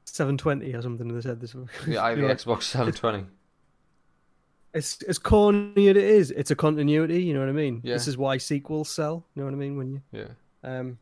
720 0.04 0.72
or 0.74 0.82
something? 0.82 1.08
They 1.08 1.20
said 1.20 1.40
this. 1.40 1.56
The, 1.86 1.98
I- 1.98 2.14
the 2.14 2.22
Xbox 2.22 2.62
720. 2.64 3.26
It's 4.74 5.02
as 5.02 5.18
corny 5.18 5.88
as 5.88 5.96
it 5.96 5.96
is. 5.96 6.30
It's 6.32 6.50
a 6.50 6.56
continuity. 6.56 7.22
You 7.22 7.34
know 7.34 7.40
what 7.40 7.48
I 7.48 7.52
mean? 7.52 7.80
Yeah. 7.84 7.94
This 7.94 8.08
is 8.08 8.16
why 8.18 8.38
sequels 8.38 8.88
sell. 8.88 9.24
You 9.34 9.42
know 9.42 9.46
what 9.46 9.54
I 9.54 9.58
mean? 9.58 9.76
When 9.76 9.90
you 9.92 10.02
Yeah. 10.12 10.28
um. 10.62 10.98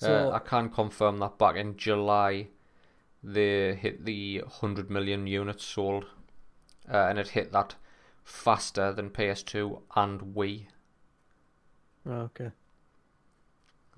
Uh, 0.00 0.06
So 0.06 0.32
I 0.32 0.38
can 0.40 0.68
confirm 0.68 1.18
that 1.18 1.38
back 1.38 1.56
in 1.56 1.76
July, 1.76 2.48
they 3.22 3.74
hit 3.74 4.04
the 4.04 4.42
100 4.42 4.90
million 4.90 5.26
units 5.26 5.64
sold, 5.64 6.06
uh, 6.92 7.06
and 7.08 7.18
it 7.18 7.28
hit 7.28 7.52
that 7.52 7.76
faster 8.24 8.92
than 8.92 9.10
PS2 9.10 9.82
and 9.94 10.34
Wii. 10.34 10.66
Oh, 12.04 12.22
okay. 12.30 12.50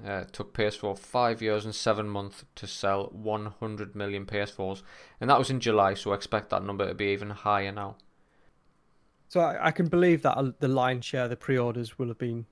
Uh, 0.02 0.22
it 0.22 0.32
took 0.32 0.52
PS4 0.54 0.98
five 0.98 1.40
years 1.40 1.64
and 1.64 1.74
seven 1.74 2.08
months 2.08 2.44
to 2.56 2.66
sell 2.66 3.10
100 3.12 3.94
million 3.94 4.26
PS4s, 4.26 4.82
and 5.20 5.30
that 5.30 5.38
was 5.38 5.50
in 5.50 5.60
July. 5.60 5.94
So 5.94 6.10
I 6.10 6.14
expect 6.16 6.50
that 6.50 6.64
number 6.64 6.86
to 6.88 6.94
be 6.94 7.06
even 7.06 7.30
higher 7.30 7.70
now. 7.70 7.96
So 9.28 9.40
I, 9.40 9.68
I 9.68 9.70
can 9.70 9.86
believe 9.86 10.22
that 10.22 10.60
the 10.60 10.68
lion's 10.68 11.04
share 11.04 11.24
of 11.24 11.30
the 11.30 11.36
pre-orders 11.36 11.98
will 11.98 12.08
have 12.08 12.18
been 12.18 12.46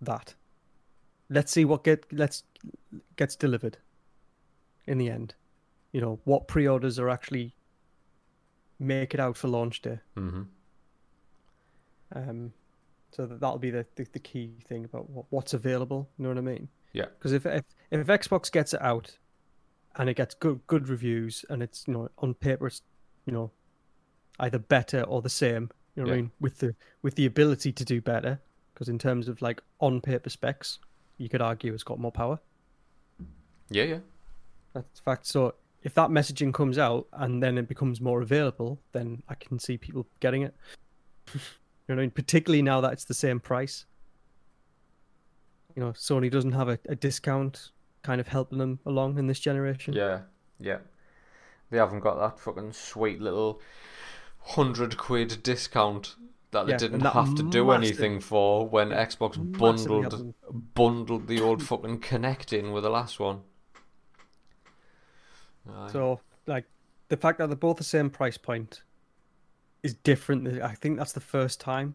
that. 0.00 0.34
Let's 1.28 1.50
see 1.52 1.64
what 1.64 1.84
get 1.84 2.06
let's 2.12 2.44
gets 3.16 3.34
delivered 3.34 3.78
in 4.86 4.98
the 4.98 5.10
end. 5.10 5.34
You 5.90 6.00
know 6.00 6.20
what 6.24 6.46
pre-orders 6.48 6.98
are 6.98 7.08
actually 7.08 7.54
make 8.78 9.14
it 9.14 9.20
out 9.20 9.36
for 9.36 9.48
launch 9.48 9.82
day. 9.82 10.00
Mm-hmm. 10.16 10.42
Um, 12.14 12.52
so 13.14 13.26
that 13.26 13.40
that'll 13.40 13.58
be 13.58 13.70
the, 13.70 13.86
the, 13.94 14.06
the 14.12 14.18
key 14.18 14.52
thing 14.66 14.84
about 14.84 15.08
what, 15.08 15.26
what's 15.30 15.54
available. 15.54 16.08
You 16.18 16.24
know 16.24 16.30
what 16.30 16.38
I 16.38 16.42
mean? 16.42 16.68
Yeah. 16.92 17.06
Because 17.18 17.32
if, 17.32 17.46
if 17.46 17.64
if 17.90 18.06
Xbox 18.06 18.50
gets 18.50 18.74
it 18.74 18.82
out, 18.82 19.16
and 19.96 20.08
it 20.08 20.14
gets 20.14 20.34
good 20.34 20.60
good 20.66 20.88
reviews, 20.88 21.44
and 21.48 21.62
it's 21.62 21.84
you 21.86 21.94
know 21.94 22.08
on 22.18 22.34
paper 22.34 22.66
it's 22.66 22.82
you 23.26 23.32
know 23.32 23.50
either 24.40 24.58
better 24.58 25.02
or 25.02 25.22
the 25.22 25.28
same. 25.28 25.70
You 25.94 26.02
know 26.02 26.08
what 26.08 26.14
I 26.14 26.16
mean? 26.16 26.30
With 26.40 26.58
the 26.58 26.74
with 27.02 27.14
the 27.14 27.26
ability 27.26 27.72
to 27.72 27.84
do 27.84 28.00
better, 28.00 28.40
because 28.72 28.88
in 28.88 28.98
terms 28.98 29.28
of 29.28 29.40
like 29.42 29.62
on 29.80 30.00
paper 30.00 30.30
specs, 30.30 30.78
you 31.18 31.28
could 31.28 31.42
argue 31.42 31.72
it's 31.72 31.84
got 31.84 32.00
more 32.00 32.12
power. 32.12 32.40
Yeah, 33.70 33.84
yeah. 33.84 33.98
That's 34.72 34.98
a 34.98 35.02
fact. 35.02 35.26
So 35.26 35.54
if 35.84 35.94
that 35.94 36.10
messaging 36.10 36.52
comes 36.52 36.78
out 36.78 37.06
and 37.12 37.42
then 37.42 37.58
it 37.58 37.68
becomes 37.68 38.00
more 38.00 38.22
available, 38.22 38.80
then 38.92 39.22
I 39.28 39.34
can 39.34 39.58
see 39.58 39.78
people 39.78 40.06
getting 40.20 40.42
it. 40.42 40.54
you 41.86 41.94
know 41.94 41.98
what 41.98 42.02
I 42.02 42.04
mean? 42.04 42.10
Particularly 42.10 42.62
now 42.62 42.80
that 42.80 42.92
it's 42.92 43.04
the 43.04 43.14
same 43.14 43.40
price. 43.40 43.84
You 45.76 45.82
know, 45.82 45.90
Sony 45.90 46.30
doesn't 46.30 46.52
have 46.52 46.68
a, 46.68 46.78
a 46.88 46.94
discount 46.94 47.70
kind 48.02 48.20
of 48.20 48.28
helping 48.28 48.58
them 48.58 48.78
along 48.86 49.18
in 49.18 49.26
this 49.26 49.40
generation. 49.40 49.92
Yeah, 49.92 50.20
yeah. 50.58 50.78
They 51.70 51.78
haven't 51.78 52.00
got 52.00 52.18
that 52.20 52.38
fucking 52.38 52.72
sweet 52.72 53.20
little 53.20 53.60
hundred 54.38 54.96
quid 54.96 55.42
discount 55.42 56.14
that 56.52 56.66
they 56.66 56.72
Yeah, 56.72 56.78
didn't 56.78 57.00
that 57.00 57.14
have 57.14 57.34
to 57.34 57.42
do 57.50 57.70
anything 57.72 58.20
for 58.20 58.68
when 58.68 58.90
Xbox 58.90 59.36
bundled 59.58 60.34
bundled 60.74 61.26
the 61.26 61.40
old 61.40 61.62
fucking 61.62 62.00
Kinect 62.00 62.56
in 62.56 62.72
with 62.72 62.84
the 62.84 62.90
last 62.90 63.18
one. 63.18 63.40
Aye. 65.68 65.90
So, 65.92 66.20
like, 66.46 66.66
the 67.08 67.16
fact 67.16 67.38
that 67.38 67.48
they're 67.48 67.56
both 67.56 67.78
the 67.78 67.84
same 67.84 68.10
price 68.10 68.38
point 68.38 68.83
is 69.84 69.94
different. 69.94 70.60
I 70.62 70.74
think 70.74 70.98
that's 70.98 71.12
the 71.12 71.20
first 71.20 71.60
time. 71.60 71.94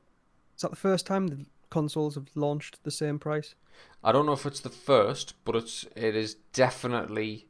Is 0.56 0.62
that 0.62 0.70
the 0.72 0.78
first 0.78 1.06
time 1.06 1.28
the 1.28 1.46
consoles 1.70 2.16
have 2.16 2.30
launched 2.36 2.84
the 2.84 2.92
same 2.92 3.20
price? 3.20 3.56
I 4.04 4.12
don't 4.12 4.26
know 4.26 4.34
if 4.34 4.46
it's 4.46 4.60
the 4.62 4.70
first, 4.70 5.34
but 5.44 5.56
it's 5.56 5.86
it 5.96 6.16
is 6.16 6.36
definitely 6.54 7.48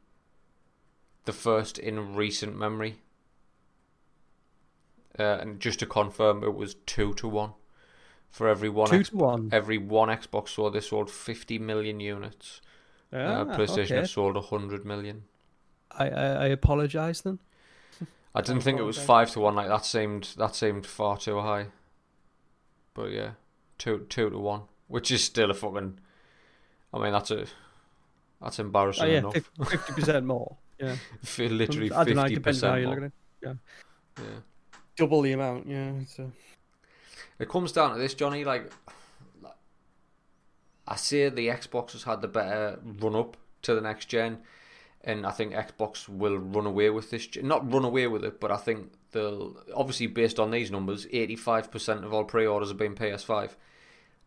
the 1.24 1.32
first 1.32 1.78
in 1.78 2.14
recent 2.16 2.56
memory. 2.56 2.96
Uh, 5.18 5.38
and 5.40 5.60
just 5.60 5.78
to 5.80 5.86
confirm, 5.86 6.42
it 6.42 6.54
was 6.54 6.74
two 6.86 7.12
to 7.14 7.28
one 7.28 7.52
for 8.30 8.48
every 8.48 8.68
one. 8.68 8.88
Two 8.88 9.00
X- 9.00 9.10
to 9.10 9.16
one. 9.16 9.48
every 9.52 9.76
one 9.78 10.08
Xbox 10.08 10.50
sold, 10.50 10.72
they 10.72 10.80
sold 10.80 11.10
fifty 11.10 11.58
million 11.58 12.00
units. 12.00 12.60
uh, 13.12 13.16
Ah, 13.48 13.56
PlayStation 13.56 13.98
okay. 13.98 14.06
sold 14.06 14.36
hundred 14.46 14.84
million. 14.84 15.24
I, 15.90 16.08
I, 16.08 16.26
I 16.44 16.46
apologize 16.46 17.22
then. 17.22 17.40
I 18.34 18.40
didn't 18.42 18.62
think 18.62 18.78
it 18.78 18.84
was 18.84 18.98
five 18.98 19.30
to 19.32 19.40
one. 19.40 19.54
Like 19.54 19.68
that 19.68 19.84
seemed 19.84 20.34
that 20.38 20.54
seemed 20.54 20.86
far 20.86 21.16
too 21.16 21.40
high. 21.40 21.66
But 22.94 23.10
yeah, 23.10 23.30
two 23.78 24.06
two 24.08 24.30
to 24.30 24.38
one, 24.38 24.62
which 24.88 25.10
is 25.10 25.22
still 25.24 25.50
a 25.50 25.54
fucking. 25.54 25.98
I 26.92 26.98
mean, 26.98 27.12
that's 27.12 27.30
a 27.30 27.46
that's 28.40 28.58
embarrassing 28.58 29.04
Oh 29.04 29.08
yeah, 29.08 29.18
enough. 29.18 29.36
fifty 29.68 29.92
percent 29.92 30.26
more. 30.26 30.56
Yeah, 30.78 30.96
For 31.22 31.48
literally 31.48 31.92
I 31.92 32.04
don't 32.04 32.16
know. 32.16 32.22
fifty 32.22 32.38
percent 32.38 32.80
you 32.80 32.86
more. 32.86 32.94
look 32.96 33.04
at. 33.04 33.56
Yeah. 34.18 34.24
Double 34.96 35.22
the 35.22 35.32
amount. 35.32 35.66
Yeah. 35.66 35.92
It's 36.00 36.18
a... 36.18 36.30
It 37.38 37.48
comes 37.48 37.72
down 37.72 37.92
to 37.94 37.98
this, 37.98 38.12
Johnny. 38.12 38.44
Like, 38.44 38.70
I 40.86 40.96
say 40.96 41.28
the 41.30 41.48
Xbox 41.48 41.92
has 41.92 42.02
had 42.02 42.20
the 42.20 42.28
better 42.28 42.78
run 43.00 43.14
up 43.16 43.36
to 43.62 43.74
the 43.74 43.80
next 43.80 44.06
gen, 44.06 44.38
and 45.02 45.26
I 45.26 45.30
think 45.30 45.52
Xbox 45.52 46.08
will 46.08 46.36
run 46.38 46.66
away 46.66 46.90
with 46.90 47.10
this. 47.10 47.28
Not 47.42 47.72
run 47.72 47.84
away 47.84 48.06
with 48.06 48.24
it, 48.24 48.38
but 48.40 48.50
I 48.50 48.56
think 48.56 48.92
they'll 49.12 49.56
obviously 49.74 50.06
based 50.06 50.38
on 50.38 50.50
these 50.50 50.70
numbers, 50.70 51.06
eighty-five 51.10 51.70
percent 51.70 52.04
of 52.04 52.12
all 52.12 52.24
pre-orders 52.24 52.68
have 52.68 52.76
been 52.78 52.94
PS5. 52.94 53.56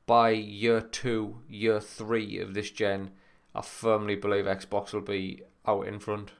By 0.05 0.32
year 0.32 0.82
two, 0.82 1.39
year 1.47 1.80
three 1.80 2.38
of 2.39 2.53
this 2.53 2.71
gen, 2.71 3.11
I 3.55 3.61
firmly 3.61 4.15
believe 4.15 4.45
Xbox 4.45 4.91
will 4.93 5.01
be 5.01 5.43
out 5.65 5.88
in 5.88 5.99
front. 5.99 6.32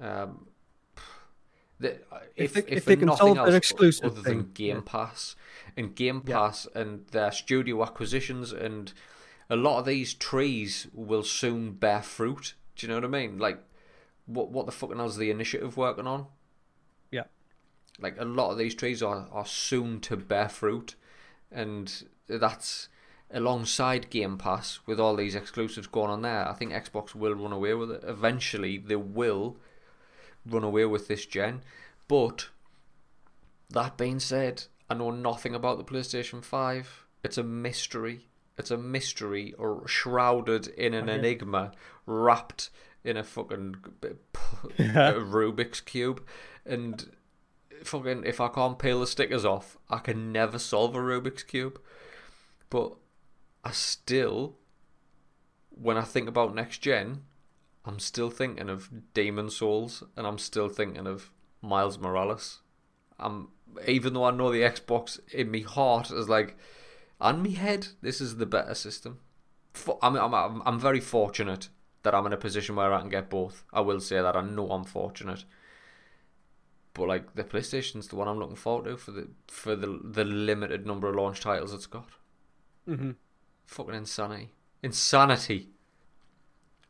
Um, 0.00 0.48
the, 1.78 1.90
if, 1.94 2.00
If 2.36 2.52
they- 2.54 2.60
if, 2.60 2.68
if 2.78 2.84
they 2.84 2.96
can 2.96 3.06
nothing 3.06 3.36
else 3.36 3.54
exclusive 3.54 4.06
other 4.12 4.22
than 4.22 4.24
thing, 4.44 4.50
Game 4.54 4.76
yeah. 4.76 4.82
Pass 4.84 5.36
and 5.76 5.94
Game 5.94 6.22
Yeah. 6.26 6.36
Pass 6.36 6.66
and 6.74 7.06
their 7.08 7.30
studio 7.30 7.82
acquisitions 7.82 8.52
and 8.52 8.92
a 9.50 9.56
lot 9.56 9.78
of 9.78 9.86
these 9.86 10.12
trees 10.14 10.88
will 10.92 11.22
soon 11.22 11.72
bear 11.72 12.02
fruit. 12.02 12.54
Do 12.78 12.86
you 12.86 12.88
know 12.88 12.96
what 12.96 13.04
I 13.04 13.08
mean? 13.08 13.38
Like, 13.38 13.58
what 14.26 14.50
what 14.50 14.66
the 14.66 14.72
fucking 14.72 14.96
hell's 14.96 15.16
the 15.18 15.30
initiative 15.30 15.76
working 15.76 16.06
on? 16.06 16.26
Yeah. 17.10 17.24
Like 18.00 18.16
a 18.18 18.24
lot 18.24 18.52
of 18.52 18.58
these 18.58 18.74
trees 18.74 19.02
are, 19.02 19.26
are 19.32 19.46
soon 19.46 20.00
to 20.02 20.16
bear 20.16 20.48
fruit, 20.48 20.94
and 21.50 22.04
that's 22.28 22.88
alongside 23.30 24.10
Game 24.10 24.38
Pass 24.38 24.78
with 24.86 25.00
all 25.00 25.16
these 25.16 25.34
exclusives 25.34 25.88
going 25.88 26.10
on 26.10 26.22
there. 26.22 26.48
I 26.48 26.54
think 26.54 26.72
Xbox 26.72 27.14
will 27.14 27.34
run 27.34 27.52
away 27.52 27.74
with 27.74 27.90
it. 27.90 28.04
Eventually, 28.06 28.78
they 28.78 28.96
will 28.96 29.56
run 30.46 30.64
away 30.64 30.84
with 30.84 31.08
this 31.08 31.26
gen. 31.26 31.62
But 32.06 32.48
that 33.68 33.98
being 33.98 34.20
said, 34.20 34.64
I 34.88 34.94
know 34.94 35.10
nothing 35.10 35.54
about 35.54 35.78
the 35.78 35.84
PlayStation 35.84 36.42
5. 36.44 37.06
It's 37.24 37.36
a 37.36 37.42
mystery. 37.42 38.27
It's 38.58 38.70
a 38.70 38.76
mystery 38.76 39.54
or 39.58 39.86
shrouded 39.86 40.66
in 40.68 40.92
an 40.94 41.04
Okay. 41.08 41.18
enigma, 41.18 41.72
wrapped 42.06 42.70
in 43.04 43.16
a 43.16 43.22
fucking 43.24 43.76
Rubik's 44.78 45.80
cube, 45.80 46.24
and 46.66 47.10
fucking 47.84 48.24
if 48.24 48.40
I 48.40 48.48
can't 48.48 48.78
peel 48.78 49.00
the 49.00 49.06
stickers 49.06 49.44
off, 49.44 49.78
I 49.88 49.98
can 49.98 50.32
never 50.32 50.58
solve 50.58 50.94
a 50.94 50.98
Rubik's 50.98 51.42
cube. 51.44 51.80
But 52.70 52.96
I 53.64 53.70
still, 53.70 54.56
when 55.70 55.96
I 55.96 56.02
think 56.02 56.28
about 56.28 56.54
next 56.54 56.78
gen, 56.78 57.22
I'm 57.84 57.98
still 57.98 58.30
thinking 58.30 58.68
of 58.68 58.90
Demon 59.14 59.48
Souls, 59.50 60.02
and 60.16 60.26
I'm 60.26 60.38
still 60.38 60.68
thinking 60.68 61.06
of 61.06 61.30
Miles 61.62 61.98
Morales. 61.98 62.60
I'm 63.18 63.48
even 63.86 64.14
though 64.14 64.24
I 64.24 64.30
know 64.30 64.50
the 64.50 64.62
Xbox 64.62 65.20
in 65.32 65.50
me 65.50 65.60
heart 65.62 66.10
is 66.10 66.28
like, 66.28 66.56
and 67.20 67.42
me 67.42 67.52
head, 67.52 67.88
this 68.02 68.20
is 68.20 68.36
the 68.36 68.46
better 68.46 68.74
system. 68.74 69.20
For, 69.74 69.98
I'm, 70.02 70.16
I'm 70.16 70.34
I'm 70.34 70.62
I'm 70.66 70.78
very 70.80 71.00
fortunate 71.00 71.68
that 72.02 72.14
I'm 72.14 72.26
in 72.26 72.32
a 72.32 72.36
position 72.36 72.76
where 72.76 72.92
I 72.92 73.00
can 73.00 73.08
get 73.10 73.28
both. 73.30 73.64
I 73.72 73.80
will 73.80 74.00
say 74.00 74.20
that 74.22 74.36
I 74.36 74.40
know 74.42 74.70
I'm 74.70 74.84
fortunate. 74.84 75.44
But 76.94 77.08
like 77.08 77.34
the 77.34 77.44
PlayStation's 77.44 78.08
the 78.08 78.16
one 78.16 78.26
I'm 78.28 78.38
looking 78.38 78.56
forward 78.56 78.86
to 78.90 78.96
for 78.96 79.12
the 79.12 79.28
for 79.46 79.76
the 79.76 80.00
the 80.02 80.24
limited 80.24 80.86
number 80.86 81.08
of 81.08 81.14
launch 81.16 81.40
titles 81.40 81.72
it's 81.72 81.86
got. 81.86 82.08
Mhm. 82.88 83.16
Fucking 83.66 83.94
insanity. 83.94 84.50
Insanity. 84.82 85.68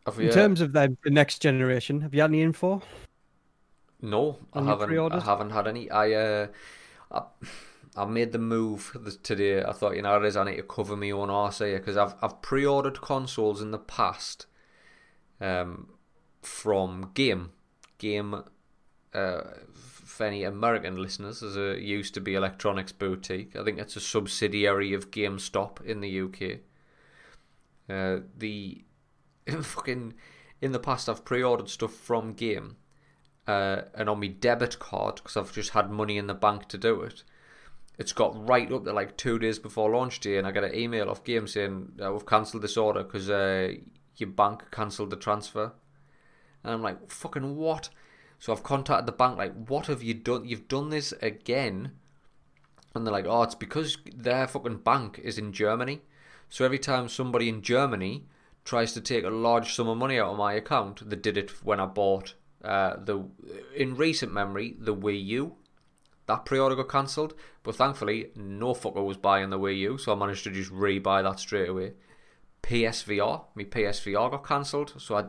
Have 0.06 0.18
In 0.18 0.26
you- 0.26 0.32
terms 0.32 0.60
of 0.60 0.72
the, 0.72 0.96
the 1.04 1.10
next 1.10 1.42
generation, 1.42 2.00
have 2.02 2.14
you 2.14 2.20
had 2.22 2.30
any 2.30 2.40
info? 2.42 2.80
No, 4.00 4.38
I 4.54 4.62
haven't. 4.62 4.96
I 4.96 5.20
haven't 5.20 5.50
had 5.50 5.66
any. 5.66 5.90
I 5.90 6.12
uh, 6.12 6.46
I, 7.10 7.22
I 7.98 8.04
made 8.04 8.32
the 8.32 8.38
move 8.38 8.96
today. 9.22 9.62
I 9.62 9.72
thought, 9.72 9.96
you 9.96 10.02
know, 10.02 10.16
it 10.22 10.26
is. 10.26 10.36
I 10.36 10.44
need 10.44 10.56
to 10.56 10.62
cover 10.62 10.96
my 10.96 11.10
own 11.10 11.30
arse 11.30 11.58
here 11.58 11.78
because 11.78 11.96
I've 11.96 12.14
I've 12.22 12.40
pre-ordered 12.42 13.00
consoles 13.00 13.60
in 13.60 13.70
the 13.70 13.78
past, 13.78 14.46
um, 15.40 15.88
from 16.42 17.10
Game, 17.14 17.52
Game, 17.98 18.44
uh, 19.14 19.40
for 19.74 20.26
any 20.26 20.44
American 20.44 21.00
listeners, 21.00 21.42
as 21.42 21.56
a 21.56 21.80
used 21.80 22.14
to 22.14 22.20
be 22.20 22.34
Electronics 22.34 22.92
Boutique. 22.92 23.56
I 23.56 23.64
think 23.64 23.78
it's 23.78 23.96
a 23.96 24.00
subsidiary 24.00 24.94
of 24.94 25.10
GameStop 25.10 25.84
in 25.84 26.00
the 26.00 26.20
UK. 26.20 26.60
Uh, 27.90 28.22
the 28.36 28.84
fucking 29.62 30.14
in 30.60 30.72
the 30.72 30.78
past, 30.78 31.08
I've 31.08 31.24
pre-ordered 31.24 31.68
stuff 31.68 31.92
from 31.92 32.34
Game 32.34 32.76
uh, 33.46 33.82
and 33.94 34.08
on 34.08 34.20
my 34.20 34.26
debit 34.26 34.78
card 34.78 35.16
because 35.16 35.36
I've 35.36 35.52
just 35.52 35.70
had 35.70 35.90
money 35.90 36.18
in 36.18 36.26
the 36.26 36.34
bank 36.34 36.68
to 36.68 36.78
do 36.78 37.00
it. 37.02 37.24
It's 37.98 38.12
got 38.12 38.48
right 38.48 38.70
up 38.70 38.84
to 38.84 38.92
like 38.92 39.16
two 39.16 39.38
days 39.38 39.58
before 39.58 39.90
launch 39.90 40.20
day, 40.20 40.38
and 40.38 40.46
I 40.46 40.52
get 40.52 40.64
an 40.64 40.74
email 40.74 41.10
off 41.10 41.24
Game 41.24 41.48
saying 41.48 41.92
uh, 42.02 42.12
we've 42.12 42.24
cancelled 42.24 42.62
this 42.62 42.76
order 42.76 43.02
because 43.02 43.28
uh, 43.28 43.72
your 44.16 44.30
bank 44.30 44.70
cancelled 44.70 45.10
the 45.10 45.16
transfer. 45.16 45.72
And 46.62 46.72
I'm 46.72 46.82
like, 46.82 47.10
fucking 47.10 47.56
what? 47.56 47.88
So 48.38 48.52
I've 48.52 48.62
contacted 48.62 49.06
the 49.06 49.12
bank, 49.12 49.36
like, 49.36 49.52
what 49.68 49.86
have 49.86 50.02
you 50.02 50.14
done? 50.14 50.44
You've 50.44 50.68
done 50.68 50.90
this 50.90 51.12
again. 51.20 51.92
And 52.94 53.04
they're 53.04 53.12
like, 53.12 53.26
oh, 53.26 53.42
it's 53.42 53.54
because 53.54 53.98
their 54.14 54.46
fucking 54.46 54.78
bank 54.78 55.20
is 55.22 55.38
in 55.38 55.52
Germany. 55.52 56.02
So 56.48 56.64
every 56.64 56.78
time 56.78 57.08
somebody 57.08 57.48
in 57.48 57.62
Germany 57.62 58.26
tries 58.64 58.92
to 58.92 59.00
take 59.00 59.24
a 59.24 59.30
large 59.30 59.74
sum 59.74 59.88
of 59.88 59.98
money 59.98 60.18
out 60.18 60.30
of 60.30 60.38
my 60.38 60.54
account, 60.54 61.08
they 61.08 61.16
did 61.16 61.36
it 61.36 61.64
when 61.64 61.80
I 61.80 61.86
bought 61.86 62.34
uh, 62.64 62.96
the 62.96 63.24
in 63.76 63.94
recent 63.96 64.32
memory 64.32 64.76
the 64.78 64.94
Wii 64.94 65.24
U. 65.26 65.56
That 66.28 66.44
pre-order 66.44 66.76
got 66.76 66.90
cancelled, 66.90 67.34
but 67.62 67.74
thankfully 67.74 68.30
no 68.36 68.74
fucker 68.74 69.04
was 69.04 69.16
buying 69.16 69.48
the 69.48 69.58
Wii 69.58 69.78
U, 69.78 69.98
so 69.98 70.12
I 70.12 70.14
managed 70.14 70.44
to 70.44 70.50
just 70.50 70.70
re-buy 70.70 71.22
that 71.22 71.40
straight 71.40 71.70
away. 71.70 71.94
PSVR, 72.62 73.44
my 73.54 73.64
PSVR 73.64 74.30
got 74.30 74.46
cancelled, 74.46 74.92
so 74.98 75.16
I, 75.16 75.24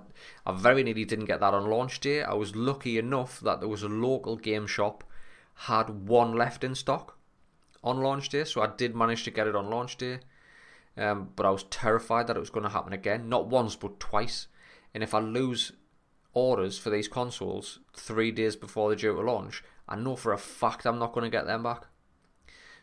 I 0.45 0.51
very 0.51 0.83
nearly 0.83 1.05
didn't 1.05 1.25
get 1.25 1.39
that 1.39 1.53
on 1.53 1.69
launch 1.69 2.01
day. 2.01 2.21
I 2.21 2.33
was 2.33 2.53
lucky 2.53 2.97
enough 2.97 3.39
that 3.39 3.61
there 3.61 3.69
was 3.69 3.81
a 3.81 3.87
local 3.87 4.35
game 4.35 4.67
shop 4.67 5.05
had 5.53 6.07
one 6.07 6.33
left 6.33 6.65
in 6.65 6.75
stock 6.75 7.17
on 7.81 8.01
launch 8.01 8.27
day, 8.27 8.43
so 8.43 8.61
I 8.61 8.67
did 8.67 8.93
manage 8.93 9.23
to 9.23 9.31
get 9.31 9.47
it 9.47 9.55
on 9.55 9.69
launch 9.69 9.95
day. 9.95 10.19
Um, 10.97 11.29
but 11.37 11.45
I 11.45 11.49
was 11.49 11.63
terrified 11.63 12.27
that 12.27 12.35
it 12.35 12.41
was 12.41 12.49
going 12.49 12.63
to 12.63 12.69
happen 12.69 12.91
again, 12.91 13.29
not 13.29 13.47
once 13.47 13.77
but 13.77 14.01
twice. 14.01 14.47
And 14.93 15.01
if 15.01 15.13
I 15.13 15.19
lose 15.19 15.71
orders 16.33 16.77
for 16.77 16.89
these 16.89 17.07
consoles 17.07 17.79
three 17.95 18.31
days 18.31 18.57
before 18.57 18.89
they're 18.89 18.97
due 18.97 19.15
to 19.15 19.21
launch, 19.21 19.63
I 19.89 19.95
know 19.95 20.15
for 20.15 20.31
a 20.31 20.37
fact 20.37 20.85
I'm 20.85 20.99
not 20.99 21.11
going 21.11 21.25
to 21.25 21.37
get 21.37 21.45
them 21.45 21.63
back. 21.63 21.87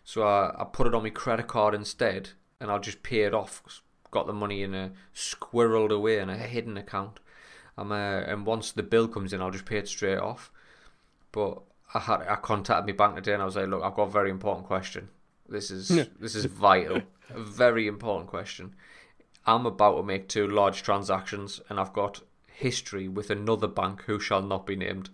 So 0.05 0.25
I, 0.25 0.55
I 0.61 0.65
put 0.65 0.87
it 0.87 0.95
on 0.95 1.05
my 1.05 1.11
credit 1.11 1.47
card 1.47 1.75
instead, 1.75 2.31
and 2.61 2.71
I'll 2.71 2.81
just 2.81 3.03
pay 3.03 3.21
it 3.21 3.33
off. 3.33 3.63
Got 4.11 4.27
the 4.27 4.33
money 4.33 4.63
in 4.63 4.75
a 4.75 4.93
squirreled 5.15 5.91
away 5.91 6.19
in 6.19 6.29
a 6.29 6.37
hidden 6.37 6.77
account. 6.77 7.21
Um, 7.79 7.93
uh, 7.93 8.21
and 8.21 8.45
once 8.45 8.73
the 8.73 8.83
bill 8.83 9.09
comes 9.09 9.33
in, 9.33 9.41
I'll 9.41 9.51
just 9.51 9.67
pay 9.67 9.79
it 9.79 9.89
straight 9.89 10.19
off. 10.19 10.51
But 11.33 11.63
I 11.95 12.01
had 12.01 12.23
I 12.23 12.37
contacted 12.37 12.87
my 12.87 12.93
bank 12.97 13.17
today 13.17 13.35
and 13.35 13.43
I 13.43 13.47
was 13.47 13.57
like, 13.57 13.69
look, 13.69 13.83
I've 13.83 13.95
got 13.95 14.09
a 14.09 14.11
very 14.11 14.31
important 14.31 14.67
question. 14.67 15.09
This 15.49 15.71
is 15.71 15.89
this 16.21 16.35
is 16.35 16.45
vital, 16.47 17.03
a 17.31 17.41
very 17.41 17.87
important 17.87 18.29
question. 18.29 18.75
I'm 19.47 19.67
about 19.67 19.97
to 19.97 20.03
make 20.03 20.29
two 20.29 20.49
large 20.49 20.83
transactions, 20.83 21.61
and 21.69 21.79
I've 21.79 21.93
got 21.93 22.23
history 22.49 23.07
with 23.07 23.31
another 23.31 23.69
bank 23.69 24.03
who 24.03 24.19
shall 24.19 24.43
not 24.43 24.67
be 24.67 24.75
named, 24.75 25.11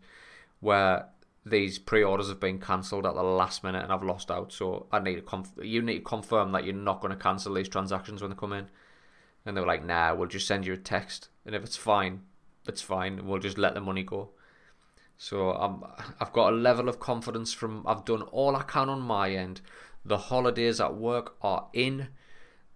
where 0.60 1.08
these 1.44 1.78
pre-orders 1.78 2.28
have 2.28 2.40
been 2.40 2.60
cancelled 2.60 3.04
at 3.04 3.14
the 3.14 3.22
last 3.22 3.64
minute 3.64 3.82
and 3.82 3.92
I've 3.92 4.02
lost 4.02 4.30
out. 4.30 4.52
So 4.52 4.86
I 4.92 5.00
need 5.00 5.16
to 5.16 5.22
conf- 5.22 5.58
you 5.60 5.82
need 5.82 5.98
to 5.98 6.04
confirm 6.04 6.52
that 6.52 6.64
you're 6.64 6.74
not 6.74 7.00
going 7.00 7.12
to 7.12 7.22
cancel 7.22 7.54
these 7.54 7.68
transactions 7.68 8.22
when 8.22 8.30
they 8.30 8.36
come 8.36 8.52
in. 8.52 8.68
And 9.44 9.56
they 9.56 9.60
were 9.60 9.66
like, 9.66 9.84
"Nah, 9.84 10.14
we'll 10.14 10.28
just 10.28 10.46
send 10.46 10.66
you 10.66 10.72
a 10.72 10.76
text, 10.76 11.28
and 11.44 11.54
if 11.54 11.64
it's 11.64 11.76
fine, 11.76 12.22
it's 12.68 12.80
fine. 12.80 13.26
We'll 13.26 13.40
just 13.40 13.58
let 13.58 13.74
the 13.74 13.80
money 13.80 14.04
go." 14.04 14.30
So 15.18 15.50
I'm, 15.50 15.84
I've 16.20 16.32
got 16.32 16.52
a 16.52 16.56
level 16.56 16.88
of 16.88 17.00
confidence 17.00 17.52
from. 17.52 17.84
I've 17.86 18.04
done 18.04 18.22
all 18.22 18.54
I 18.54 18.62
can 18.62 18.88
on 18.88 19.00
my 19.00 19.30
end. 19.30 19.60
The 20.04 20.18
holidays 20.18 20.80
at 20.80 20.94
work 20.96 21.36
are 21.42 21.68
in. 21.72 22.08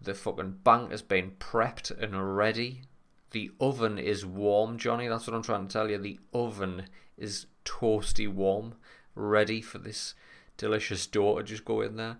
The 0.01 0.15
fucking 0.15 0.59
bank 0.65 0.91
has 0.91 1.03
been 1.03 1.33
prepped 1.39 1.91
and 1.91 2.37
ready. 2.37 2.83
The 3.31 3.51
oven 3.61 3.99
is 3.99 4.27
warm, 4.27 4.77
Johnny. 4.77 5.09
That's 5.09 5.27
what 5.27 5.35
I'm 5.35 5.43
trying 5.43 5.69
to 5.69 5.73
tell 5.73 5.89
you. 5.91 5.99
The 5.99 6.19
oven 6.33 6.87
is 7.19 7.47
toasty 7.65 8.29
warm, 8.33 8.75
ready 9.15 9.61
for 9.61 9.79
this 9.79 10.15
delicious 10.57 11.07
dough 11.07 11.39
to 11.39 11.43
just 11.43 11.65
go 11.65 11.81
in 11.81 11.97
there. 11.97 12.19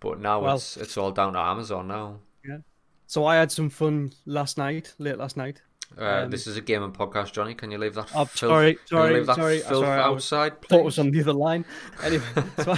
But 0.00 0.20
now 0.20 0.40
well, 0.40 0.56
it's 0.56 0.76
it's 0.76 0.96
all 0.96 1.12
down 1.12 1.32
to 1.34 1.38
Amazon 1.38 1.88
now. 1.88 2.18
Yeah. 2.46 2.58
So 3.06 3.24
I 3.24 3.36
had 3.36 3.50
some 3.50 3.70
fun 3.70 4.12
last 4.26 4.58
night, 4.58 4.94
late 4.98 5.18
last 5.18 5.36
night. 5.36 5.62
Uh, 5.98 6.22
um, 6.24 6.30
this 6.30 6.46
is 6.46 6.56
a 6.56 6.60
gaming 6.60 6.92
podcast, 6.92 7.32
Johnny. 7.32 7.54
Can 7.54 7.70
you 7.70 7.78
leave 7.78 7.94
that? 7.94 8.10
Oh, 8.14 8.24
filth, 8.24 8.50
sorry, 8.50 8.78
sorry, 8.86 9.14
leave 9.14 9.26
that 9.26 9.36
sorry, 9.36 9.60
sorry. 9.60 10.00
outside. 10.00 10.52
I 10.52 10.66
thought 10.66 10.80
it 10.80 10.84
was 10.84 10.98
on 10.98 11.10
the 11.10 11.20
other 11.20 11.32
line. 11.32 11.64
Anyway, 12.02 12.24
so 12.64 12.74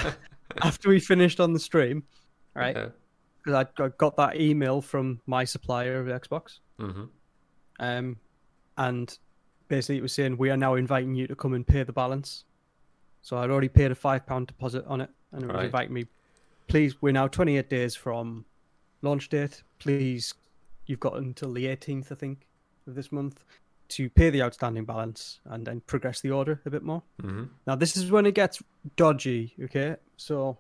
after 0.62 0.88
we 0.88 1.00
finished 1.00 1.40
on 1.40 1.52
the 1.52 1.60
stream, 1.60 2.04
right? 2.54 2.92
Because 3.44 3.66
I 3.78 3.88
got 3.96 4.16
that 4.16 4.40
email 4.40 4.82
from 4.82 5.20
my 5.26 5.44
supplier 5.44 6.00
of 6.00 6.06
Xbox. 6.06 6.58
Mm-hmm. 6.78 7.04
Um, 7.78 8.16
and 8.76 9.18
basically 9.68 9.98
it 9.98 10.02
was 10.02 10.12
saying 10.12 10.36
we 10.36 10.50
are 10.50 10.56
now 10.56 10.74
inviting 10.74 11.14
you 11.14 11.26
to 11.26 11.36
come 11.36 11.54
and 11.54 11.66
pay 11.66 11.82
the 11.82 11.92
balance. 11.92 12.44
So 13.22 13.38
I'd 13.38 13.50
already 13.50 13.68
paid 13.68 13.90
a 13.90 13.94
five 13.94 14.26
pound 14.26 14.46
deposit 14.46 14.84
on 14.86 15.00
it, 15.00 15.10
and 15.32 15.42
it 15.42 15.46
was 15.46 15.56
right. 15.56 15.64
inviting 15.66 15.94
me. 15.94 16.06
Please, 16.68 17.00
we're 17.00 17.12
now 17.12 17.28
28 17.28 17.68
days 17.68 17.94
from 17.94 18.44
launch 19.02 19.28
date. 19.28 19.62
Please, 19.78 20.34
you've 20.86 21.00
got 21.00 21.16
until 21.16 21.52
the 21.52 21.66
18th, 21.66 22.12
I 22.12 22.14
think, 22.14 22.46
of 22.86 22.94
this 22.94 23.12
month 23.12 23.44
to 23.88 24.10
pay 24.10 24.30
the 24.30 24.42
outstanding 24.42 24.84
balance 24.84 25.40
and 25.44 25.66
then 25.66 25.80
progress 25.86 26.20
the 26.20 26.30
order 26.30 26.60
a 26.66 26.70
bit 26.70 26.82
more. 26.82 27.02
Mm-hmm. 27.22 27.44
Now, 27.66 27.76
this 27.76 27.96
is 27.96 28.10
when 28.10 28.26
it 28.26 28.34
gets 28.34 28.62
dodgy, 28.96 29.54
okay? 29.64 29.96
So, 30.16 30.58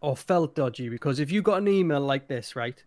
or 0.00 0.16
felt 0.16 0.54
dodgy 0.54 0.88
because 0.88 1.18
if 1.20 1.30
you 1.30 1.42
got 1.42 1.58
an 1.58 1.68
email 1.68 2.00
like 2.00 2.28
this, 2.28 2.56
right? 2.56 2.82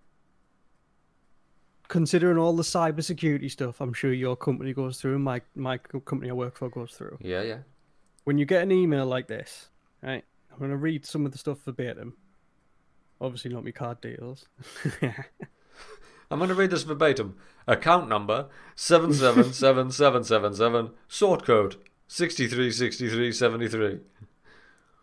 Considering 1.91 2.37
all 2.37 2.55
the 2.55 2.63
cybersecurity 2.63 3.51
stuff, 3.51 3.81
I'm 3.81 3.91
sure 3.91 4.13
your 4.13 4.37
company 4.37 4.73
goes 4.73 4.99
through, 4.99 5.15
and 5.15 5.23
my 5.23 5.41
my 5.55 5.77
company 5.77 6.29
I 6.29 6.33
work 6.33 6.57
for 6.57 6.69
goes 6.69 6.93
through. 6.93 7.17
Yeah, 7.21 7.41
yeah. 7.41 7.57
When 8.23 8.37
you 8.37 8.45
get 8.45 8.63
an 8.63 8.71
email 8.71 9.05
like 9.05 9.27
this, 9.27 9.67
right? 10.01 10.23
I'm 10.51 10.59
gonna 10.59 10.77
read 10.77 11.05
some 11.05 11.25
of 11.25 11.33
the 11.33 11.37
stuff 11.37 11.59
verbatim. 11.65 12.13
Obviously, 13.19 13.53
not 13.53 13.65
my 13.65 13.71
card 13.71 13.99
deals. 14.01 14.45
I'm 16.31 16.39
going 16.39 16.47
to 16.47 16.55
read 16.55 16.71
this 16.71 16.83
verbatim. 16.83 17.35
Account 17.67 18.07
number 18.07 18.47
777777, 18.75 20.91
sort 21.09 21.45
code 21.45 21.75
636373. 22.07 23.99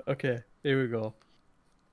Okay, 0.08 0.38
here 0.62 0.82
we 0.82 0.88
go. 0.88 1.12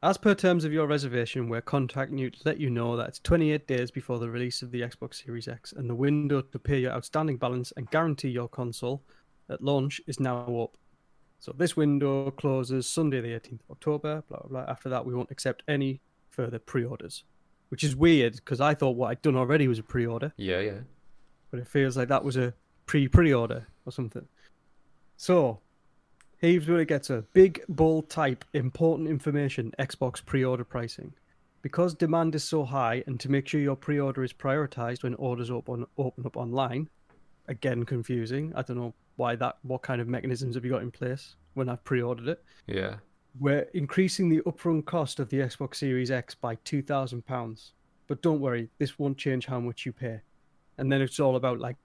As 0.05 0.17
per 0.19 0.35
terms 0.35 0.65
of 0.65 0.71
your 0.71 0.85
reservation, 0.85 1.49
we're 1.49 1.61
contacting 1.61 2.19
you 2.19 2.29
to 2.29 2.39
let 2.45 2.59
you 2.59 2.69
know 2.69 2.95
that 2.95 3.07
it's 3.07 3.19
28 3.21 3.65
days 3.65 3.89
before 3.89 4.19
the 4.19 4.29
release 4.29 4.61
of 4.61 4.69
the 4.69 4.81
Xbox 4.81 5.23
Series 5.25 5.47
X, 5.47 5.73
and 5.73 5.89
the 5.89 5.95
window 5.95 6.41
to 6.41 6.59
pay 6.59 6.77
your 6.77 6.91
outstanding 6.91 7.37
balance 7.37 7.73
and 7.75 7.89
guarantee 7.89 8.29
your 8.29 8.47
console 8.47 9.01
at 9.49 9.63
launch 9.63 9.99
is 10.05 10.19
now 10.19 10.45
up. 10.61 10.77
So 11.39 11.55
this 11.57 11.75
window 11.75 12.29
closes 12.29 12.87
Sunday, 12.87 13.19
the 13.19 13.29
18th 13.29 13.61
of 13.61 13.71
October. 13.71 14.23
Blah 14.29 14.41
blah 14.41 14.49
blah. 14.49 14.71
After 14.71 14.89
that, 14.89 15.03
we 15.03 15.15
won't 15.15 15.31
accept 15.31 15.63
any 15.67 16.01
further 16.29 16.59
pre-orders 16.59 17.23
which 17.69 17.83
is 17.83 17.95
weird 17.95 18.35
because 18.35 18.61
I 18.61 18.75
thought 18.75 18.95
what 18.95 19.09
I'd 19.09 19.21
done 19.23 19.35
already 19.35 19.67
was 19.67 19.79
a 19.79 19.83
pre-order. 19.83 20.31
Yeah, 20.37 20.59
yeah. 20.59 20.79
But 21.49 21.59
it 21.59 21.67
feels 21.67 21.97
like 21.97 22.09
that 22.09 22.23
was 22.23 22.37
a 22.37 22.53
pre-pre-order 22.85 23.65
or 23.87 23.91
something. 23.91 24.27
So, 25.17 25.61
here's 26.37 26.67
where 26.67 26.79
it 26.79 26.87
gets 26.87 27.09
a 27.09 27.23
big, 27.33 27.63
bold 27.69 28.09
type, 28.09 28.45
important 28.53 29.09
information, 29.09 29.73
Xbox 29.79 30.23
pre-order 30.23 30.63
pricing. 30.63 31.13
Because 31.61 31.93
demand 31.93 32.35
is 32.35 32.43
so 32.43 32.63
high, 32.63 33.03
and 33.07 33.19
to 33.19 33.31
make 33.31 33.47
sure 33.47 33.59
your 33.59 33.75
pre-order 33.75 34.23
is 34.23 34.33
prioritized 34.33 35.03
when 35.03 35.15
orders 35.15 35.49
open 35.49 35.85
open 35.97 36.25
up 36.25 36.37
online, 36.37 36.89
again 37.47 37.83
confusing. 37.83 38.53
I 38.55 38.61
don't 38.61 38.77
know 38.77 38.93
why 39.15 39.35
that. 39.37 39.57
What 39.63 39.81
kind 39.81 39.99
of 39.99 40.07
mechanisms 40.07 40.55
have 40.55 40.65
you 40.65 40.71
got 40.71 40.83
in 40.83 40.91
place 40.91 41.35
when 41.55 41.69
I've 41.69 41.83
pre-ordered 41.83 42.27
it? 42.27 42.43
Yeah 42.67 42.97
we're 43.39 43.67
increasing 43.73 44.29
the 44.29 44.41
upfront 44.41 44.85
cost 44.85 45.19
of 45.19 45.29
the 45.29 45.37
Xbox 45.37 45.75
Series 45.75 46.11
X 46.11 46.35
by 46.35 46.55
two 46.63 46.81
thousand 46.81 47.25
pounds. 47.25 47.73
But 48.07 48.21
don't 48.21 48.39
worry, 48.39 48.69
this 48.77 48.99
won't 48.99 49.17
change 49.17 49.47
how 49.47 49.59
much 49.59 49.85
you 49.85 49.91
pay. 49.91 50.21
And 50.77 50.91
then 50.91 51.01
it's 51.01 51.19
all 51.19 51.35
about 51.35 51.59
like 51.59 51.77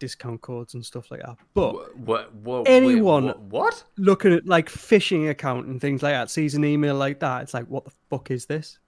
discount 0.00 0.40
codes 0.40 0.74
and 0.74 0.84
stuff 0.84 1.10
like 1.12 1.20
that. 1.20 1.36
But 1.54 1.96
what, 1.96 2.34
what, 2.34 2.68
anyone 2.68 3.26
wait, 3.26 3.36
what? 3.36 3.84
looking 3.96 4.32
at 4.32 4.46
like 4.46 4.68
phishing 4.68 5.30
account 5.30 5.66
and 5.66 5.80
things 5.80 6.02
like 6.02 6.14
that 6.14 6.30
sees 6.30 6.56
an 6.56 6.64
email 6.64 6.96
like 6.96 7.20
that, 7.20 7.42
it's 7.42 7.54
like, 7.54 7.66
what 7.66 7.84
the 7.84 7.92
fuck 8.08 8.32
is 8.32 8.46
this? 8.46 8.80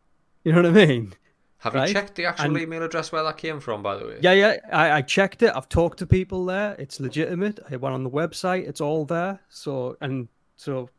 You 0.42 0.52
know 0.52 0.62
what 0.62 0.76
I 0.76 0.86
mean? 0.86 1.14
Have 1.58 1.74
right? 1.74 1.86
you 1.86 1.94
checked 1.94 2.16
the 2.16 2.26
actual 2.26 2.46
and, 2.46 2.58
email 2.58 2.82
address 2.82 3.12
where 3.12 3.22
that 3.22 3.36
came 3.36 3.60
from, 3.60 3.84
by 3.84 3.96
the 3.96 4.04
way? 4.04 4.18
Yeah, 4.20 4.32
yeah. 4.32 4.56
I, 4.72 4.90
I 4.90 5.02
checked 5.02 5.44
it. 5.44 5.52
I've 5.54 5.68
talked 5.68 6.00
to 6.00 6.06
people 6.06 6.44
there. 6.44 6.74
It's 6.76 6.98
legitimate. 6.98 7.60
I 7.70 7.76
went 7.76 7.94
on 7.94 8.02
the 8.02 8.10
website. 8.10 8.66
It's 8.66 8.80
all 8.80 9.04
there. 9.04 9.38
So 9.48 9.96
and 10.00 10.26
so 10.56 10.90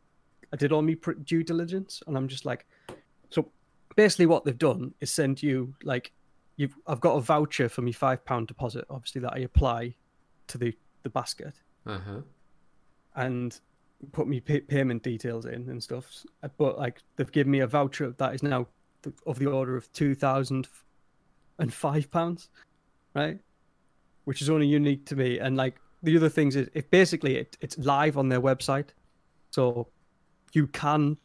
I 0.54 0.56
did 0.56 0.72
all 0.72 0.80
my 0.80 0.96
due 1.24 1.42
diligence, 1.42 2.02
and 2.06 2.16
I'm 2.16 2.28
just 2.28 2.46
like, 2.46 2.64
so 3.28 3.50
basically 3.94 4.24
what 4.24 4.44
they've 4.44 4.56
done 4.56 4.94
is 5.02 5.10
send 5.10 5.42
you 5.42 5.74
like, 5.82 6.12
you've 6.56 6.74
I've 6.86 7.00
got 7.00 7.16
a 7.16 7.20
voucher 7.20 7.68
for 7.68 7.82
me 7.82 7.92
five 7.92 8.24
pound 8.24 8.46
deposit, 8.46 8.86
obviously 8.88 9.20
that 9.20 9.34
I 9.34 9.40
apply 9.40 9.94
to 10.48 10.58
the 10.58 10.76
the 11.02 11.10
basket, 11.10 11.54
uh-huh. 11.86 12.20
and 13.16 13.60
put 14.12 14.26
me 14.26 14.40
pay- 14.40 14.60
payment 14.60 15.02
details 15.02 15.46
in 15.46 15.68
and 15.68 15.82
stuff. 15.82 16.24
But 16.58 16.78
like 16.78 17.02
they've 17.16 17.30
given 17.30 17.50
me 17.50 17.60
a 17.60 17.66
voucher 17.66 18.14
that 18.18 18.34
is 18.34 18.42
now 18.42 18.66
of 19.26 19.38
the 19.38 19.46
order 19.46 19.76
of 19.76 19.92
two 19.92 20.14
thousand 20.14 20.68
and 21.58 21.72
five 21.72 22.10
pounds, 22.10 22.48
right? 23.14 23.38
Which 24.24 24.42
is 24.42 24.50
only 24.50 24.66
unique 24.66 25.04
to 25.06 25.16
me. 25.16 25.38
And 25.38 25.56
like 25.56 25.78
the 26.02 26.16
other 26.16 26.28
things 26.28 26.56
is, 26.56 26.68
it 26.74 26.90
basically 26.90 27.36
it, 27.36 27.56
it's 27.60 27.78
live 27.78 28.18
on 28.18 28.28
their 28.28 28.40
website, 28.40 28.88
so 29.50 29.88
you 30.52 30.66
can 30.66 31.16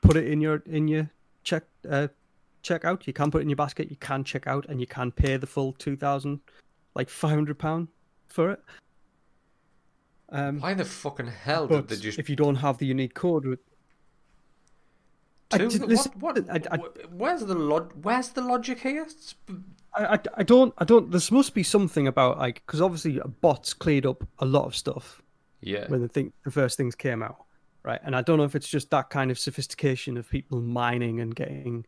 put 0.00 0.16
it 0.16 0.26
in 0.28 0.40
your 0.40 0.62
in 0.66 0.88
your 0.88 1.10
check 1.42 1.64
uh, 1.88 2.08
checkout. 2.62 3.06
You 3.06 3.12
can 3.12 3.30
put 3.30 3.38
it 3.38 3.42
in 3.42 3.50
your 3.50 3.56
basket. 3.56 3.90
You 3.90 3.96
can 3.96 4.24
check 4.24 4.46
out, 4.46 4.66
and 4.68 4.80
you 4.80 4.86
can 4.86 5.12
pay 5.12 5.36
the 5.36 5.46
full 5.46 5.72
two 5.74 5.96
thousand, 5.96 6.40
like 6.94 7.08
five 7.08 7.34
hundred 7.34 7.58
pound 7.58 7.88
for 8.36 8.50
it. 8.52 8.60
Um, 10.28 10.60
Why 10.60 10.74
the 10.74 10.84
fucking 10.84 11.28
hell 11.28 11.66
did 11.66 11.88
they 11.88 11.96
just? 11.96 12.18
If 12.18 12.28
you 12.28 12.36
don't 12.36 12.56
have 12.56 12.78
the 12.78 12.86
unique 12.86 13.14
code, 13.14 13.46
with... 13.46 13.60
I 15.52 15.58
did- 15.58 15.80
what, 15.80 15.88
listen, 15.88 16.12
what, 16.20 16.50
I- 16.50 16.60
I- 16.70 16.78
where's 17.10 17.40
the 17.40 17.54
log? 17.54 17.92
Where's 18.02 18.28
the 18.30 18.42
logic 18.42 18.80
here? 18.80 19.06
I, 19.94 20.14
I, 20.14 20.18
I 20.38 20.42
don't 20.42 20.74
I 20.78 20.84
don't. 20.84 21.10
There 21.10 21.20
must 21.30 21.54
be 21.54 21.62
something 21.62 22.06
about 22.08 22.38
like 22.38 22.56
because 22.66 22.80
obviously 22.82 23.20
bots 23.40 23.72
cleared 23.72 24.04
up 24.06 24.26
a 24.40 24.44
lot 24.44 24.64
of 24.66 24.74
stuff 24.76 25.22
Yeah, 25.60 25.86
when 25.88 26.02
the 26.02 26.08
thing 26.08 26.32
the 26.44 26.50
first 26.50 26.76
things 26.76 26.94
came 26.94 27.22
out, 27.22 27.44
right? 27.84 28.00
And 28.04 28.14
I 28.16 28.22
don't 28.22 28.38
know 28.38 28.44
if 28.44 28.56
it's 28.56 28.68
just 28.68 28.90
that 28.90 29.08
kind 29.08 29.30
of 29.30 29.38
sophistication 29.38 30.16
of 30.18 30.28
people 30.28 30.60
mining 30.60 31.20
and 31.20 31.34
getting, 31.34 31.86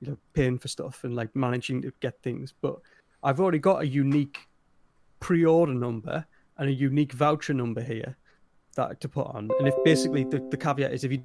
you 0.00 0.10
know, 0.10 0.18
paying 0.34 0.58
for 0.58 0.68
stuff 0.68 1.04
and 1.04 1.16
like 1.16 1.34
managing 1.34 1.80
to 1.82 1.92
get 2.00 2.20
things. 2.22 2.52
But 2.60 2.76
I've 3.24 3.40
already 3.40 3.58
got 3.58 3.80
a 3.80 3.86
unique 3.86 4.38
pre-order 5.22 5.72
number 5.72 6.26
and 6.58 6.68
a 6.68 6.72
unique 6.72 7.12
voucher 7.12 7.54
number 7.54 7.80
here 7.80 8.16
that 8.74 9.00
to 9.00 9.08
put 9.08 9.26
on. 9.28 9.48
And 9.58 9.68
if 9.68 9.74
basically 9.84 10.24
the, 10.24 10.40
the 10.50 10.56
caveat 10.56 10.92
is 10.92 11.04
if 11.04 11.12
you 11.12 11.22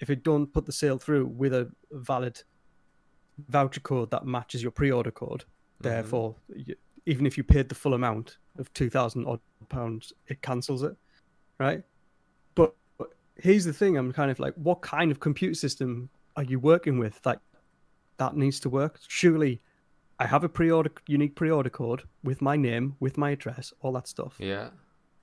if 0.00 0.08
you 0.08 0.16
don't 0.16 0.52
put 0.52 0.66
the 0.66 0.72
sale 0.72 0.98
through 0.98 1.26
with 1.26 1.52
a 1.54 1.70
valid 1.92 2.42
voucher 3.48 3.80
code 3.80 4.10
that 4.10 4.26
matches 4.26 4.62
your 4.62 4.72
pre-order 4.72 5.10
code, 5.12 5.44
mm-hmm. 5.44 5.88
therefore 5.88 6.34
you, 6.54 6.74
even 7.06 7.24
if 7.24 7.36
you 7.38 7.44
paid 7.44 7.68
the 7.68 7.74
full 7.74 7.94
amount 7.94 8.38
of 8.58 8.72
two 8.72 8.90
thousand 8.90 9.26
odd 9.26 9.40
pounds, 9.68 10.12
it 10.26 10.42
cancels 10.42 10.82
it, 10.82 10.96
right? 11.58 11.82
But, 12.54 12.74
but 12.98 13.10
here's 13.36 13.64
the 13.64 13.72
thing: 13.72 13.96
I'm 13.96 14.12
kind 14.12 14.30
of 14.30 14.40
like, 14.40 14.54
what 14.54 14.80
kind 14.82 15.10
of 15.12 15.20
computer 15.20 15.54
system 15.54 16.08
are 16.36 16.44
you 16.44 16.58
working 16.58 16.98
with? 16.98 17.20
Like 17.24 17.40
that 18.16 18.36
needs 18.36 18.58
to 18.60 18.68
work. 18.68 18.98
Surely, 19.08 19.60
I 20.18 20.26
have 20.26 20.44
a 20.44 20.48
pre-order 20.48 20.90
unique 21.06 21.34
pre-order 21.34 21.70
code 21.70 22.04
with 22.24 22.40
my 22.40 22.56
name, 22.56 22.96
with 23.00 23.18
my 23.18 23.30
address, 23.30 23.72
all 23.80 23.92
that 23.92 24.08
stuff. 24.08 24.36
yeah. 24.38 24.70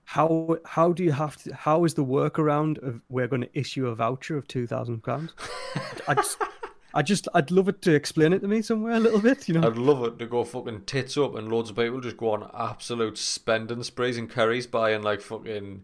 How 0.05 0.57
how 0.65 0.91
do 0.91 1.01
you 1.01 1.13
have 1.13 1.37
to? 1.43 1.55
How 1.55 1.85
is 1.85 1.93
the 1.93 2.03
workaround 2.03 2.77
of 2.85 3.01
we're 3.07 3.27
going 3.27 3.41
to 3.43 3.57
issue 3.57 3.87
a 3.87 3.95
voucher 3.95 4.37
of 4.37 4.45
two 4.49 4.67
thousand 4.67 5.01
pounds? 5.01 5.33
I 6.09 6.13
just, 6.15 6.37
I 6.93 7.01
just, 7.01 7.27
I'd 7.33 7.51
love 7.51 7.69
it 7.69 7.81
to 7.83 7.95
explain 7.95 8.33
it 8.33 8.39
to 8.39 8.47
me 8.49 8.61
somewhere 8.61 8.95
a 8.95 8.99
little 8.99 9.21
bit. 9.21 9.47
You 9.47 9.53
know, 9.53 9.65
I'd 9.65 9.77
love 9.77 10.03
it 10.03 10.19
to 10.19 10.25
go 10.25 10.43
fucking 10.43 10.81
tits 10.81 11.17
up 11.17 11.35
and 11.35 11.49
loads 11.49 11.69
of 11.69 11.77
people 11.77 12.01
just 12.01 12.17
go 12.17 12.31
on 12.31 12.51
absolute 12.53 13.17
spending 13.17 13.81
sprees 13.81 14.17
and 14.17 14.29
Currys 14.29 14.69
buying 14.69 15.03
like 15.03 15.21
fucking 15.21 15.83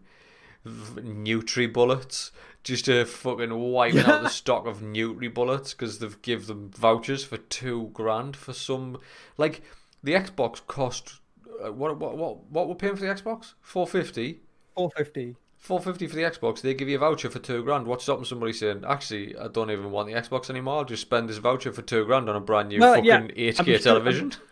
Nutri 0.66 1.72
bullets 1.72 2.32
just 2.62 2.84
to 2.84 3.04
fucking 3.06 3.54
wiping 3.72 4.00
out 4.00 4.22
the 4.22 4.28
stock 4.28 4.66
of 4.66 4.80
Nutri 4.80 5.32
bullets 5.32 5.72
because 5.72 5.98
they've 5.98 6.20
give 6.22 6.46
them 6.46 6.70
vouchers 6.70 7.24
for 7.24 7.38
two 7.38 7.90
grand 7.92 8.36
for 8.36 8.52
some 8.52 8.98
like 9.38 9.62
the 10.02 10.12
Xbox 10.12 10.64
cost 10.66 11.20
uh, 11.64 11.72
what 11.72 11.96
what 11.98 12.16
what 12.16 12.44
what 12.50 12.68
we're 12.68 12.74
paying 12.74 12.96
for 12.96 13.02
the 13.02 13.14
Xbox 13.14 13.54
four 13.60 13.86
fifty. 13.86 14.40
four 14.74 14.90
fifty. 14.96 15.36
Four 15.56 15.80
fifty 15.80 16.06
for 16.06 16.16
the 16.16 16.22
Xbox. 16.22 16.62
They 16.62 16.72
give 16.72 16.88
you 16.88 16.96
a 16.96 17.00
voucher 17.00 17.28
for 17.28 17.38
two 17.38 17.62
grand. 17.62 17.86
What's 17.86 18.04
stopping 18.04 18.24
somebody 18.24 18.54
saying, 18.54 18.82
"Actually, 18.86 19.36
I 19.36 19.48
don't 19.48 19.70
even 19.70 19.90
want 19.90 20.08
the 20.08 20.14
Xbox 20.14 20.48
anymore. 20.48 20.78
I'll 20.78 20.84
just 20.86 21.02
spend 21.02 21.28
this 21.28 21.36
voucher 21.36 21.70
for 21.70 21.82
two 21.82 22.06
grand 22.06 22.30
on 22.30 22.36
a 22.36 22.40
brand 22.40 22.70
new 22.70 22.80
Well, 22.80 22.94
fucking 22.94 23.04
yeah, 23.06 23.26
eight 23.36 23.58
I'm 23.60 23.66
K 23.66 23.72
sure- 23.72 23.80
television." 23.82 24.32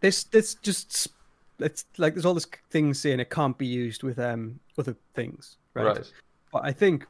This, 0.00 0.24
this 0.24 0.54
just, 0.54 1.08
it's 1.62 1.84
like 1.98 2.14
there's 2.14 2.26
all 2.26 2.34
this 2.34 2.46
thing 2.70 2.94
saying 2.94 3.20
it 3.20 3.30
can't 3.30 3.56
be 3.56 3.66
used 3.66 4.02
with 4.02 4.18
um 4.18 4.60
other 4.78 4.96
things, 5.14 5.56
right? 5.74 5.84
right. 5.84 6.12
But 6.52 6.64
I 6.64 6.72
think 6.72 7.06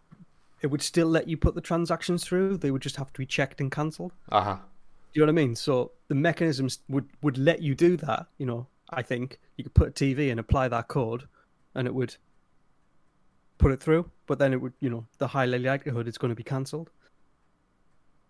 it 0.63 0.69
would 0.69 0.83
still 0.83 1.09
let 1.09 1.29
you 1.29 1.37
put 1.37 1.55
the 1.55 1.61
transactions 1.61 2.25
through. 2.25 2.59
They 2.59 2.71
would 2.71 2.83
just 2.83 2.97
have 2.97 3.13
to 3.13 3.19
be 3.19 3.27
checked 3.27 3.61
and 3.61 3.71
cancelled. 3.71 4.13
Uh 4.31 4.43
huh. 4.43 4.57
Do 5.13 5.21
you 5.21 5.27
know 5.27 5.33
what 5.33 5.41
I 5.41 5.45
mean? 5.45 5.57
So 5.57 5.93
the 6.09 6.15
mechanisms 6.15 6.79
would 6.89 7.09
would 7.23 7.39
let 7.39 7.61
you 7.61 7.75
do 7.75 7.97
that. 7.99 8.27
You 8.39 8.47
know, 8.47 8.67
I 8.91 9.03
think 9.03 9.41
you 9.57 9.65
could 9.65 9.75
put 9.75 9.89
a 9.89 9.93
TV 9.93 10.31
and 10.31 10.41
apply 10.41 10.69
that 10.69 10.89
code, 10.89 11.29
and 11.75 11.87
it 11.87 11.95
would 11.95 12.17
put 13.59 13.73
it 13.73 13.81
through. 13.81 14.11
But 14.27 14.39
then 14.39 14.53
it 14.53 14.61
would, 14.61 14.73
you 14.81 14.89
know, 14.91 15.07
the 15.19 15.27
high 15.27 15.45
likelihood 15.45 16.09
it's 16.09 16.19
going 16.19 16.31
to 16.31 16.37
be 16.37 16.43
cancelled. 16.43 16.91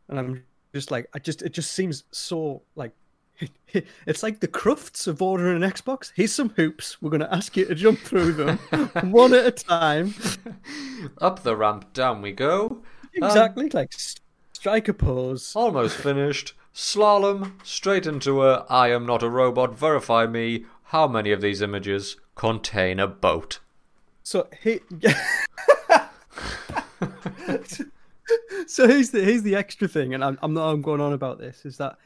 And 0.08 0.18
I'm 0.18 0.42
just 0.74 0.90
like, 0.90 1.08
I 1.14 1.18
just 1.18 1.42
it 1.42 1.52
just 1.52 1.72
seems 1.72 2.04
so 2.10 2.62
like. 2.74 2.92
It's 4.06 4.22
like 4.22 4.40
the 4.40 4.48
crufts 4.48 5.06
of 5.06 5.22
ordering 5.22 5.62
an 5.62 5.70
Xbox. 5.70 6.12
Here's 6.14 6.32
some 6.32 6.50
hoops. 6.50 7.00
We're 7.00 7.08
going 7.08 7.20
to 7.20 7.34
ask 7.34 7.56
you 7.56 7.64
to 7.64 7.74
jump 7.74 8.00
through 8.00 8.34
them 8.34 8.58
one 9.10 9.32
at 9.32 9.46
a 9.46 9.50
time. 9.50 10.14
Up 11.22 11.42
the 11.42 11.56
ramp, 11.56 11.94
down 11.94 12.20
we 12.20 12.32
go. 12.32 12.82
Exactly, 13.14 13.70
like 13.70 13.94
strike 14.52 14.88
a 14.88 14.94
pose. 14.94 15.56
Almost 15.56 15.96
finished. 15.96 16.52
Slalom 16.74 17.52
straight 17.62 18.06
into 18.06 18.42
a 18.42 18.66
I 18.68 18.88
am 18.88 19.06
not 19.06 19.22
a 19.22 19.28
robot. 19.30 19.74
Verify 19.74 20.26
me. 20.26 20.66
How 20.84 21.08
many 21.08 21.32
of 21.32 21.40
these 21.40 21.62
images 21.62 22.16
contain 22.34 23.00
a 23.00 23.06
boat? 23.06 23.60
So 24.22 24.48
he, 24.62 24.80
so 28.66 28.86
here's 28.86 29.10
the 29.10 29.22
here's 29.22 29.42
the 29.42 29.56
extra 29.56 29.88
thing, 29.88 30.14
and 30.14 30.24
I'm 30.24 30.38
I'm 30.42 30.54
not 30.54 30.70
I'm 30.70 30.82
going 30.82 31.00
on 31.00 31.12
about 31.12 31.38
this 31.38 31.64
is 31.64 31.76
that 31.78 31.96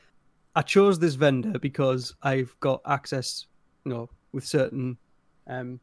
I 0.57 0.63
chose 0.63 0.99
this 0.99 1.15
vendor 1.15 1.59
because 1.61 2.15
I've 2.23 2.57
got 2.61 2.81
access, 2.87 3.47
you 3.85 3.93
know, 3.93 4.11
with 4.33 4.45
certain 4.45 4.99
um 5.47 5.81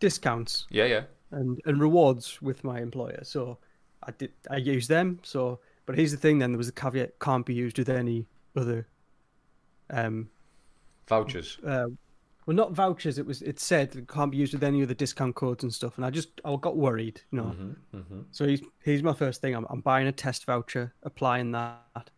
discounts 0.00 0.66
Yeah, 0.70 0.84
yeah. 0.86 1.02
and 1.30 1.60
and 1.64 1.80
rewards 1.80 2.40
with 2.42 2.62
my 2.64 2.80
employer. 2.80 3.20
So 3.24 3.58
I 4.02 4.12
did 4.12 4.32
I 4.50 4.56
used 4.56 4.88
them. 4.88 5.18
So, 5.22 5.60
but 5.86 5.96
here's 5.96 6.12
the 6.12 6.18
thing: 6.18 6.38
then 6.38 6.52
there 6.52 6.58
was 6.58 6.68
a 6.68 6.72
caveat: 6.72 7.18
can't 7.20 7.46
be 7.46 7.54
used 7.54 7.78
with 7.78 7.88
any 7.88 8.26
other 8.56 8.86
um 9.90 10.28
Vouchers. 11.08 11.58
uh, 11.66 11.86
well, 12.46 12.56
not 12.56 12.72
vouchers. 12.72 13.18
It 13.18 13.26
was 13.26 13.42
it 13.42 13.58
said 13.60 13.94
it 13.96 14.08
can't 14.08 14.30
be 14.30 14.36
used 14.38 14.52
with 14.54 14.62
any 14.64 14.82
other 14.82 14.94
discount 14.94 15.34
codes 15.34 15.64
and 15.64 15.72
stuff. 15.72 15.96
And 15.96 16.04
I 16.06 16.10
just 16.10 16.40
I 16.44 16.56
got 16.56 16.76
worried, 16.76 17.20
you 17.30 17.38
know. 17.38 17.54
Mm-hmm, 17.56 17.96
mm-hmm. 17.98 18.20
So 18.32 18.46
he's 18.46 18.62
here's 18.82 19.02
my 19.02 19.12
first 19.14 19.40
thing. 19.40 19.54
I'm 19.54 19.66
I'm 19.70 19.80
buying 19.80 20.06
a 20.06 20.12
test 20.12 20.44
voucher, 20.46 20.92
applying 21.02 21.52
that, 21.52 22.10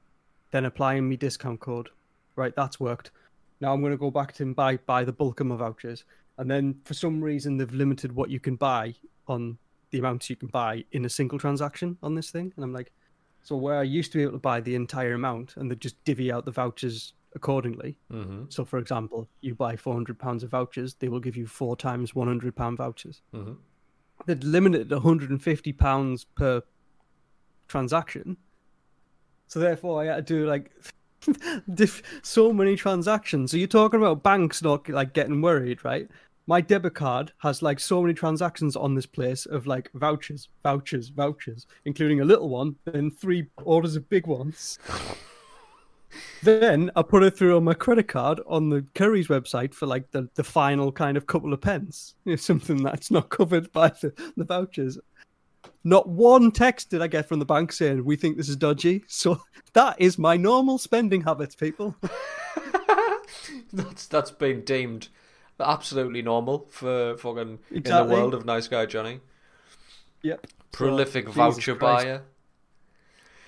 then 0.57 0.65
applying 0.65 1.09
me 1.09 1.17
discount 1.17 1.61
code. 1.61 1.91
Right, 2.35 2.55
that's 2.57 2.81
worked. 2.81 3.13
Now 3.61 3.73
I'm 3.73 3.81
going 3.81 3.93
to 3.93 3.97
go 4.07 4.11
back 4.11 4.33
to 4.35 4.43
and 4.43 4.55
buy 4.55 4.77
buy 4.77 5.05
the 5.05 5.13
bulk 5.13 5.41
of 5.41 5.47
my 5.47 5.57
vouchers, 5.57 6.05
and 6.37 6.51
then 6.51 6.75
for 6.85 6.95
some 6.95 7.25
reason 7.25 7.57
they've 7.57 7.73
limited 7.73 8.13
what 8.13 8.29
you 8.29 8.41
can 8.41 8.57
buy 8.57 8.95
on 9.27 9.59
the 9.91 9.99
amounts 9.99 10.29
you 10.29 10.37
can 10.37 10.49
buy 10.49 10.85
in 10.93 11.05
a 11.05 11.09
single 11.09 11.39
transaction 11.39 11.97
on 12.03 12.15
this 12.15 12.31
thing. 12.31 12.53
And 12.57 12.65
I'm 12.65 12.75
like, 12.75 12.93
so 13.43 13.57
where 13.57 13.79
I 13.79 13.85
used 13.85 14.13
to 14.13 14.19
be 14.19 14.23
able 14.25 14.33
to 14.33 14.39
buy 14.39 14.61
the 14.61 14.75
entire 14.75 15.15
amount 15.15 15.57
and 15.57 15.71
they 15.71 15.77
just 15.77 16.03
divvy 16.05 16.33
out 16.33 16.45
the 16.45 16.51
vouchers 16.51 17.15
accordingly. 17.35 17.97
Mm-hmm. 18.13 18.45
So, 18.49 18.65
for 18.65 18.79
example, 18.79 19.29
you 19.41 19.55
buy 19.55 19.77
four 19.77 19.95
hundred 19.95 20.19
pounds 20.19 20.43
of 20.43 20.51
vouchers, 20.51 20.95
they 20.95 21.09
will 21.09 21.21
give 21.21 21.37
you 21.37 21.47
four 21.47 21.77
times 21.77 22.15
one 22.15 22.29
hundred 22.29 22.55
pound 22.55 22.79
vouchers. 22.79 23.23
Mm-hmm. 23.33 23.55
They'd 24.27 24.45
limited 24.45 24.91
one 24.91 25.03
hundred 25.03 25.31
and 25.31 25.43
fifty 25.43 25.73
pounds 25.73 26.25
per 26.25 26.63
transaction. 27.69 28.37
So 29.49 29.61
therefore, 29.61 30.03
I 30.03 30.07
had 30.07 30.27
to 30.27 30.35
do 30.35 30.47
like 30.47 30.71
diff- 31.75 32.03
so 32.23 32.53
many 32.53 32.77
transactions. 32.77 33.51
So 33.51 33.57
you're 33.57 33.69
talking 33.69 34.01
about 34.01 34.23
banks 34.23 34.63
not 34.63 34.89
like 34.89 35.13
getting 35.13 35.41
worried, 35.41 35.85
right? 35.85 36.09
My 36.49 36.61
debit 36.61 36.95
card 36.95 37.33
has 37.39 37.61
like 37.61 37.81
so 37.81 38.01
many 38.01 38.15
transactions 38.15 38.77
on 38.77 38.95
this 38.95 39.07
place 39.07 39.47
of 39.47 39.67
like 39.67 39.91
vouchers, 39.95 40.49
vouchers, 40.63 41.09
vouchers, 41.09 41.67
including 41.85 42.21
a 42.21 42.25
little 42.25 42.49
one, 42.49 42.77
then 42.85 43.11
three 43.11 43.49
orders 43.65 43.97
of 43.97 44.09
big 44.09 44.29
ones. 44.29 44.79
Then 46.43 46.91
I 46.95 47.03
put 47.03 47.25
it 47.25 47.37
through 47.37 47.57
on 47.57 47.65
my 47.65 47.75
credit 47.75 48.09
card 48.09 48.41
on 48.47 48.69
the 48.69 48.83
Currys 48.95 49.27
website 49.27 49.75
for 49.75 49.87
like 49.87 50.11
the, 50.13 50.29
the 50.35 50.45
final 50.45 50.93
kind 50.93 51.17
of 51.17 51.27
couple 51.27 51.53
of 51.53 51.61
pence. 51.61 52.15
You 52.25 52.33
know, 52.33 52.37
something 52.37 52.83
that's 52.83 53.11
not 53.11 53.29
covered 53.29 53.73
by 53.73 53.89
the, 53.89 54.13
the 54.37 54.45
vouchers. 54.45 54.99
Not 55.85 56.09
one 56.09 56.51
text 56.51 56.91
did 56.91 57.03
I 57.03 57.07
get 57.07 57.29
from 57.29 57.39
the 57.39 57.45
bank 57.45 57.73
saying 57.73 58.05
we 58.05 58.17
think 58.17 58.37
this 58.37 58.49
is 58.49 58.57
dodgy. 58.57 59.05
So 59.07 59.41
that 59.73 59.97
is 60.01 60.19
my 60.19 60.37
normal 60.37 60.79
spending 60.79 61.23
habits, 61.23 61.55
people. 61.55 61.97
that's 63.73 64.07
that's 64.07 64.31
been 64.31 64.63
deemed 64.63 65.09
absolutely 65.59 66.23
normal 66.23 66.67
for 66.71 67.17
fucking 67.17 67.59
in 67.71 67.83
the 67.83 68.05
world 68.05 68.35
of 68.35 68.45
nice 68.45 68.69
guy 68.69 68.87
Johnny. 68.87 69.21
Yep. 70.23 70.47
Prolific 70.73 71.27
Jesus 71.27 71.37
voucher 71.37 71.75
buyer. 71.75 72.23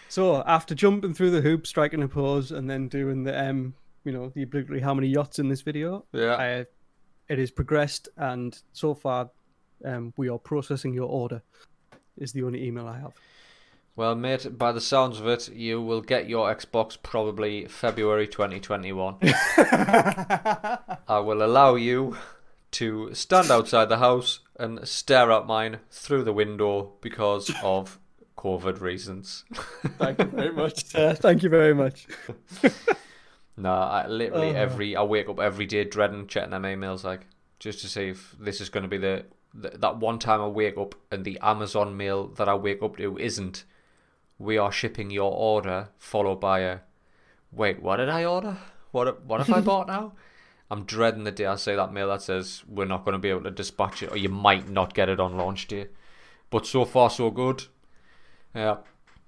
So 0.08 0.42
after 0.46 0.74
jumping 0.74 1.12
through 1.12 1.32
the 1.32 1.42
hoop, 1.42 1.66
striking 1.66 2.02
a 2.02 2.08
pose, 2.08 2.50
and 2.50 2.68
then 2.68 2.88
doing 2.88 3.24
the 3.24 3.48
um, 3.48 3.74
you 4.04 4.12
know, 4.12 4.30
the 4.34 4.42
obligatory 4.42 4.80
how 4.80 4.94
many 4.94 5.08
yachts 5.08 5.38
in 5.38 5.48
this 5.48 5.60
video, 5.60 6.04
Yeah. 6.12 6.36
I, 6.36 6.66
it 7.28 7.38
has 7.38 7.50
progressed, 7.50 8.08
and 8.16 8.58
so 8.72 8.94
far, 8.94 9.30
um, 9.84 10.14
we 10.16 10.30
are 10.30 10.38
processing 10.38 10.94
your 10.94 11.08
order. 11.08 11.42
Is 12.18 12.32
the 12.32 12.42
only 12.42 12.64
email 12.66 12.86
I 12.86 12.98
have. 12.98 13.12
Well, 13.96 14.14
mate, 14.14 14.56
by 14.56 14.70
the 14.72 14.80
sounds 14.80 15.18
of 15.18 15.26
it, 15.26 15.48
you 15.52 15.80
will 15.82 16.00
get 16.02 16.28
your 16.28 16.54
Xbox 16.54 16.96
probably 17.02 17.66
February 17.66 18.28
2021. 18.28 19.16
I 19.22 21.18
will 21.24 21.42
allow 21.42 21.74
you 21.74 22.16
to 22.72 23.12
stand 23.14 23.50
outside 23.50 23.88
the 23.88 23.98
house 23.98 24.40
and 24.56 24.86
stare 24.86 25.32
at 25.32 25.46
mine 25.46 25.78
through 25.90 26.22
the 26.24 26.32
window 26.32 26.92
because 27.00 27.50
of 27.62 27.98
COVID 28.36 28.80
reasons. 28.80 29.44
Thank 29.98 30.18
you 30.20 30.26
very 30.26 30.52
much. 30.52 30.84
Uh, 30.94 31.14
thank 31.14 31.42
you 31.42 31.48
very 31.48 31.74
much. 31.74 32.06
Nah, 33.56 33.88
I 33.88 34.06
literally 34.06 34.50
Oh. 34.50 34.54
every 34.60 34.94
I 34.94 35.02
wake 35.02 35.28
up 35.28 35.40
every 35.40 35.66
day 35.66 35.82
dreading 35.82 36.28
checking 36.28 36.50
them 36.50 36.62
emails, 36.62 37.02
like 37.02 37.26
just 37.58 37.80
to 37.80 37.88
see 37.88 38.10
if 38.10 38.36
this 38.38 38.60
is 38.60 38.68
going 38.68 38.84
to 38.84 38.88
be 38.88 38.98
the, 38.98 39.24
the 39.54 39.70
that 39.70 39.98
one 39.98 40.18
time 40.18 40.40
I 40.40 40.48
wake 40.48 40.76
up 40.76 40.94
and 41.10 41.24
the 41.24 41.38
Amazon 41.40 41.96
mail 41.96 42.28
that 42.28 42.48
I 42.48 42.54
wake 42.54 42.82
up 42.82 42.96
to 42.96 43.18
isn't 43.18 43.64
we 44.38 44.56
are 44.56 44.70
shipping 44.70 45.10
your 45.10 45.32
order, 45.32 45.88
followed 45.98 46.36
by 46.36 46.60
a, 46.60 46.78
wait, 47.50 47.82
what 47.82 47.96
did 47.96 48.08
I 48.08 48.24
order? 48.24 48.56
What 48.92 49.24
what 49.24 49.40
have 49.40 49.56
I 49.56 49.60
bought 49.72 49.88
now? 49.88 50.12
I'm 50.70 50.84
dreading 50.84 51.24
the 51.24 51.32
day 51.32 51.46
I 51.46 51.56
see 51.56 51.74
that 51.74 51.92
mail 51.92 52.08
that 52.08 52.22
says 52.22 52.62
we're 52.68 52.84
not 52.84 53.04
going 53.04 53.14
to 53.14 53.18
be 53.18 53.30
able 53.30 53.44
to 53.44 53.50
dispatch 53.50 54.02
it, 54.02 54.12
or 54.12 54.16
you 54.16 54.28
might 54.28 54.68
not 54.68 54.94
get 54.94 55.08
it 55.08 55.18
on 55.18 55.36
launch 55.36 55.66
day. 55.66 55.88
But 56.50 56.66
so 56.66 56.84
far, 56.84 57.10
so 57.10 57.30
good. 57.30 57.64
Uh, 58.54 58.76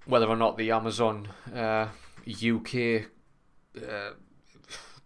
whether 0.04 0.26
or 0.28 0.36
not 0.36 0.58
the 0.58 0.70
Amazon 0.70 1.28
uh, 1.54 1.88
UK 2.26 3.06
uh, 3.76 4.10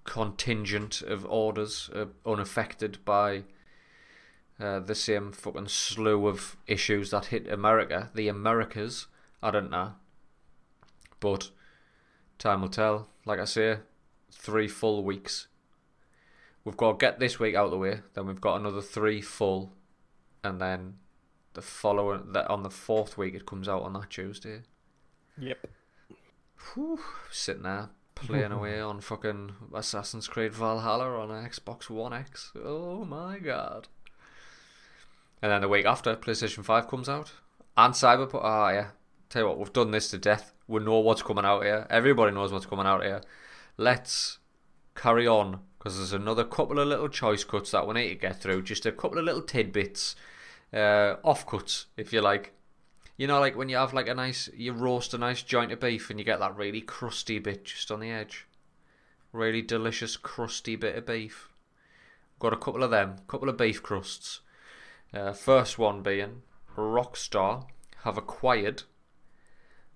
contingent 0.04 1.02
of 1.02 1.24
orders 1.26 1.90
are 1.94 2.08
unaffected 2.26 3.04
by 3.04 3.44
uh, 4.60 4.80
the 4.80 4.94
same 4.94 5.32
fucking 5.32 5.68
slew 5.68 6.26
of 6.26 6.56
issues 6.66 7.10
that 7.10 7.26
hit 7.26 7.50
America, 7.50 8.10
the 8.14 8.28
Americas, 8.28 9.06
I 9.42 9.50
don't 9.50 9.70
know. 9.70 9.92
But 11.20 11.50
time 12.38 12.60
will 12.62 12.68
tell. 12.68 13.08
Like 13.24 13.40
I 13.40 13.44
say, 13.44 13.78
three 14.30 14.68
full 14.68 15.02
weeks. 15.02 15.48
We've 16.64 16.76
got 16.76 16.92
to 16.92 17.04
get 17.04 17.18
this 17.18 17.38
week 17.38 17.54
out 17.54 17.66
of 17.66 17.70
the 17.72 17.78
way, 17.78 18.00
then 18.14 18.26
we've 18.26 18.40
got 18.40 18.60
another 18.60 18.80
three 18.80 19.20
full, 19.20 19.72
and 20.42 20.60
then 20.60 20.94
the 21.52 21.62
following 21.62 22.32
that 22.32 22.48
on 22.48 22.62
the 22.62 22.70
fourth 22.70 23.18
week 23.18 23.34
it 23.34 23.46
comes 23.46 23.68
out 23.68 23.82
on 23.82 23.92
that 23.94 24.10
Tuesday. 24.10 24.62
Yep. 25.38 25.66
Whew, 26.74 27.00
sitting 27.30 27.64
there 27.64 27.90
playing 28.14 28.52
away 28.52 28.80
on 28.80 29.00
fucking 29.00 29.52
Assassin's 29.74 30.28
Creed 30.28 30.54
Valhalla 30.54 31.18
on 31.18 31.30
an 31.30 31.44
Xbox 31.48 31.90
One 31.90 32.12
X. 32.12 32.52
Oh 32.64 33.04
my 33.04 33.38
god. 33.38 33.88
And 35.44 35.52
then 35.52 35.60
the 35.60 35.68
week 35.68 35.84
after, 35.84 36.16
PlayStation 36.16 36.64
5 36.64 36.88
comes 36.88 37.06
out. 37.06 37.32
And 37.76 37.92
Cyberpunk. 37.92 38.40
Ah, 38.42 38.70
yeah. 38.70 38.86
Tell 39.28 39.42
you 39.42 39.48
what, 39.48 39.58
we've 39.58 39.74
done 39.74 39.90
this 39.90 40.08
to 40.08 40.16
death. 40.16 40.54
We 40.66 40.82
know 40.82 41.00
what's 41.00 41.20
coming 41.20 41.44
out 41.44 41.64
here. 41.64 41.86
Everybody 41.90 42.32
knows 42.32 42.50
what's 42.50 42.64
coming 42.64 42.86
out 42.86 43.02
here. 43.02 43.20
Let's 43.76 44.38
carry 44.94 45.28
on 45.28 45.60
because 45.76 45.98
there's 45.98 46.14
another 46.14 46.44
couple 46.44 46.78
of 46.78 46.88
little 46.88 47.10
choice 47.10 47.44
cuts 47.44 47.72
that 47.72 47.86
we 47.86 47.92
need 47.92 48.08
to 48.08 48.14
get 48.14 48.40
through. 48.40 48.62
Just 48.62 48.86
a 48.86 48.92
couple 48.92 49.18
of 49.18 49.26
little 49.26 49.42
tidbits, 49.42 50.16
uh, 50.72 51.16
off 51.22 51.46
cuts, 51.46 51.88
if 51.98 52.10
you 52.10 52.22
like. 52.22 52.54
You 53.18 53.26
know, 53.26 53.38
like 53.38 53.54
when 53.54 53.68
you 53.68 53.76
have 53.76 53.92
like 53.92 54.08
a 54.08 54.14
nice, 54.14 54.48
you 54.56 54.72
roast 54.72 55.12
a 55.12 55.18
nice 55.18 55.42
joint 55.42 55.72
of 55.72 55.78
beef 55.78 56.08
and 56.08 56.18
you 56.18 56.24
get 56.24 56.38
that 56.38 56.56
really 56.56 56.80
crusty 56.80 57.38
bit 57.38 57.66
just 57.66 57.90
on 57.90 58.00
the 58.00 58.10
edge. 58.10 58.46
Really 59.30 59.60
delicious, 59.60 60.16
crusty 60.16 60.74
bit 60.74 60.96
of 60.96 61.04
beef. 61.04 61.50
Got 62.38 62.54
a 62.54 62.56
couple 62.56 62.82
of 62.82 62.90
them, 62.90 63.16
couple 63.28 63.50
of 63.50 63.58
beef 63.58 63.82
crusts. 63.82 64.40
Uh, 65.14 65.32
first 65.32 65.78
one 65.78 66.02
being 66.02 66.42
Rockstar 66.76 67.66
have 68.02 68.18
acquired 68.18 68.82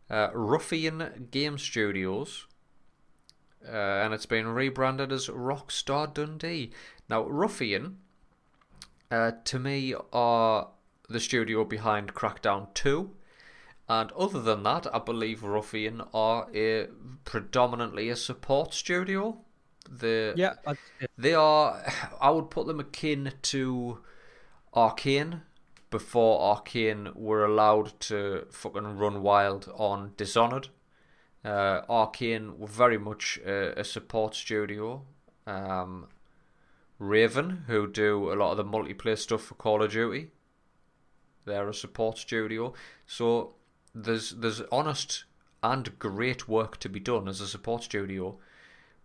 uh, 0.08 0.28
Ruffian 0.32 1.28
Game 1.30 1.58
Studios, 1.58 2.46
uh, 3.66 3.72
and 3.72 4.14
it's 4.14 4.26
been 4.26 4.46
rebranded 4.48 5.10
as 5.10 5.26
Rockstar 5.28 6.12
Dundee. 6.12 6.70
Now, 7.08 7.24
Ruffian, 7.24 7.98
uh, 9.10 9.32
to 9.44 9.58
me, 9.58 9.94
are 10.12 10.68
the 11.08 11.20
studio 11.20 11.64
behind 11.64 12.14
Crackdown 12.14 12.72
2. 12.74 13.10
And 13.88 14.12
other 14.12 14.40
than 14.40 14.62
that, 14.64 14.86
I 14.94 14.98
believe 14.98 15.42
Ruffian 15.42 16.02
are 16.12 16.46
a 16.54 16.88
predominantly 17.24 18.10
a 18.10 18.16
support 18.16 18.74
studio. 18.74 19.38
The 19.90 20.34
Yeah. 20.36 20.54
They 21.16 21.32
are. 21.34 21.82
I 22.20 22.30
would 22.30 22.50
put 22.50 22.66
them 22.66 22.80
akin 22.80 23.32
to 23.42 23.98
Arkane 24.78 25.40
before 25.90 26.54
Arkane 26.54 27.12
were 27.16 27.44
allowed 27.44 27.98
to 28.00 28.46
fucking 28.50 28.96
run 28.96 29.22
wild 29.22 29.68
on 29.74 30.12
Dishonored. 30.16 30.68
Uh, 31.44 31.82
Arkane 31.88 32.56
were 32.56 32.68
very 32.68 32.98
much 32.98 33.40
a, 33.44 33.80
a 33.80 33.82
support 33.82 34.36
studio. 34.36 35.02
Um, 35.48 36.06
Raven, 37.00 37.64
who 37.66 37.88
do 37.88 38.32
a 38.32 38.34
lot 38.34 38.52
of 38.52 38.56
the 38.56 38.64
multiplayer 38.64 39.18
stuff 39.18 39.42
for 39.42 39.54
Call 39.54 39.82
of 39.82 39.90
Duty, 39.90 40.30
they're 41.44 41.68
a 41.68 41.74
support 41.74 42.18
studio. 42.18 42.72
So 43.06 43.54
there's 43.94 44.30
there's 44.30 44.62
honest 44.70 45.24
and 45.60 45.98
great 45.98 46.46
work 46.48 46.78
to 46.78 46.88
be 46.88 47.00
done 47.00 47.26
as 47.26 47.40
a 47.40 47.48
support 47.48 47.82
studio. 47.82 48.38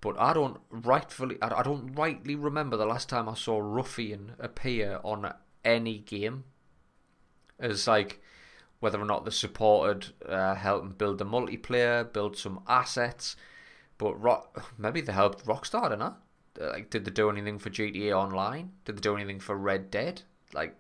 But 0.02 0.20
I 0.20 0.34
don't 0.34 0.60
rightfully 0.70 1.38
I 1.42 1.62
I 1.62 1.64
don't 1.64 1.96
rightly 1.96 2.36
remember 2.36 2.78
the 2.78 2.86
last 2.86 3.10
time 3.10 3.28
I 3.28 3.34
saw 3.34 3.60
Ruffian 3.60 4.34
appear 4.40 5.00
on 5.04 5.34
any 5.66 6.00
game 6.00 6.46
as 7.60 7.88
like 7.88 8.22
whether 8.80 9.02
or 9.02 9.06
not 9.06 9.26
they 9.26 9.32
supported 9.32 10.08
uh, 10.28 10.56
helping 10.56 10.92
build 10.92 11.18
the 11.18 11.26
multiplayer, 11.26 12.12
build 12.12 12.38
some 12.38 12.62
assets. 12.68 13.36
But 13.98 14.16
rock, 14.22 14.74
maybe 14.78 15.02
they 15.02 15.14
helped 15.14 15.46
Rockstar, 15.46 15.90
they? 16.00 16.06
Uh, 16.62 16.72
Like, 16.72 16.90
did 16.90 17.06
they 17.06 17.12
do 17.12 17.30
anything 17.30 17.60
for 17.60 17.70
GTA 17.70 18.18
Online? 18.18 18.74
Did 18.86 18.98
they 18.98 19.02
do 19.02 19.16
anything 19.16 19.40
for 19.40 19.58
Red 19.58 19.92
Dead? 19.92 20.24
Like, 20.54 20.78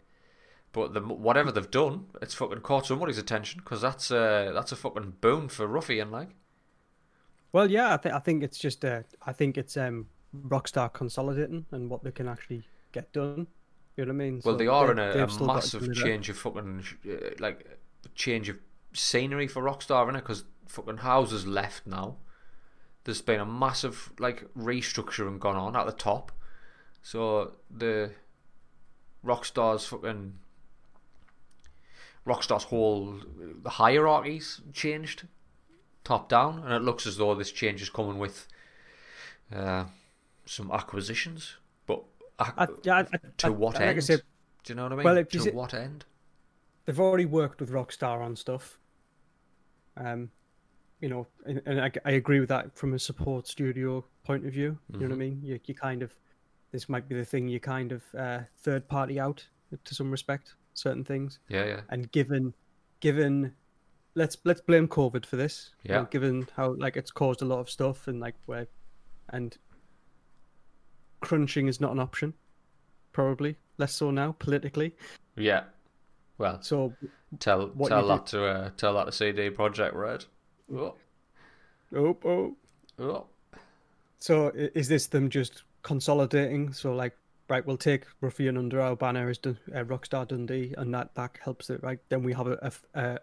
but 0.73 0.93
the 0.93 1.01
whatever 1.01 1.51
they've 1.51 1.71
done, 1.71 2.07
it's 2.21 2.35
fucking 2.35 2.61
caught 2.61 2.87
somebody's 2.87 3.17
attention 3.19 3.61
because 3.63 3.81
that's 3.81 4.11
a 4.11 4.51
that's 4.53 4.71
a 4.73 4.75
fucking 4.77 5.15
boon 5.21 5.49
for 5.49 5.67
Ruffian. 5.67 6.11
Like, 6.11 6.29
well, 7.51 7.69
yeah. 7.69 7.93
I 7.93 7.97
think 7.97 8.15
I 8.15 8.19
think 8.19 8.43
it's 8.43 8.57
just 8.57 8.83
uh, 8.85 9.03
I 9.25 9.33
think 9.33 9.57
it's 9.57 9.77
um 9.77 10.07
Rockstar 10.35 10.91
consolidating 10.91 11.65
and 11.71 11.89
what 11.89 12.03
they 12.03 12.11
can 12.11 12.27
actually 12.27 12.67
get 12.91 13.11
done. 13.13 13.47
You 13.95 14.05
know 14.05 14.13
what 14.13 14.21
I 14.21 14.25
mean? 14.25 14.41
well, 14.43 14.55
So 14.55 14.57
they 14.57 14.67
are 14.67 14.91
in 14.91 14.99
a, 14.99 15.23
a 15.23 15.29
still 15.29 15.47
got 15.47 15.61
to 15.63 15.77
massive 15.77 15.93
change 15.95 16.29
of 16.29 16.37
fucking 16.37 16.83
uh, 17.09 17.15
like 17.39 17.79
change 18.15 18.49
of 18.49 18.57
scenery 18.93 19.47
for 19.47 19.61
Rockstar, 19.61 20.07
innit? 20.09 20.15
Because 20.15 20.45
fucking 20.67 20.97
Houser's 20.97 21.45
left 21.45 21.85
now. 21.85 22.17
There's 23.03 23.21
been 23.21 23.39
a 23.39 23.45
massive 23.45 24.11
like 24.17 24.45
restructuring 24.57 25.39
gone 25.39 25.57
on 25.57 25.75
at 25.75 25.85
the 25.85 25.91
top, 25.91 26.31
so 27.01 27.53
the 27.69 28.11
Rockstar's 29.25 29.85
fucking 29.85 30.33
Rockstar's 32.25 32.63
whole 32.65 33.19
the 33.61 33.69
hierarchies 33.71 34.61
changed 34.71 35.27
top 36.03 36.29
down, 36.29 36.63
and 36.63 36.73
it 36.73 36.81
looks 36.81 37.05
as 37.05 37.17
though 37.17 37.35
this 37.35 37.51
change 37.51 37.81
is 37.81 37.89
coming 37.89 38.17
with 38.17 38.47
uh, 39.53 39.85
some 40.45 40.71
acquisitions. 40.71 41.57
I, 42.39 42.67
I, 42.87 43.05
to 43.37 43.51
what 43.51 43.75
like 43.75 43.83
end? 43.83 43.97
I 43.97 43.99
said, 44.01 44.21
Do 44.63 44.73
you 44.73 44.75
know 44.75 44.83
what 44.83 44.93
I 44.93 44.95
mean? 44.95 45.03
Well, 45.05 45.23
to 45.25 45.39
see- 45.39 45.51
what 45.51 45.73
end? 45.73 46.05
they've 46.85 46.99
already 46.99 47.25
worked 47.25 47.61
with 47.61 47.71
Rockstar 47.71 48.19
on 48.21 48.35
stuff. 48.35 48.77
Um, 49.95 50.29
you 50.99 51.09
know, 51.09 51.27
and, 51.45 51.61
and 51.65 51.81
I, 51.81 51.91
I 52.05 52.11
agree 52.11 52.39
with 52.39 52.49
that 52.49 52.75
from 52.75 52.93
a 52.93 52.99
support 52.99 53.47
studio 53.47 54.03
point 54.25 54.45
of 54.45 54.53
view. 54.53 54.77
You 54.91 54.99
know 54.99 55.07
what 55.07 55.13
I 55.13 55.17
mean? 55.17 55.39
You, 55.43 55.59
you 55.65 55.75
kind 55.75 56.01
of, 56.01 56.13
this 56.71 56.89
might 56.89 57.07
be 57.07 57.15
the 57.15 57.25
thing 57.25 57.47
you 57.47 57.59
kind 57.59 57.91
of 57.91 58.03
uh, 58.17 58.39
third 58.63 58.87
party 58.87 59.19
out 59.19 59.45
to 59.83 59.95
some 59.95 60.09
respect, 60.11 60.53
certain 60.73 61.03
things. 61.03 61.39
Yeah, 61.49 61.65
yeah. 61.65 61.81
And 61.89 62.11
given, 62.11 62.53
given, 63.01 63.53
let's 64.15 64.37
let's 64.45 64.61
blame 64.61 64.87
COVID 64.87 65.25
for 65.25 65.35
this. 65.35 65.71
you 65.83 65.93
know, 65.93 66.01
Yeah. 66.01 66.05
given 66.09 66.47
how 66.55 66.73
like 66.73 66.95
it's 66.97 67.11
caused 67.11 67.41
a 67.41 67.45
lot 67.45 67.59
of 67.59 67.69
stuff 67.69 68.07
and 68.07 68.19
like 68.19 68.35
where, 68.45 68.67
and 69.29 69.57
crunching 71.23 71.67
is 71.67 71.81
not 71.81 71.91
an 71.91 71.99
option, 71.99 72.33
probably 73.13 73.55
less 73.77 73.95
so 73.95 74.11
now 74.11 74.35
politically. 74.37 74.93
Yeah. 75.35 75.63
Well, 76.37 76.61
So 76.61 76.93
tell 77.39 77.69
tell 77.69 78.07
that 78.07 78.27
to 78.27 78.45
uh, 78.45 78.69
tell 78.77 78.93
that 78.95 79.05
to 79.05 79.11
CD 79.11 79.49
Projekt 79.49 79.95
Red. 79.95 80.25
Oh, 80.71 80.95
oh 81.95 82.17
oh. 82.25 82.55
oh. 82.99 83.25
So 84.19 84.51
is 84.53 84.87
this 84.87 85.07
them 85.07 85.29
just 85.29 85.63
consolidating? 85.81 86.73
So 86.73 86.93
like, 86.93 87.15
right, 87.49 87.65
we'll 87.65 87.77
take 87.77 88.05
Ruffian 88.21 88.57
under 88.57 88.81
our 88.81 88.95
banner 88.95 89.29
as 89.29 89.39
uh, 89.45 89.53
Rockstar 89.83 90.27
Dundee, 90.27 90.73
and 90.77 90.93
that 90.93 91.15
that 91.15 91.37
helps 91.41 91.69
it, 91.69 91.81
right? 91.83 91.99
Then 92.09 92.23
we 92.23 92.33
have 92.33 92.47
a 92.47 93.19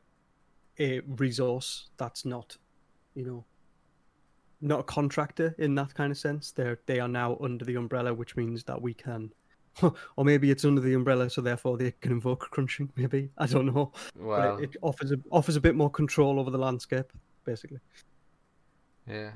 a 0.79 1.01
resource 1.01 1.89
that's 1.99 2.25
not, 2.25 2.57
you 3.15 3.25
know, 3.25 3.45
not 4.61 4.81
a 4.81 4.85
contractor 4.85 5.55
in 5.59 5.75
that 5.77 5.95
kind 5.95 6.11
of 6.13 6.19
sense. 6.19 6.53
They're 6.53 6.79
they 6.87 7.01
are 7.01 7.09
now 7.09 7.37
under 7.41 7.65
the 7.65 7.77
umbrella, 7.77 8.13
which 8.15 8.37
means 8.37 8.65
that 8.65 8.81
we 8.81 8.95
can. 8.95 9.33
Or 10.17 10.25
maybe 10.25 10.51
it's 10.51 10.65
under 10.65 10.81
the 10.81 10.95
umbrella, 10.95 11.31
so 11.31 11.41
therefore 11.41 11.79
they 11.79 11.93
can 11.93 12.13
invoke 12.13 12.41
crunching. 12.51 12.91
Maybe 12.97 13.31
I 13.39 13.47
don't 13.47 13.67
know, 13.67 13.93
Well, 14.17 14.57
but 14.57 14.65
it, 14.65 14.71
it 14.75 14.77
offers 14.83 15.13
a, 15.13 15.17
offers 15.31 15.55
a 15.57 15.61
bit 15.61 15.77
more 15.77 15.89
control 15.91 16.41
over 16.41 16.51
the 16.51 16.59
landscape, 16.59 17.13
basically. 17.45 17.79
yeah. 19.09 19.31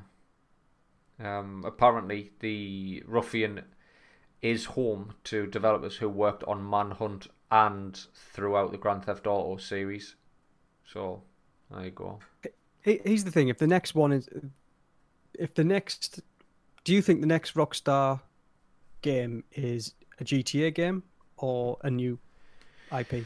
Um, 1.21 1.63
apparently, 1.65 2.33
the 2.41 3.03
Ruffian 3.07 3.63
is 4.43 4.65
home 4.65 5.15
to 5.25 5.47
developers 5.47 5.97
who 5.97 6.09
worked 6.09 6.43
on 6.45 6.69
Manhunt 6.69 7.29
and 7.53 7.99
throughout 8.15 8.73
the 8.73 8.79
Grand 8.79 9.05
Theft 9.05 9.27
Auto 9.29 9.57
series. 9.57 10.17
So 10.85 11.23
there 11.71 11.85
you 11.85 11.91
go. 11.93 12.19
He- 12.83 13.01
Here's 13.05 13.25
the 13.25 13.31
thing: 13.31 13.49
if 13.49 13.59
the 13.59 13.67
next 13.69 13.95
one 13.95 14.13
is, 14.13 14.29
if 15.39 15.55
the 15.55 15.65
next, 15.65 16.21
do 16.85 16.93
you 16.93 17.03
think 17.03 17.21
the 17.21 17.27
next 17.27 17.55
Rockstar 17.55 18.21
game 19.03 19.45
is 19.53 19.95
a 20.21 20.25
GTA 20.25 20.75
game 20.75 21.03
or 21.37 21.79
a 21.83 21.91
new 21.91 22.19
IP? 22.97 23.13
I 23.15 23.25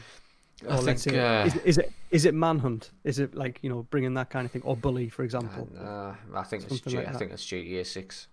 Or 0.65 0.81
let's 0.81 1.03
think 1.03 1.15
say, 1.15 1.19
uh, 1.19 1.45
is, 1.45 1.55
is 1.57 1.77
it 1.77 1.91
Is 2.11 2.25
it 2.25 2.33
Manhunt? 2.33 2.91
Is 3.03 3.19
it 3.19 3.35
like 3.35 3.59
you 3.61 3.69
know 3.69 3.83
bringing 3.83 4.13
that 4.15 4.29
kind 4.29 4.45
of 4.45 4.51
thing, 4.51 4.61
or 4.65 4.75
Bully, 4.75 5.07
for 5.09 5.23
example? 5.23 5.69
Uh, 5.79 6.15
I 6.35 6.43
think 6.43 6.63
it's 6.63 6.81
G- 6.81 6.97
like 6.97 7.07
I 7.07 7.11
that. 7.11 7.19
think 7.19 7.31
it's 7.31 7.45
GTA 7.45 7.85
Six. 7.85 8.27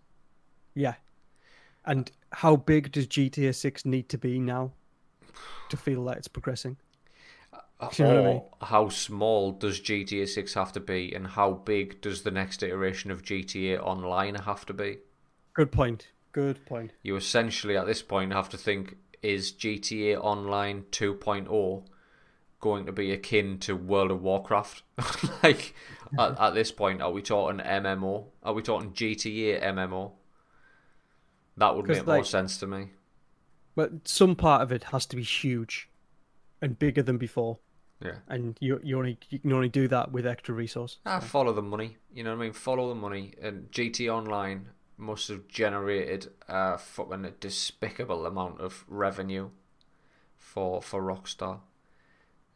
Yeah. 0.74 0.94
And 1.84 2.10
how 2.32 2.56
big 2.56 2.90
does 2.90 3.06
GTA 3.06 3.54
Six 3.54 3.84
need 3.84 4.08
to 4.08 4.18
be 4.18 4.40
now 4.40 4.72
to 5.68 5.76
feel 5.76 6.04
that 6.06 6.16
it's 6.16 6.26
progressing? 6.28 6.78
Uh, 7.78 7.88
Do 7.90 8.02
you 8.02 8.08
know 8.08 8.14
what 8.14 8.24
I 8.24 8.26
mean? 8.28 8.36
Or 8.36 8.66
how 8.66 8.88
small 8.88 9.52
does 9.52 9.80
GTA 9.80 10.28
6 10.28 10.54
have 10.54 10.72
to 10.72 10.80
be, 10.80 11.14
and 11.14 11.26
how 11.26 11.52
big 11.52 12.00
does 12.00 12.22
the 12.22 12.30
next 12.30 12.62
iteration 12.62 13.10
of 13.10 13.22
GTA 13.22 13.78
Online 13.82 14.34
have 14.34 14.64
to 14.66 14.72
be? 14.72 14.98
Good 15.54 15.72
point. 15.72 16.08
Good 16.32 16.64
point. 16.66 16.92
You 17.02 17.16
essentially, 17.16 17.76
at 17.76 17.86
this 17.86 18.02
point, 18.02 18.32
have 18.32 18.48
to 18.50 18.58
think 18.58 18.96
is 19.22 19.52
GTA 19.52 20.18
Online 20.18 20.84
2.0 20.90 21.82
going 22.60 22.86
to 22.86 22.92
be 22.92 23.12
akin 23.12 23.58
to 23.60 23.76
World 23.76 24.10
of 24.10 24.22
Warcraft? 24.22 24.82
like, 25.42 25.74
at, 26.18 26.38
at 26.38 26.50
this 26.54 26.72
point, 26.72 27.02
are 27.02 27.10
we 27.10 27.22
talking 27.22 27.60
MMO? 27.60 28.26
Are 28.42 28.52
we 28.54 28.62
talking 28.62 28.92
GTA 28.92 29.62
MMO? 29.62 30.12
That 31.56 31.74
would 31.76 31.86
make 31.88 32.06
more 32.06 32.18
like- 32.18 32.26
sense 32.26 32.58
to 32.58 32.66
me. 32.66 32.90
But 33.74 34.08
some 34.08 34.36
part 34.36 34.62
of 34.62 34.72
it 34.72 34.84
has 34.84 35.04
to 35.06 35.16
be 35.16 35.22
huge 35.22 35.90
and 36.62 36.78
bigger 36.78 37.02
than 37.02 37.18
before, 37.18 37.58
Yeah. 38.00 38.18
and 38.28 38.56
you 38.60 38.80
you 38.82 38.98
only 38.98 39.18
you 39.30 39.38
can 39.38 39.52
only 39.52 39.68
do 39.68 39.88
that 39.88 40.12
with 40.12 40.26
extra 40.26 40.54
resource. 40.54 40.98
Ah, 41.06 41.20
follow 41.20 41.52
the 41.52 41.62
money. 41.62 41.96
You 42.12 42.24
know 42.24 42.30
what 42.34 42.40
I 42.42 42.44
mean? 42.46 42.52
Follow 42.52 42.88
the 42.88 42.94
money. 42.94 43.34
And 43.40 43.70
GT 43.70 44.08
Online 44.12 44.70
must 44.98 45.28
have 45.28 45.46
generated 45.48 46.32
a 46.48 46.78
fucking 46.78 47.34
despicable 47.40 48.24
amount 48.26 48.60
of 48.60 48.84
revenue 48.88 49.50
for 50.38 50.80
for 50.82 51.02
Rockstar. 51.02 51.60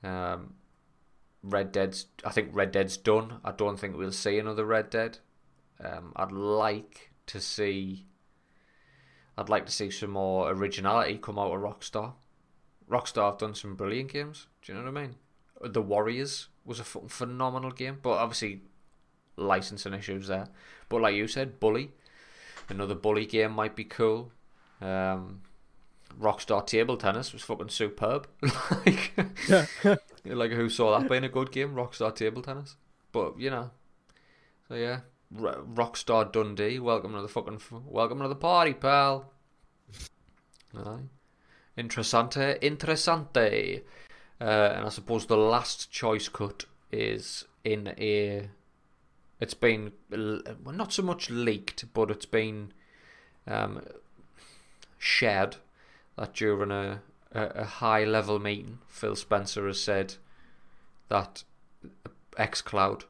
Um, 0.02 0.54
Red 1.42 1.72
Dead's. 1.72 2.06
I 2.24 2.30
think 2.30 2.50
Red 2.52 2.72
Dead's 2.72 2.96
done. 2.96 3.40
I 3.44 3.52
don't 3.52 3.78
think 3.78 3.96
we'll 3.96 4.12
see 4.12 4.38
another 4.38 4.64
Red 4.64 4.90
Dead. 4.90 5.18
Um, 5.82 6.12
I'd 6.16 6.32
like 6.32 7.10
to 7.26 7.40
see. 7.40 8.06
I'd 9.38 9.48
like 9.48 9.64
to 9.66 9.72
see 9.72 9.90
some 9.90 10.10
more 10.10 10.50
originality 10.50 11.16
come 11.18 11.38
out 11.38 11.52
of 11.52 11.60
Rockstar. 11.62 12.12
Rockstar 12.90 13.30
have 13.30 13.38
done 13.38 13.54
some 13.54 13.76
brilliant 13.76 14.12
games. 14.12 14.46
Do 14.62 14.72
you 14.72 14.78
know 14.78 14.84
what 14.90 14.98
I 14.98 15.02
mean? 15.02 15.14
The 15.62 15.82
Warriors 15.82 16.48
was 16.64 16.80
a 16.80 16.84
phenomenal 16.84 17.70
game, 17.70 17.98
but 18.02 18.10
obviously 18.10 18.62
licensing 19.36 19.94
issues 19.94 20.26
there. 20.28 20.48
But 20.88 21.02
like 21.02 21.14
you 21.14 21.28
said, 21.28 21.60
Bully, 21.60 21.92
another 22.68 22.94
Bully 22.94 23.26
game 23.26 23.52
might 23.52 23.76
be 23.76 23.84
cool. 23.84 24.32
Um, 24.80 25.42
Rockstar 26.18 26.66
Table 26.66 26.96
Tennis 26.96 27.32
was 27.32 27.42
fucking 27.42 27.68
superb. 27.68 28.26
like, 28.86 29.12
like 30.24 30.50
who 30.50 30.68
saw 30.68 30.98
that 30.98 31.08
being 31.08 31.24
a 31.24 31.28
good 31.28 31.52
game? 31.52 31.74
Rockstar 31.74 32.14
Table 32.14 32.42
Tennis. 32.42 32.76
But 33.12 33.38
you 33.38 33.50
know, 33.50 33.70
so 34.68 34.74
yeah, 34.74 35.00
R- 35.40 35.62
Rockstar 35.62 36.32
Dundee, 36.32 36.78
welcome 36.78 37.12
to 37.12 37.22
the 37.22 37.28
fucking 37.28 37.56
f- 37.56 37.72
welcome 37.84 38.20
to 38.20 38.28
the 38.28 38.34
party, 38.34 38.74
pal. 38.74 39.32
Aye. 40.76 40.98
Interessante, 41.80 42.58
interessante. 42.60 43.82
Uh, 44.38 44.44
and 44.44 44.86
I 44.86 44.88
suppose 44.90 45.26
the 45.26 45.36
last 45.36 45.90
choice 45.90 46.28
cut 46.28 46.66
is 46.92 47.46
in 47.64 47.94
a. 47.98 48.50
It's 49.40 49.54
been 49.54 49.92
well, 50.10 50.74
not 50.74 50.92
so 50.92 51.02
much 51.02 51.30
leaked, 51.30 51.86
but 51.94 52.10
it's 52.10 52.26
been 52.26 52.72
um, 53.46 53.82
shared 54.98 55.56
that 56.16 56.34
during 56.34 56.70
a, 56.70 57.00
a, 57.32 57.42
a 57.46 57.64
high 57.64 58.04
level 58.04 58.38
meeting, 58.38 58.80
Phil 58.86 59.16
Spencer 59.16 59.66
has 59.66 59.80
said 59.80 60.16
that 61.08 61.44
xCloud 62.38 63.04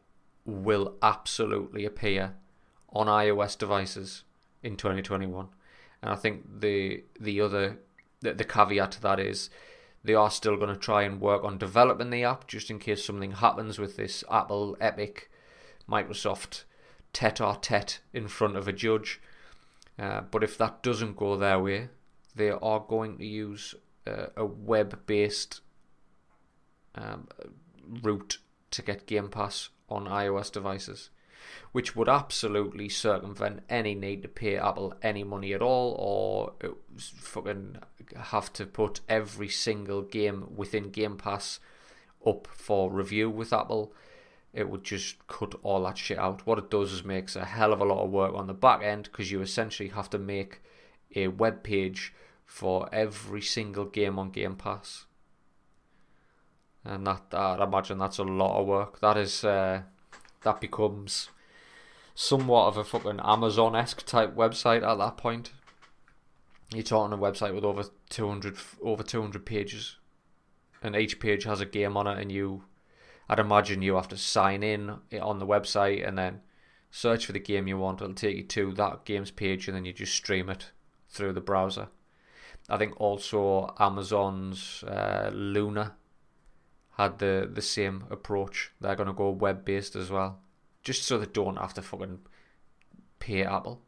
will 0.44 0.94
absolutely 1.02 1.84
appear 1.84 2.34
on 2.92 3.08
iOS 3.08 3.58
devices 3.58 4.22
in 4.62 4.76
2021. 4.76 5.48
And 6.02 6.12
I 6.12 6.16
think 6.16 6.60
the 6.60 7.02
the 7.18 7.40
other 7.40 7.78
the, 8.20 8.34
the 8.34 8.44
caveat 8.44 8.92
to 8.92 9.02
that 9.02 9.20
is 9.20 9.50
they 10.02 10.14
are 10.14 10.30
still 10.30 10.56
going 10.56 10.72
to 10.72 10.80
try 10.80 11.02
and 11.02 11.20
work 11.20 11.44
on 11.44 11.58
developing 11.58 12.10
the 12.10 12.24
app 12.24 12.46
just 12.46 12.70
in 12.70 12.78
case 12.78 13.04
something 13.04 13.32
happens 13.32 13.78
with 13.78 13.96
this 13.96 14.24
Apple 14.30 14.76
Epic 14.80 15.30
Microsoft 15.88 16.64
tete-a-tete 17.12 18.00
in 18.12 18.28
front 18.28 18.56
of 18.56 18.68
a 18.68 18.72
judge. 18.72 19.20
Uh, 19.98 20.22
but 20.22 20.42
if 20.42 20.56
that 20.56 20.82
doesn't 20.82 21.16
go 21.16 21.36
their 21.36 21.58
way, 21.58 21.88
they 22.34 22.50
are 22.50 22.80
going 22.80 23.18
to 23.18 23.26
use 23.26 23.74
uh, 24.06 24.26
a 24.36 24.46
web-based 24.46 25.60
um, 26.94 27.28
route 28.02 28.38
to 28.70 28.82
get 28.82 29.06
Game 29.06 29.28
Pass 29.28 29.68
on 29.88 30.06
iOS 30.06 30.50
devices, 30.50 31.10
which 31.72 31.94
would 31.94 32.08
absolutely 32.08 32.88
circumvent 32.88 33.62
any 33.68 33.94
need 33.94 34.22
to 34.22 34.28
pay 34.28 34.56
Apple 34.56 34.94
any 35.02 35.24
money 35.24 35.52
at 35.52 35.62
all, 35.62 35.94
or 35.98 36.70
fucking 36.96 37.76
have 38.16 38.52
to 38.52 38.66
put 38.66 39.00
every 39.08 39.48
single 39.48 40.02
game 40.02 40.48
within 40.54 40.90
Game 40.90 41.16
Pass 41.16 41.60
up 42.26 42.46
for 42.46 42.90
review 42.90 43.30
with 43.30 43.52
Apple. 43.52 43.92
It 44.52 44.68
would 44.68 44.82
just 44.82 45.26
cut 45.28 45.54
all 45.62 45.84
that 45.84 45.96
shit 45.96 46.18
out. 46.18 46.46
What 46.46 46.58
it 46.58 46.70
does 46.70 46.92
is 46.92 47.04
makes 47.04 47.36
a 47.36 47.44
hell 47.44 47.72
of 47.72 47.80
a 47.80 47.84
lot 47.84 48.04
of 48.04 48.10
work 48.10 48.34
on 48.34 48.48
the 48.48 48.54
back 48.54 48.82
end 48.82 49.04
because 49.04 49.30
you 49.30 49.40
essentially 49.40 49.90
have 49.90 50.10
to 50.10 50.18
make 50.18 50.60
a 51.14 51.28
web 51.28 51.62
page 51.62 52.12
for 52.44 52.88
every 52.92 53.42
single 53.42 53.84
game 53.84 54.18
on 54.18 54.30
Game 54.30 54.56
Pass 54.56 55.06
and 56.84 57.06
that 57.06 57.22
I'd 57.32 57.60
imagine 57.60 57.98
that's 57.98 58.18
a 58.18 58.24
lot 58.24 58.58
of 58.58 58.66
work. 58.66 59.00
That 59.00 59.16
is 59.16 59.44
uh, 59.44 59.82
that 60.42 60.60
becomes 60.60 61.30
somewhat 62.20 62.66
of 62.66 62.76
a 62.76 62.84
fucking 62.84 63.18
Amazon 63.24 63.74
esque 63.74 64.04
type 64.04 64.36
website 64.36 64.86
at 64.86 64.98
that 64.98 65.16
point. 65.16 65.52
You're 66.70 66.82
talking 66.82 67.14
a 67.14 67.18
website 67.18 67.54
with 67.54 67.64
over 67.64 67.84
two 68.10 68.28
hundred 68.28 68.58
over 68.82 69.02
two 69.02 69.22
hundred 69.22 69.46
pages, 69.46 69.96
and 70.82 70.94
each 70.94 71.18
page 71.18 71.44
has 71.44 71.62
a 71.62 71.66
game 71.66 71.96
on 71.96 72.06
it, 72.06 72.18
and 72.18 72.30
you, 72.30 72.64
I'd 73.28 73.38
imagine 73.38 73.80
you 73.80 73.94
have 73.94 74.08
to 74.08 74.18
sign 74.18 74.62
in 74.62 74.98
on 75.20 75.38
the 75.38 75.46
website 75.46 76.06
and 76.06 76.18
then 76.18 76.42
search 76.90 77.24
for 77.24 77.32
the 77.32 77.40
game 77.40 77.66
you 77.66 77.78
want. 77.78 78.02
It'll 78.02 78.12
take 78.12 78.36
you 78.36 78.44
to 78.44 78.72
that 78.74 79.06
game's 79.06 79.30
page, 79.30 79.66
and 79.66 79.74
then 79.74 79.86
you 79.86 79.94
just 79.94 80.14
stream 80.14 80.50
it 80.50 80.72
through 81.08 81.32
the 81.32 81.40
browser. 81.40 81.88
I 82.68 82.76
think 82.76 83.00
also 83.00 83.74
Amazon's 83.80 84.84
uh, 84.84 85.30
Luna 85.32 85.96
had 86.98 87.18
the 87.18 87.50
the 87.50 87.62
same 87.62 88.04
approach. 88.10 88.72
They're 88.78 88.94
gonna 88.94 89.14
go 89.14 89.30
web 89.30 89.64
based 89.64 89.96
as 89.96 90.10
well, 90.10 90.38
just 90.82 91.02
so 91.02 91.18
they 91.18 91.26
don't 91.26 91.56
have 91.56 91.74
to 91.74 91.82
fucking 91.82 92.20
pay 93.18 93.44
Apple 93.44 93.80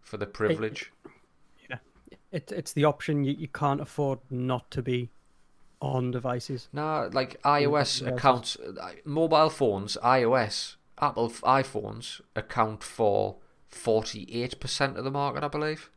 for 0.00 0.16
the 0.16 0.26
privilege. 0.26 0.92
Yeah. 1.70 1.78
It, 2.32 2.52
it's 2.52 2.72
the 2.72 2.84
option 2.84 3.24
you, 3.24 3.34
you 3.34 3.48
can't 3.48 3.80
afford 3.80 4.20
not 4.30 4.70
to 4.72 4.82
be 4.82 5.10
on 5.80 6.10
devices. 6.10 6.68
No, 6.72 7.10
like 7.12 7.40
iOS 7.42 7.98
devices. 7.98 8.02
accounts, 8.02 8.56
uh, 8.56 8.92
mobile 9.04 9.50
phones, 9.50 9.98
iOS, 10.02 10.76
Apple 10.98 11.28
iPhones 11.28 12.20
account 12.34 12.82
for 12.82 13.36
forty 13.68 14.28
eight 14.32 14.60
percent 14.60 14.96
of 14.96 15.04
the 15.04 15.10
market, 15.10 15.44
I 15.44 15.48
believe. 15.48 15.90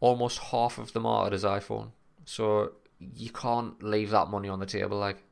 Almost 0.00 0.38
half 0.38 0.78
of 0.78 0.92
the 0.92 1.00
market 1.00 1.34
is 1.34 1.44
iPhone, 1.44 1.90
so 2.24 2.72
you 2.98 3.30
can't 3.30 3.82
leave 3.82 4.10
that 4.10 4.28
money 4.28 4.48
on 4.48 4.58
the 4.58 4.66
table. 4.66 4.98
Like, 4.98 5.22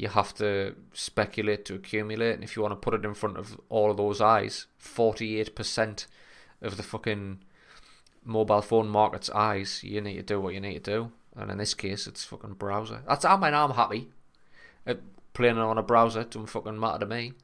you 0.00 0.08
have 0.08 0.32
to 0.34 0.74
speculate 0.94 1.66
to 1.66 1.74
accumulate, 1.74 2.32
and 2.32 2.42
if 2.42 2.56
you 2.56 2.62
want 2.62 2.72
to 2.72 2.76
put 2.76 2.94
it 2.94 3.04
in 3.04 3.12
front 3.12 3.36
of 3.36 3.60
all 3.68 3.90
of 3.90 3.98
those 3.98 4.20
eyes, 4.20 4.66
forty 4.78 5.38
eight 5.38 5.54
percent 5.54 6.06
of 6.62 6.78
the 6.78 6.82
fucking 6.82 7.40
mobile 8.24 8.62
phone 8.62 8.88
market's 8.88 9.28
eyes, 9.30 9.84
you 9.84 10.00
need 10.00 10.16
to 10.16 10.22
do 10.22 10.40
what 10.40 10.54
you 10.54 10.60
need 10.60 10.84
to 10.84 10.90
do. 10.90 11.12
And 11.36 11.50
in 11.50 11.58
this 11.58 11.74
case, 11.74 12.06
it's 12.06 12.24
fucking 12.24 12.54
browser. 12.54 13.02
That's 13.06 13.24
how 13.26 13.36
I 13.36 13.40
mean, 13.40 13.52
I'm 13.52 13.72
happy 13.72 14.08
at 14.86 15.00
playing 15.34 15.58
it 15.58 15.62
on 15.62 15.76
a 15.76 15.82
browser. 15.82 16.22
It 16.22 16.30
doesn't 16.30 16.46
fucking 16.46 16.80
matter 16.80 17.00
to 17.00 17.06
me 17.06 17.34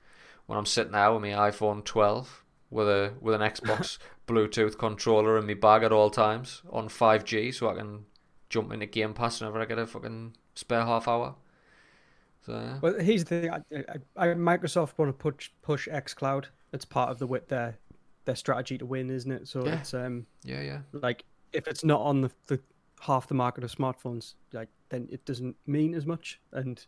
when 0.46 0.58
I'm 0.58 0.66
sitting 0.66 0.92
there 0.92 1.12
with 1.12 1.22
my 1.22 1.50
iPhone 1.50 1.84
12 1.84 2.42
with 2.70 2.88
a 2.88 3.12
with 3.20 3.34
an 3.34 3.42
Xbox 3.42 3.98
Bluetooth 4.26 4.78
controller 4.78 5.36
in 5.36 5.46
my 5.46 5.54
bag 5.54 5.82
at 5.82 5.92
all 5.92 6.08
times 6.08 6.62
on 6.70 6.88
5G, 6.88 7.54
so 7.54 7.68
I 7.68 7.74
can 7.74 8.06
jump 8.48 8.72
into 8.72 8.86
Game 8.86 9.12
Pass 9.12 9.40
whenever 9.40 9.60
I 9.60 9.66
get 9.66 9.78
a 9.78 9.86
fucking 9.86 10.36
spare 10.54 10.86
half 10.86 11.06
hour. 11.06 11.34
So 12.46 12.52
yeah. 12.52 12.78
Well, 12.80 12.94
here's 13.00 13.24
the 13.24 13.40
thing: 13.40 13.50
I, 13.50 13.60
I, 14.16 14.30
I, 14.30 14.34
Microsoft 14.34 14.98
want 14.98 15.08
to 15.08 15.12
push 15.12 15.50
push 15.62 15.88
XCloud. 15.88 16.46
It's 16.72 16.84
part 16.84 17.10
of 17.10 17.18
the 17.18 17.26
their 17.48 17.76
their 18.24 18.36
strategy 18.36 18.78
to 18.78 18.86
win, 18.86 19.10
isn't 19.10 19.30
it? 19.30 19.48
So 19.48 19.66
Yeah. 19.66 19.78
it's 19.80 19.92
um 19.94 20.26
yeah, 20.44 20.60
yeah, 20.62 20.78
like 20.92 21.24
if 21.52 21.66
it's 21.66 21.84
not 21.84 22.00
on 22.00 22.20
the, 22.20 22.30
the 22.46 22.60
half 23.00 23.26
the 23.26 23.34
market 23.34 23.64
of 23.64 23.74
smartphones, 23.74 24.34
like 24.52 24.68
then 24.90 25.08
it 25.10 25.24
doesn't 25.24 25.56
mean 25.66 25.92
as 25.94 26.06
much. 26.06 26.40
And 26.52 26.84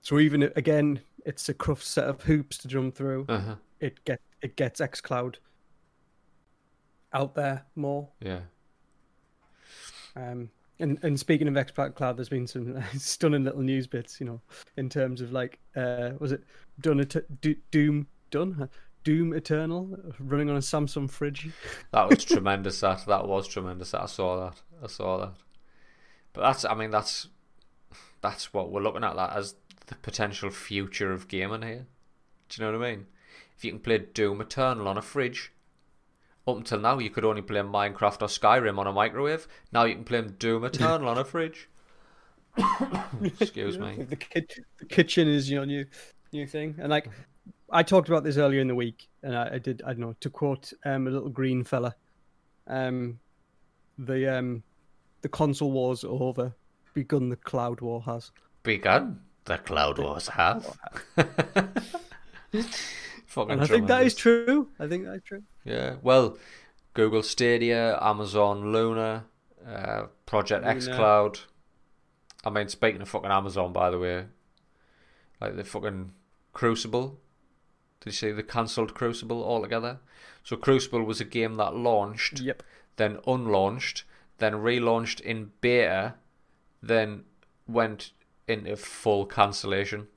so 0.00 0.20
even 0.20 0.44
again, 0.54 1.00
it's 1.26 1.48
a 1.48 1.54
rough 1.66 1.82
set 1.82 2.04
of 2.04 2.22
hoops 2.22 2.56
to 2.58 2.68
jump 2.68 2.94
through. 2.94 3.26
uh-huh. 3.28 3.56
It 3.80 4.04
get 4.04 4.20
it 4.40 4.54
gets 4.56 4.80
XCloud 4.80 5.36
out 7.12 7.34
there 7.34 7.64
more. 7.74 8.08
yeah. 8.20 8.40
Um, 10.16 10.50
And 10.80 10.98
and 11.02 11.18
speaking 11.18 11.46
of 11.46 11.54
xCloud, 11.54 11.94
Cloud, 11.94 12.16
there's 12.16 12.28
been 12.28 12.46
some 12.46 12.82
stunning 12.98 13.44
little 13.44 13.62
news 13.62 13.86
bits, 13.86 14.20
you 14.20 14.26
know, 14.26 14.40
in 14.76 14.88
terms 14.88 15.20
of 15.20 15.32
like, 15.32 15.58
uh, 15.76 16.10
was 16.18 16.32
it 16.32 16.42
done 16.80 17.06
Do- 17.40 17.56
Doom 17.70 18.08
done 18.30 18.68
Doom 19.04 19.32
Eternal 19.32 19.96
running 20.18 20.50
on 20.50 20.56
a 20.56 20.60
Samsung 20.60 21.08
fridge? 21.08 21.50
That 21.92 22.08
was 22.08 22.24
tremendous. 22.24 22.80
That 22.80 23.04
that 23.06 23.28
was 23.28 23.46
tremendous. 23.46 23.94
I 23.94 24.06
saw 24.06 24.46
that. 24.46 24.60
I 24.82 24.88
saw 24.88 25.18
that. 25.18 25.32
But 26.32 26.40
that's, 26.42 26.64
I 26.64 26.74
mean, 26.74 26.90
that's 26.90 27.28
that's 28.20 28.52
what 28.52 28.72
we're 28.72 28.82
looking 28.82 29.04
at. 29.04 29.14
That 29.14 29.36
as 29.36 29.54
the 29.86 29.94
potential 29.96 30.50
future 30.50 31.12
of 31.12 31.28
gaming 31.28 31.62
here. 31.62 31.86
Do 32.48 32.62
you 32.62 32.66
know 32.66 32.78
what 32.78 32.86
I 32.86 32.90
mean? 32.90 33.06
If 33.56 33.64
you 33.64 33.70
can 33.70 33.80
play 33.80 33.98
Doom 33.98 34.40
Eternal 34.40 34.88
on 34.88 34.98
a 34.98 35.02
fridge, 35.02 35.52
up 36.46 36.56
until 36.56 36.80
now 36.80 36.98
you 36.98 37.10
could 37.10 37.24
only 37.24 37.42
play 37.42 37.60
Minecraft 37.60 38.22
or 38.22 38.28
Skyrim 38.28 38.78
on 38.78 38.86
a 38.86 38.92
microwave. 38.92 39.48
Now 39.72 39.84
you 39.84 39.94
can 39.94 40.04
play 40.04 40.22
Doom 40.22 40.64
Eternal 40.64 41.08
on 41.08 41.18
a 41.18 41.24
fridge. 41.24 41.68
Excuse 43.40 43.78
me. 43.78 44.04
The, 44.08 44.16
ki- 44.16 44.46
the 44.78 44.86
kitchen 44.86 45.28
is 45.28 45.50
your 45.50 45.66
new 45.66 45.86
new 46.32 46.46
thing, 46.46 46.76
and 46.78 46.88
like 46.90 47.08
I 47.70 47.82
talked 47.82 48.08
about 48.08 48.24
this 48.24 48.36
earlier 48.36 48.60
in 48.60 48.68
the 48.68 48.74
week, 48.74 49.08
and 49.22 49.36
I, 49.36 49.54
I 49.54 49.58
did 49.58 49.82
I 49.84 49.88
don't 49.88 50.00
know 50.00 50.14
to 50.20 50.30
quote 50.30 50.72
um, 50.84 51.06
a 51.06 51.10
little 51.10 51.30
green 51.30 51.64
fella, 51.64 51.96
um, 52.66 53.18
the 53.98 54.38
um, 54.38 54.62
the 55.22 55.28
console 55.28 55.72
wars 55.72 56.04
are 56.04 56.08
over, 56.08 56.54
begun 56.92 57.28
the 57.28 57.36
cloud 57.36 57.80
war 57.80 58.02
has 58.02 58.30
begun. 58.62 59.20
The 59.46 59.58
cloud 59.58 59.98
wars 59.98 60.28
have. 60.28 60.78
and 61.16 61.26
I 62.54 63.66
think 63.66 63.88
that 63.88 64.04
is 64.04 64.14
true. 64.14 64.68
I 64.78 64.86
think 64.86 65.04
that's 65.04 65.22
true. 65.22 65.42
Yeah. 65.64 65.96
Well, 66.02 66.36
Google 66.92 67.22
Stadia, 67.22 67.98
Amazon 68.00 68.72
Luna, 68.72 69.24
uh, 69.66 70.04
Project 70.26 70.64
xCloud. 70.64 71.40
I 72.44 72.50
mean, 72.50 72.68
speaking 72.68 73.00
of 73.00 73.08
fucking 73.08 73.30
Amazon, 73.30 73.72
by 73.72 73.90
the 73.90 73.98
way, 73.98 74.26
like 75.40 75.56
the 75.56 75.64
fucking 75.64 76.12
Crucible. 76.52 77.18
Did 78.00 78.10
you 78.10 78.12
see 78.12 78.32
the 78.32 78.42
cancelled 78.42 78.94
Crucible 78.94 79.42
altogether? 79.42 79.98
So 80.42 80.56
Crucible 80.56 81.02
was 81.02 81.20
a 81.20 81.24
game 81.24 81.56
that 81.56 81.74
launched, 81.74 82.40
yep. 82.40 82.62
then 82.96 83.16
unlaunched, 83.26 84.04
then 84.38 84.54
relaunched 84.54 85.20
in 85.20 85.52
beta, 85.60 86.14
then 86.82 87.24
went 87.66 88.12
into 88.46 88.76
full 88.76 89.26
cancellation. 89.26 90.08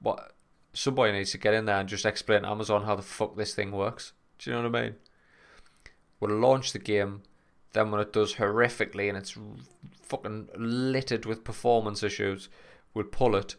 What? 0.00 0.33
Somebody 0.74 1.12
needs 1.12 1.30
to 1.32 1.38
get 1.38 1.54
in 1.54 1.64
there 1.64 1.80
and 1.80 1.88
just 1.88 2.04
explain 2.04 2.42
to 2.42 2.48
Amazon 2.48 2.84
how 2.84 2.96
the 2.96 3.02
fuck 3.02 3.36
this 3.36 3.54
thing 3.54 3.72
works. 3.72 4.12
Do 4.38 4.50
you 4.50 4.56
know 4.56 4.68
what 4.68 4.76
I 4.76 4.82
mean? 4.82 4.94
We'll 6.20 6.36
launch 6.36 6.72
the 6.72 6.78
game, 6.78 7.22
then 7.72 7.90
when 7.90 8.00
it 8.00 8.12
does 8.12 8.34
horrifically 8.34 9.08
and 9.08 9.16
it's 9.16 9.36
fucking 10.02 10.48
littered 10.56 11.26
with 11.26 11.44
performance 11.44 12.02
issues, 12.02 12.48
we'll 12.92 13.06
pull 13.06 13.36
it, 13.36 13.56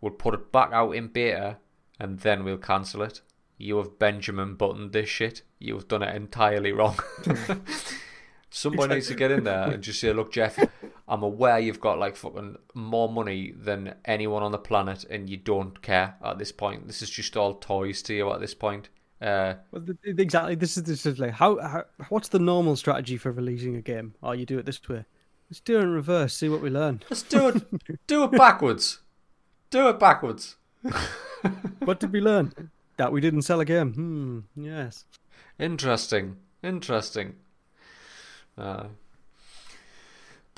we'll 0.00 0.12
put 0.12 0.34
it 0.34 0.52
back 0.52 0.72
out 0.72 0.92
in 0.92 1.08
beta, 1.08 1.58
and 1.98 2.20
then 2.20 2.44
we'll 2.44 2.58
cancel 2.58 3.02
it. 3.02 3.22
You 3.56 3.78
have 3.78 3.98
Benjamin 3.98 4.54
buttoned 4.54 4.92
this 4.92 5.08
shit. 5.08 5.42
You 5.58 5.74
have 5.74 5.88
done 5.88 6.02
it 6.02 6.14
entirely 6.14 6.72
wrong. 6.72 6.98
Somebody 8.50 8.94
needs 8.94 9.08
to 9.08 9.14
get 9.14 9.30
in 9.30 9.44
there 9.44 9.64
and 9.64 9.82
just 9.82 10.00
say, 10.00 10.12
look, 10.12 10.32
Jeff, 10.32 10.58
I'm 11.08 11.22
aware 11.22 11.58
you've 11.58 11.80
got 11.80 11.98
like 11.98 12.16
fucking 12.16 12.56
more 12.74 13.08
money 13.08 13.52
than 13.56 13.94
anyone 14.04 14.42
on 14.42 14.52
the 14.52 14.58
planet 14.58 15.04
and 15.08 15.28
you 15.28 15.38
don't 15.38 15.80
care 15.80 16.16
at 16.22 16.38
this 16.38 16.52
point. 16.52 16.86
This 16.86 17.00
is 17.00 17.08
just 17.08 17.36
all 17.36 17.54
toys 17.54 18.02
to 18.02 18.14
you 18.14 18.30
at 18.32 18.40
this 18.40 18.54
point. 18.54 18.90
Uh, 19.20 19.54
well, 19.72 19.84
exactly. 20.04 20.54
This 20.54 20.76
is 20.76 20.84
this 20.84 21.06
is 21.06 21.18
like 21.18 21.32
how, 21.32 21.58
how 21.60 21.84
what's 22.10 22.28
the 22.28 22.38
normal 22.38 22.76
strategy 22.76 23.16
for 23.16 23.32
releasing 23.32 23.74
a 23.74 23.80
game? 23.80 24.14
Oh, 24.22 24.32
you 24.32 24.46
do 24.46 24.58
it 24.58 24.66
this 24.66 24.86
way. 24.88 25.06
Let's 25.50 25.60
do 25.60 25.78
it 25.78 25.82
in 25.82 25.90
reverse. 25.90 26.34
See 26.34 26.48
what 26.48 26.60
we 26.60 26.68
learn. 26.68 27.02
Let's 27.08 27.22
do 27.22 27.48
it. 27.48 28.06
do 28.06 28.24
it 28.24 28.32
backwards. 28.32 29.00
Do 29.70 29.88
it 29.88 29.98
backwards. 29.98 30.56
what 31.80 32.00
did 32.00 32.12
we 32.12 32.20
learn? 32.20 32.70
That 32.98 33.12
we 33.12 33.20
didn't 33.20 33.42
sell 33.42 33.60
a 33.60 33.64
game. 33.64 33.94
Hmm. 33.94 34.62
Yes. 34.62 35.04
Interesting. 35.58 36.36
Interesting. 36.62 37.36
Uh, 38.56 38.88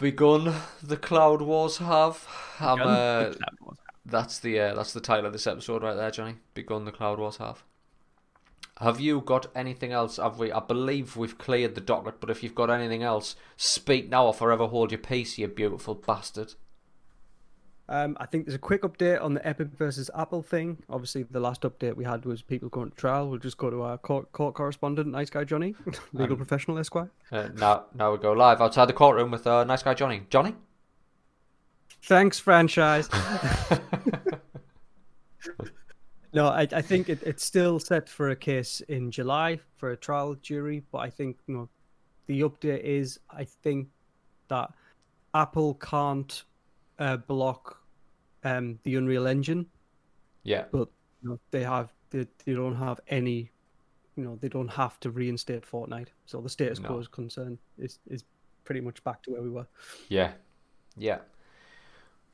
begun 0.00 0.54
the 0.82 0.96
cloud 0.96 1.42
wars 1.42 1.78
have. 1.78 2.26
Uh, 2.60 3.32
that's 4.04 4.38
the 4.40 4.58
uh, 4.58 4.74
that's 4.74 4.92
the 4.92 5.00
title 5.00 5.26
of 5.26 5.32
this 5.32 5.46
episode 5.46 5.82
right 5.82 5.94
there, 5.94 6.10
Johnny. 6.10 6.36
Begun 6.54 6.84
the 6.84 6.92
cloud 6.92 7.18
wars 7.18 7.36
have. 7.36 7.62
Have 8.78 8.98
you 8.98 9.20
got 9.20 9.46
anything 9.54 9.92
else? 9.92 10.16
Have 10.16 10.38
we? 10.38 10.50
I 10.50 10.60
believe 10.60 11.16
we've 11.16 11.36
cleared 11.36 11.74
the 11.74 11.80
docket, 11.82 12.18
but 12.18 12.30
if 12.30 12.42
you've 12.42 12.54
got 12.54 12.70
anything 12.70 13.02
else, 13.02 13.36
speak 13.56 14.08
now 14.08 14.26
or 14.26 14.34
forever 14.34 14.66
hold 14.66 14.90
your 14.90 14.98
peace, 14.98 15.36
you 15.38 15.46
beautiful 15.48 15.94
bastard. 15.94 16.54
Um, 17.90 18.16
I 18.20 18.26
think 18.26 18.46
there's 18.46 18.54
a 18.54 18.58
quick 18.58 18.82
update 18.82 19.20
on 19.20 19.34
the 19.34 19.44
Epic 19.44 19.66
versus 19.76 20.08
Apple 20.16 20.42
thing. 20.42 20.78
Obviously, 20.88 21.24
the 21.24 21.40
last 21.40 21.62
update 21.62 21.96
we 21.96 22.04
had 22.04 22.24
was 22.24 22.40
people 22.40 22.68
going 22.68 22.90
to 22.90 22.96
trial. 22.96 23.28
We'll 23.28 23.40
just 23.40 23.58
go 23.58 23.68
to 23.68 23.82
our 23.82 23.98
court, 23.98 24.30
court 24.30 24.54
correspondent, 24.54 25.08
Nice 25.08 25.28
Guy 25.28 25.42
Johnny, 25.42 25.74
legal 26.12 26.34
um, 26.34 26.36
professional 26.36 26.78
Esquire. 26.78 27.10
Uh, 27.32 27.48
now, 27.56 27.86
now 27.92 28.12
we 28.12 28.18
go 28.18 28.30
live 28.30 28.60
outside 28.60 28.84
the 28.84 28.92
courtroom 28.92 29.32
with 29.32 29.44
uh, 29.44 29.64
Nice 29.64 29.82
Guy 29.82 29.94
Johnny. 29.94 30.22
Johnny. 30.30 30.54
Thanks, 32.02 32.38
franchise. 32.38 33.08
no, 36.32 36.46
I, 36.46 36.68
I 36.72 36.82
think 36.82 37.08
it, 37.08 37.20
it's 37.24 37.44
still 37.44 37.80
set 37.80 38.08
for 38.08 38.30
a 38.30 38.36
case 38.36 38.82
in 38.82 39.10
July 39.10 39.58
for 39.78 39.90
a 39.90 39.96
trial 39.96 40.36
jury, 40.36 40.84
but 40.92 40.98
I 40.98 41.10
think 41.10 41.38
you 41.48 41.54
know 41.54 41.68
the 42.28 42.42
update 42.42 42.84
is 42.84 43.18
I 43.28 43.42
think 43.42 43.88
that 44.46 44.70
Apple 45.34 45.74
can't 45.74 46.44
uh, 47.00 47.16
block 47.16 47.79
um, 48.44 48.78
the 48.82 48.96
Unreal 48.96 49.26
Engine. 49.26 49.66
Yeah. 50.42 50.64
But 50.70 50.88
you 51.22 51.30
know, 51.30 51.40
they 51.50 51.62
have 51.62 51.92
they, 52.10 52.26
they 52.44 52.54
don't 52.54 52.76
have 52.76 53.00
any 53.08 53.50
you 54.16 54.24
know, 54.24 54.38
they 54.40 54.48
don't 54.48 54.68
have 54.68 55.00
to 55.00 55.10
reinstate 55.10 55.64
Fortnite. 55.64 56.08
So 56.26 56.40
the 56.40 56.48
status 56.48 56.78
quo 56.78 56.98
is 56.98 57.08
concerned 57.08 57.58
is 57.78 57.98
is 58.08 58.24
pretty 58.64 58.80
much 58.80 59.02
back 59.04 59.22
to 59.22 59.32
where 59.32 59.42
we 59.42 59.50
were. 59.50 59.66
Yeah. 60.08 60.32
Yeah. 60.96 61.18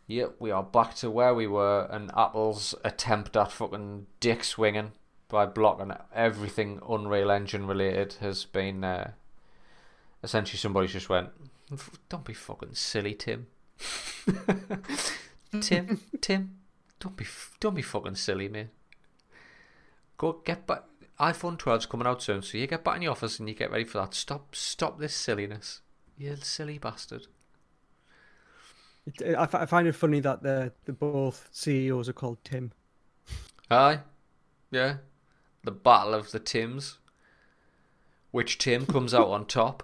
Yeah, 0.08 0.26
we 0.38 0.50
are 0.52 0.62
back 0.62 0.94
to 0.96 1.10
where 1.10 1.34
we 1.34 1.48
were, 1.48 1.88
and 1.90 2.12
Apple's 2.16 2.76
attempt 2.84 3.36
at 3.36 3.50
fucking 3.50 4.06
dick 4.20 4.44
swinging 4.44 4.92
by 5.28 5.46
blocking 5.46 5.92
everything 6.14 6.80
Unreal 6.88 7.30
Engine 7.32 7.66
related 7.66 8.14
has 8.20 8.44
been 8.44 8.84
uh, 8.84 9.10
essentially 10.22 10.58
somebody 10.58 10.86
just 10.86 11.08
went, 11.08 11.30
"Don't 12.08 12.24
be 12.24 12.34
fucking 12.34 12.74
silly, 12.74 13.14
Tim." 13.14 13.48
Tim, 15.60 16.00
Tim, 16.20 16.58
don't 17.00 17.16
be 17.16 17.26
don't 17.60 17.74
be 17.74 17.82
fucking 17.82 18.16
silly, 18.16 18.48
man. 18.48 18.70
Go 20.18 20.40
get 20.44 20.66
back. 20.66 20.84
iPhone 21.20 21.58
12's 21.58 21.86
coming 21.86 22.06
out 22.06 22.22
soon, 22.22 22.42
so 22.42 22.58
you 22.58 22.66
get 22.66 22.84
back 22.84 22.96
in 22.96 23.02
the 23.02 23.08
office 23.08 23.38
and 23.38 23.48
you 23.48 23.54
get 23.54 23.70
ready 23.70 23.84
for 23.84 23.98
that. 23.98 24.14
Stop, 24.14 24.54
stop 24.54 24.98
this 24.98 25.14
silliness, 25.14 25.80
you 26.16 26.36
silly 26.36 26.78
bastard. 26.78 27.26
I, 29.24 29.48
I 29.52 29.66
find 29.66 29.86
it 29.86 29.92
funny 29.94 30.20
that 30.20 30.42
the 30.42 30.72
the 30.84 30.92
both 30.92 31.48
CEOs 31.52 32.08
are 32.08 32.12
called 32.12 32.38
Tim. 32.44 32.72
Aye, 33.70 34.00
yeah, 34.70 34.96
the 35.64 35.70
battle 35.70 36.14
of 36.14 36.32
the 36.32 36.40
Tims. 36.40 36.98
Which 38.32 38.58
Tim 38.58 38.84
comes 38.84 39.14
out 39.14 39.28
on 39.28 39.46
top? 39.46 39.82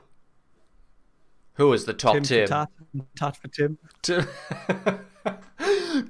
Who 1.54 1.72
is 1.72 1.84
the 1.84 1.94
top 1.94 2.14
Tim? 2.14 2.22
Tim? 2.22 2.48
Tat, 2.48 2.68
tat 3.16 3.36
for 3.36 3.48
Tim. 3.48 3.78
Tim. 4.02 4.26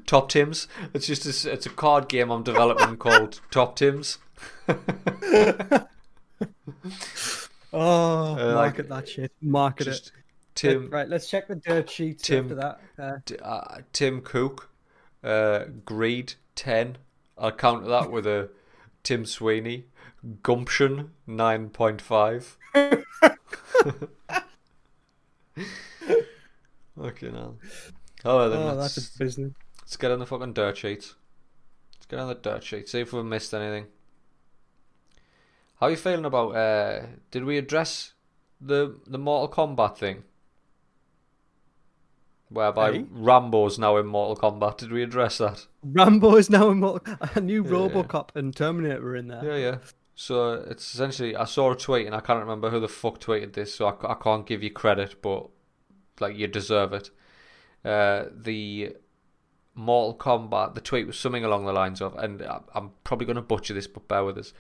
Top 0.07 0.28
Tims. 0.28 0.68
It's 0.94 1.07
just 1.07 1.44
a, 1.44 1.53
it's 1.53 1.66
a 1.66 1.70
card 1.70 2.09
game 2.09 2.30
I'm 2.30 2.42
developing 2.42 2.96
called 2.98 3.40
Top 3.50 3.76
Tims. 3.76 4.18
oh, 4.68 4.76
uh, 7.72 8.55
market 8.55 8.88
that 8.88 9.09
shit. 9.09 9.32
Market 9.40 9.86
it. 9.88 10.12
Tim. 10.55 10.90
Right, 10.90 11.09
let's 11.09 11.28
check 11.28 11.48
the 11.48 11.57
dirt 11.57 11.88
sheets 11.88 12.22
Tim, 12.22 12.44
after 12.44 12.55
that. 12.96 13.32
Uh, 13.40 13.44
uh, 13.44 13.78
Tim 13.92 14.20
Cook, 14.20 14.70
uh, 15.24 15.64
Greed 15.84 16.34
ten. 16.55 16.98
I'll 17.38 17.53
counter 17.53 17.88
that 17.88 18.11
with 18.11 18.26
a 18.26 18.50
Tim 19.03 19.24
Sweeney, 19.24 19.86
Gumption 20.42 21.12
nine 21.26 21.70
point 21.70 22.03
five. 22.03 22.59
Okay, 26.98 27.30
now. 27.30 27.55
Oh, 28.24 28.48
then 28.48 28.59
oh 28.59 28.76
that's 28.76 28.96
a 28.96 29.18
business. 29.18 29.53
Let's 29.93 29.99
get 29.99 30.11
on 30.11 30.20
the 30.20 30.26
fucking 30.26 30.55
dirt 30.55 30.78
sheets. 30.78 31.16
Let's 31.97 32.07
get 32.07 32.18
on 32.18 32.28
the 32.28 32.34
dirt 32.34 32.64
sheet. 32.64 32.88
See 32.88 33.01
if 33.01 33.12
we've 33.12 33.22
missed 33.22 33.53
anything. 33.53 33.88
How 35.78 35.88
are 35.88 35.90
you 35.90 35.99
feeling 35.99 36.24
about? 36.24 36.57
Uh, 36.57 37.03
did 37.30 37.45
we 37.45 37.59
address 37.59 38.14
the 38.59 38.99
the 39.07 39.18
Mortal 39.18 39.55
Kombat 39.55 39.99
thing? 39.99 40.24
Whereby 42.49 42.93
hey? 42.93 43.05
Rambo's 43.11 43.78
now 43.78 43.99
in 43.99 44.07
Mortal 44.07 44.51
Kombat. 44.51 44.78
Did 44.78 44.93
we 44.93 45.03
address 45.03 45.36
that? 45.36 45.66
Rambo 45.84 46.36
is 46.36 46.49
now 46.49 46.70
in 46.70 46.80
Mortal. 46.80 47.14
A 47.34 47.40
new 47.43 47.62
yeah, 47.62 47.70
RoboCop 47.70 48.30
yeah. 48.34 48.38
and 48.40 48.57
Terminator 48.57 49.03
were 49.03 49.16
in 49.16 49.28
there. 49.28 49.45
Yeah, 49.45 49.57
yeah. 49.57 49.78
So 50.14 50.55
it's 50.55 50.95
essentially 50.95 51.36
I 51.36 51.45
saw 51.45 51.72
a 51.72 51.76
tweet 51.76 52.07
and 52.07 52.16
I 52.16 52.20
can't 52.20 52.40
remember 52.40 52.70
who 52.70 52.80
the 52.80 52.88
fuck 52.88 53.20
tweeted 53.20 53.53
this, 53.53 53.74
so 53.74 53.88
I, 53.88 54.12
I 54.12 54.14
can't 54.14 54.47
give 54.47 54.62
you 54.62 54.70
credit, 54.70 55.20
but 55.20 55.51
Like 56.18 56.34
you 56.34 56.47
deserve 56.47 56.95
it. 56.95 57.11
Uh, 57.84 58.30
the 58.34 58.97
Mortal 59.74 60.14
Kombat. 60.18 60.74
The 60.74 60.80
tweet 60.80 61.06
was 61.06 61.18
something 61.18 61.44
along 61.44 61.64
the 61.64 61.72
lines 61.72 62.00
of, 62.00 62.14
and 62.16 62.42
I'm 62.74 62.90
probably 63.04 63.26
going 63.26 63.36
to 63.36 63.42
butcher 63.42 63.74
this, 63.74 63.86
but 63.86 64.08
bear 64.08 64.24
with 64.24 64.38
us. 64.38 64.52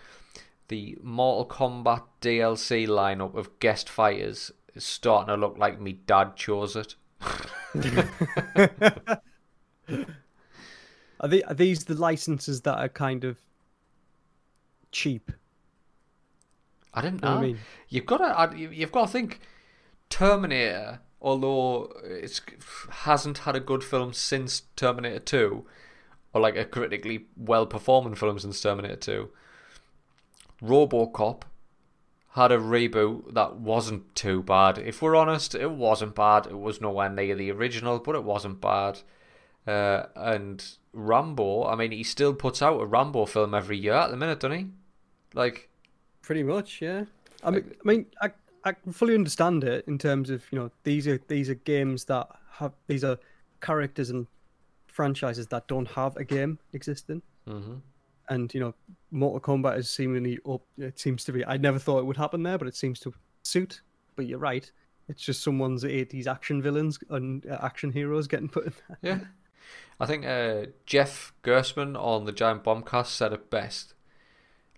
The 0.68 0.96
Mortal 1.02 1.46
Kombat 1.46 2.02
DLC 2.20 2.86
lineup 2.86 3.34
of 3.34 3.58
guest 3.58 3.88
fighters 3.88 4.50
is 4.74 4.84
starting 4.84 5.28
to 5.28 5.36
look 5.36 5.58
like 5.58 5.80
me 5.80 5.92
dad 5.92 6.36
chose 6.36 6.76
it. 6.76 6.94
Are, 11.22 11.28
they, 11.28 11.42
are 11.44 11.54
these 11.54 11.84
the 11.84 11.94
licenses 11.94 12.62
that 12.62 12.78
are 12.78 12.88
kind 12.88 13.22
of 13.22 13.38
cheap? 14.90 15.30
I 16.92 17.00
didn't 17.00 17.22
know 17.22 17.34
know. 17.34 17.38
I 17.38 17.40
mean? 17.40 17.58
You've 17.88 18.06
got 18.06 18.50
to. 18.50 18.58
You've 18.58 18.92
got 18.92 19.06
to 19.06 19.12
think. 19.12 19.40
Terminator, 20.10 21.00
although 21.22 21.90
it 22.04 22.40
hasn't 22.90 23.38
had 23.38 23.56
a 23.56 23.60
good 23.60 23.82
film 23.82 24.12
since 24.12 24.62
Terminator 24.76 25.20
Two, 25.20 25.64
or 26.34 26.40
like 26.42 26.56
a 26.56 26.66
critically 26.66 27.26
well 27.36 27.64
performing 27.64 28.14
film 28.14 28.38
since 28.38 28.60
Terminator 28.60 28.96
Two. 28.96 29.30
RoboCop 30.62 31.42
had 32.34 32.52
a 32.52 32.58
reboot 32.58 33.34
that 33.34 33.56
wasn't 33.56 34.14
too 34.14 34.42
bad. 34.42 34.78
If 34.78 35.02
we're 35.02 35.16
honest, 35.16 35.54
it 35.54 35.70
wasn't 35.70 36.14
bad. 36.14 36.46
It 36.46 36.58
was 36.58 36.80
nowhere 36.80 37.08
near 37.08 37.34
the 37.34 37.50
original, 37.50 37.98
but 37.98 38.14
it 38.14 38.24
wasn't 38.24 38.60
bad. 38.60 39.00
Uh, 39.66 40.04
and 40.16 40.64
Rambo, 40.92 41.64
I 41.66 41.76
mean, 41.76 41.90
he 41.90 42.02
still 42.02 42.34
puts 42.34 42.62
out 42.62 42.80
a 42.80 42.86
Rambo 42.86 43.26
film 43.26 43.54
every 43.54 43.76
year 43.78 43.94
at 43.94 44.10
the 44.10 44.16
minute, 44.16 44.40
doesn't 44.40 44.58
he? 44.58 44.66
Like, 45.34 45.68
Pretty 46.22 46.44
much, 46.44 46.80
yeah. 46.80 47.04
I 47.42 47.50
mean, 47.50 47.74
I 47.84 47.88
mean, 47.88 48.06
I 48.20 48.30
I 48.64 48.72
can 48.72 48.92
fully 48.92 49.14
understand 49.14 49.64
it 49.64 49.86
in 49.86 49.98
terms 49.98 50.30
of 50.30 50.44
you 50.50 50.58
know 50.58 50.70
these 50.84 51.06
are 51.08 51.20
these 51.28 51.50
are 51.50 51.54
games 51.54 52.04
that 52.06 52.28
have 52.52 52.72
these 52.86 53.04
are 53.04 53.18
characters 53.60 54.10
and 54.10 54.26
franchises 54.86 55.46
that 55.48 55.68
don't 55.68 55.88
have 55.88 56.16
a 56.16 56.24
game 56.24 56.58
existing, 56.72 57.22
hmm 57.46 57.74
and 58.28 58.52
you 58.54 58.60
know 58.60 58.74
Mortal 59.10 59.40
Kombat 59.40 59.78
is 59.78 59.90
seemingly 59.90 60.38
up. 60.48 60.62
It 60.78 60.98
seems 60.98 61.24
to 61.24 61.32
be. 61.32 61.44
I 61.44 61.56
never 61.56 61.78
thought 61.78 61.98
it 61.98 62.06
would 62.06 62.16
happen 62.16 62.42
there, 62.42 62.58
but 62.58 62.68
it 62.68 62.76
seems 62.76 62.98
to 63.00 63.12
suit. 63.42 63.82
But 64.16 64.26
you're 64.26 64.38
right. 64.38 64.70
It's 65.08 65.22
just 65.22 65.42
someone's 65.42 65.84
80s 65.84 66.26
action 66.26 66.62
villains 66.62 66.98
and 67.10 67.44
uh, 67.46 67.58
action 67.62 67.90
heroes 67.92 68.26
getting 68.26 68.48
put 68.48 68.66
in 68.66 68.72
there. 68.88 68.98
Yeah. 69.02 69.18
I 70.00 70.06
think 70.06 70.24
uh, 70.24 70.66
Jeff 70.86 71.32
Gerstmann 71.42 71.96
on 71.96 72.24
the 72.24 72.32
Giant 72.32 72.64
Bombcast 72.64 73.06
said 73.06 73.32
it 73.32 73.50
best. 73.50 73.94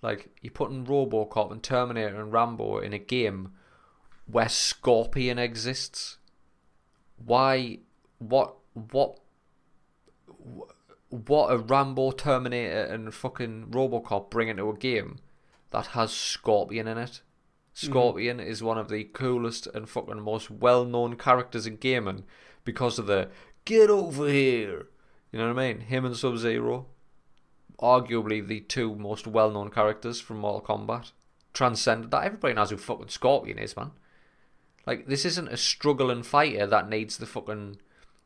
Like, 0.02 0.30
you're 0.42 0.52
putting 0.52 0.84
Robocop 0.84 1.50
and 1.50 1.62
Terminator 1.62 2.20
and 2.20 2.32
Rambo 2.32 2.78
in 2.78 2.92
a 2.92 2.98
game 2.98 3.52
where 4.26 4.48
Scorpion 4.48 5.38
exists. 5.38 6.18
Why? 7.16 7.78
What? 8.18 8.56
What? 8.72 9.20
What 11.10 11.52
a 11.52 11.58
Rambo, 11.58 12.10
Terminator, 12.10 12.82
and 12.84 13.14
fucking 13.14 13.68
Robocop 13.70 14.30
bring 14.30 14.48
into 14.48 14.68
a 14.68 14.76
game 14.76 15.18
that 15.70 15.88
has 15.88 16.12
Scorpion 16.12 16.88
in 16.88 16.98
it? 16.98 17.20
Mm-hmm. 17.74 17.86
Scorpion 17.86 18.40
is 18.40 18.62
one 18.62 18.78
of 18.78 18.88
the 18.88 19.04
coolest 19.04 19.66
and 19.74 19.88
fucking 19.88 20.20
most 20.20 20.50
well 20.50 20.84
known 20.84 21.16
characters 21.16 21.66
in 21.66 21.76
gaming 21.76 22.24
because 22.64 22.98
of 22.98 23.06
the 23.06 23.28
get 23.64 23.90
over 23.90 24.28
here. 24.28 24.88
You 25.32 25.38
know 25.38 25.52
what 25.52 25.58
I 25.58 25.72
mean? 25.72 25.80
Him 25.80 26.04
and 26.04 26.16
Sub 26.16 26.38
Zero, 26.38 26.86
arguably 27.80 28.46
the 28.46 28.60
two 28.60 28.94
most 28.94 29.26
well 29.26 29.50
known 29.50 29.70
characters 29.70 30.20
from 30.20 30.38
Mortal 30.38 30.76
Kombat, 30.76 31.12
transcended 31.52 32.10
that. 32.12 32.24
Everybody 32.24 32.54
knows 32.54 32.70
who 32.70 32.76
fucking 32.76 33.08
Scorpion 33.08 33.58
is, 33.58 33.76
man. 33.76 33.90
Like, 34.86 35.06
this 35.06 35.24
isn't 35.24 35.48
a 35.48 35.56
struggling 35.56 36.22
fighter 36.22 36.66
that 36.66 36.88
needs 36.88 37.16
the 37.16 37.26
fucking 37.26 37.78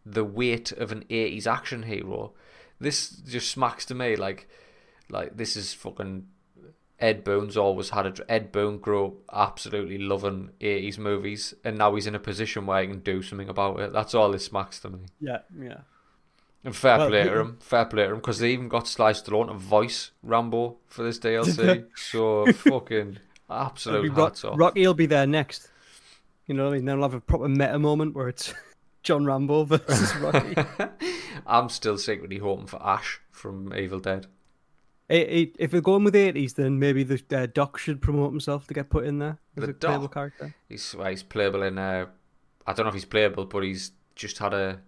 the 0.04 0.24
weight 0.24 0.72
of 0.72 0.90
an 0.90 1.04
80s 1.10 1.46
action 1.46 1.84
hero. 1.84 2.32
This 2.80 3.10
just 3.10 3.50
smacks 3.50 3.84
to 3.86 3.94
me 3.94 4.16
like 4.16 4.48
like 5.10 5.36
this 5.36 5.56
is 5.56 5.74
fucking 5.74 6.26
Ed 7.00 7.24
Boon's 7.24 7.56
always 7.56 7.90
had 7.90 8.06
a 8.06 8.30
Ed 8.32 8.50
Boon 8.50 8.78
grew 8.78 9.06
up 9.06 9.14
absolutely 9.32 9.98
loving 9.98 10.50
80s 10.60 10.98
movies 10.98 11.54
and 11.64 11.76
now 11.78 11.94
he's 11.94 12.06
in 12.06 12.14
a 12.14 12.20
position 12.20 12.66
where 12.66 12.80
he 12.82 12.88
can 12.88 13.00
do 13.00 13.22
something 13.22 13.48
about 13.48 13.80
it. 13.80 13.92
That's 13.92 14.14
all 14.14 14.30
this 14.32 14.46
smacks 14.46 14.80
to 14.80 14.90
me. 14.90 15.00
Yeah, 15.20 15.38
yeah. 15.60 15.80
And 16.64 16.74
fair 16.74 16.98
Well, 16.98 17.08
play 17.08 17.24
to 17.24 17.38
him, 17.40 17.58
fair 17.60 17.84
play 17.84 18.04
to 18.04 18.10
him, 18.10 18.16
because 18.16 18.40
they 18.40 18.50
even 18.52 18.68
got 18.68 18.88
Sly 18.88 19.12
Stallone 19.12 19.46
to 19.48 19.54
voice 19.54 20.10
Rambo 20.22 20.76
for 20.86 21.04
this 21.04 21.18
DLC. 21.20 21.86
so 21.96 22.46
fucking 22.52 23.18
absolute 23.50 24.12
hats 24.12 24.44
off. 24.44 24.58
Rocky 24.58 24.86
will 24.86 24.94
be 24.94 25.06
there 25.06 25.26
next. 25.26 25.68
You 26.48 26.54
know, 26.54 26.64
what 26.64 26.72
I 26.72 26.76
mean, 26.76 26.86
they'll 26.86 27.02
have 27.02 27.14
a 27.14 27.20
proper 27.20 27.48
meta 27.48 27.78
moment 27.78 28.14
where 28.14 28.28
it's 28.28 28.52
John 29.02 29.26
Rambo 29.26 29.64
versus 29.64 30.16
Rocky. 30.20 30.56
I'm 31.46 31.68
still 31.68 31.98
secretly 31.98 32.38
hoping 32.38 32.66
for 32.66 32.82
Ash 32.82 33.20
from 33.30 33.72
Evil 33.74 34.00
Dead. 34.00 34.26
Eh, 35.10 35.24
eh, 35.28 35.46
if 35.58 35.72
we're 35.72 35.80
going 35.80 36.04
with 36.04 36.16
eighties, 36.16 36.54
then 36.54 36.78
maybe 36.78 37.02
the 37.02 37.22
uh, 37.36 37.46
Doc 37.46 37.78
should 37.78 38.02
promote 38.02 38.30
himself 38.30 38.66
to 38.66 38.74
get 38.74 38.90
put 38.90 39.04
in 39.04 39.18
there 39.18 39.38
as 39.56 39.64
The 39.64 39.70
a 39.70 39.74
playable 39.74 40.08
character. 40.08 40.54
He's 40.68 40.94
well, 40.94 41.08
he's 41.08 41.22
playable 41.22 41.62
in. 41.62 41.78
Uh, 41.78 42.06
I 42.66 42.72
don't 42.72 42.84
know 42.84 42.88
if 42.88 42.94
he's 42.94 43.04
playable, 43.04 43.46
but 43.46 43.62
he's 43.62 43.92
just 44.14 44.38
had 44.38 44.52
a 44.52 44.80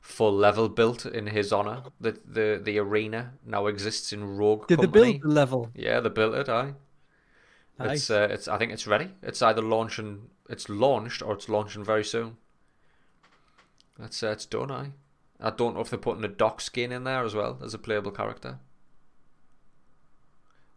full 0.00 0.32
level 0.32 0.68
built 0.68 1.04
in 1.04 1.26
his 1.26 1.52
honor. 1.52 1.82
The 2.00 2.18
the 2.24 2.60
the 2.62 2.78
arena 2.78 3.32
now 3.44 3.66
exists 3.66 4.12
in 4.12 4.36
Rogue 4.36 4.66
Did 4.66 4.80
they 4.80 4.86
build 4.86 5.22
the 5.22 5.28
level? 5.28 5.70
Yeah, 5.74 6.00
they 6.00 6.08
built 6.08 6.34
it. 6.34 6.48
It's 7.78 8.10
uh, 8.10 8.28
it's 8.30 8.48
I 8.48 8.58
think 8.58 8.72
it's 8.72 8.86
ready. 8.86 9.10
It's 9.22 9.42
either 9.42 9.62
launching, 9.62 10.30
it's 10.48 10.68
launched, 10.68 11.22
or 11.22 11.34
it's 11.34 11.48
launching 11.48 11.84
very 11.84 12.04
soon. 12.04 12.38
That's 13.98 14.22
uh, 14.22 14.28
it's 14.28 14.46
done. 14.46 14.70
Aye. 14.70 14.92
I 15.40 15.50
don't 15.50 15.74
know 15.74 15.80
if 15.80 15.90
they're 15.90 15.98
putting 15.98 16.24
a 16.24 16.28
Doc 16.28 16.60
skin 16.60 16.92
in 16.92 17.04
there 17.04 17.22
as 17.22 17.34
well 17.34 17.58
as 17.62 17.74
a 17.74 17.78
playable 17.78 18.10
character. 18.10 18.58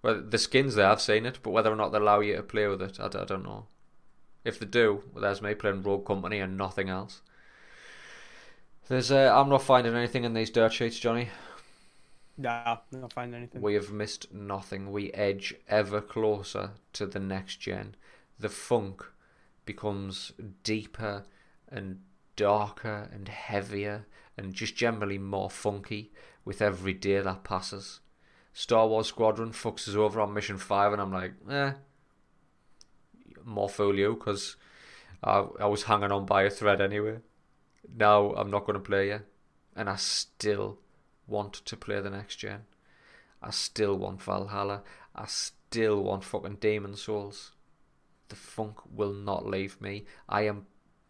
Well, 0.02 0.22
the 0.22 0.38
skins 0.38 0.76
there, 0.76 0.88
I've 0.88 1.02
seen 1.02 1.26
it, 1.26 1.39
but 1.43 1.52
whether 1.52 1.72
or 1.72 1.76
not 1.76 1.89
they 1.89 1.97
allow 1.97 2.20
you 2.20 2.36
to 2.36 2.43
play 2.43 2.68
with 2.68 2.82
it, 2.82 3.00
I 3.00 3.08
don't 3.08 3.43
know. 3.43 3.68
If 4.45 4.60
they 4.60 4.66
do, 4.66 5.04
well, 5.14 5.22
there's 5.22 5.41
me 5.41 5.54
playing 5.56 5.84
Rogue 5.84 6.06
Company 6.06 6.39
and 6.39 6.58
nothing 6.58 6.89
else. 6.89 7.22
There's, 8.88 9.11
uh, 9.11 9.34
I'm 9.36 9.49
not 9.49 9.61
finding 9.61 9.94
anything 9.94 10.24
in 10.24 10.34
these 10.34 10.49
dirt 10.49 10.74
sheets, 10.74 10.99
Johnny. 10.99 11.30
Nah, 12.40 12.78
not 12.94 13.11
find 13.11 13.36
anything. 13.36 13.61
We 13.61 13.74
have 13.74 13.91
missed 13.91 14.34
nothing. 14.34 14.94
We 14.94 15.11
edge 15.11 15.53
ever 15.68 15.99
closer 15.99 16.72
to 16.94 17.06
the 17.06 17.20
next 17.20 17.57
gen. 17.57 17.95
The 18.40 18.48
funk 18.48 19.06
becomes 19.66 20.32
deeper 20.64 21.26
and 21.68 21.99
darker 22.38 23.10
and 23.11 23.28
heavier 23.28 24.06
and 24.38 24.53
just 24.53 24.78
generally 24.78 25.18
more 25.18 25.49
funky 25.49 26.14
with 26.45 26.61
every 26.61 26.94
day 26.94 27.20
that 27.20 27.44
passes. 27.44 27.99
Star 28.53 28.88
Wars 28.88 29.07
Squadron 29.07 29.52
fucks 29.52 29.90
us 29.90 29.95
over 29.95 30.22
on 30.22 30.34
Mission 30.34 30.57
5 30.57 30.94
and 30.94 31.02
I'm 31.02 31.11
like, 31.11 31.34
eh, 31.52 31.74
more 33.44 33.68
fool 33.68 33.99
you 33.99 34.16
because 34.16 34.56
I, 35.22 35.45
I 35.60 35.66
was 35.66 35.84
hanging 35.84 36.14
on 36.14 36.26
by 36.26 36.44
a 36.44 36.49
thread 36.49 36.80
anyway. 36.80 37.18
Now 37.98 38.32
I'm 38.32 38.49
not 38.49 38.66
going 38.66 38.76
to 38.76 38.80
play 38.80 39.10
you. 39.10 39.20
And 39.76 39.90
I 39.90 39.98
still 39.98 40.80
want 41.30 41.53
to 41.53 41.77
play 41.77 41.99
the 42.01 42.10
next 42.10 42.38
gen. 42.38 42.61
I 43.41 43.51
still 43.51 43.97
want 43.97 44.22
Valhalla. 44.22 44.84
I 45.15 45.26
still 45.27 46.03
want 46.03 46.23
fucking 46.23 46.56
Demon's 46.56 47.03
Souls. 47.03 47.51
The 48.30 48.35
funk 48.35 48.77
will 48.91 49.14
not 49.14 49.45
leave 49.45 49.80
me. 49.81 50.06
I 50.27 50.41
am 50.41 50.68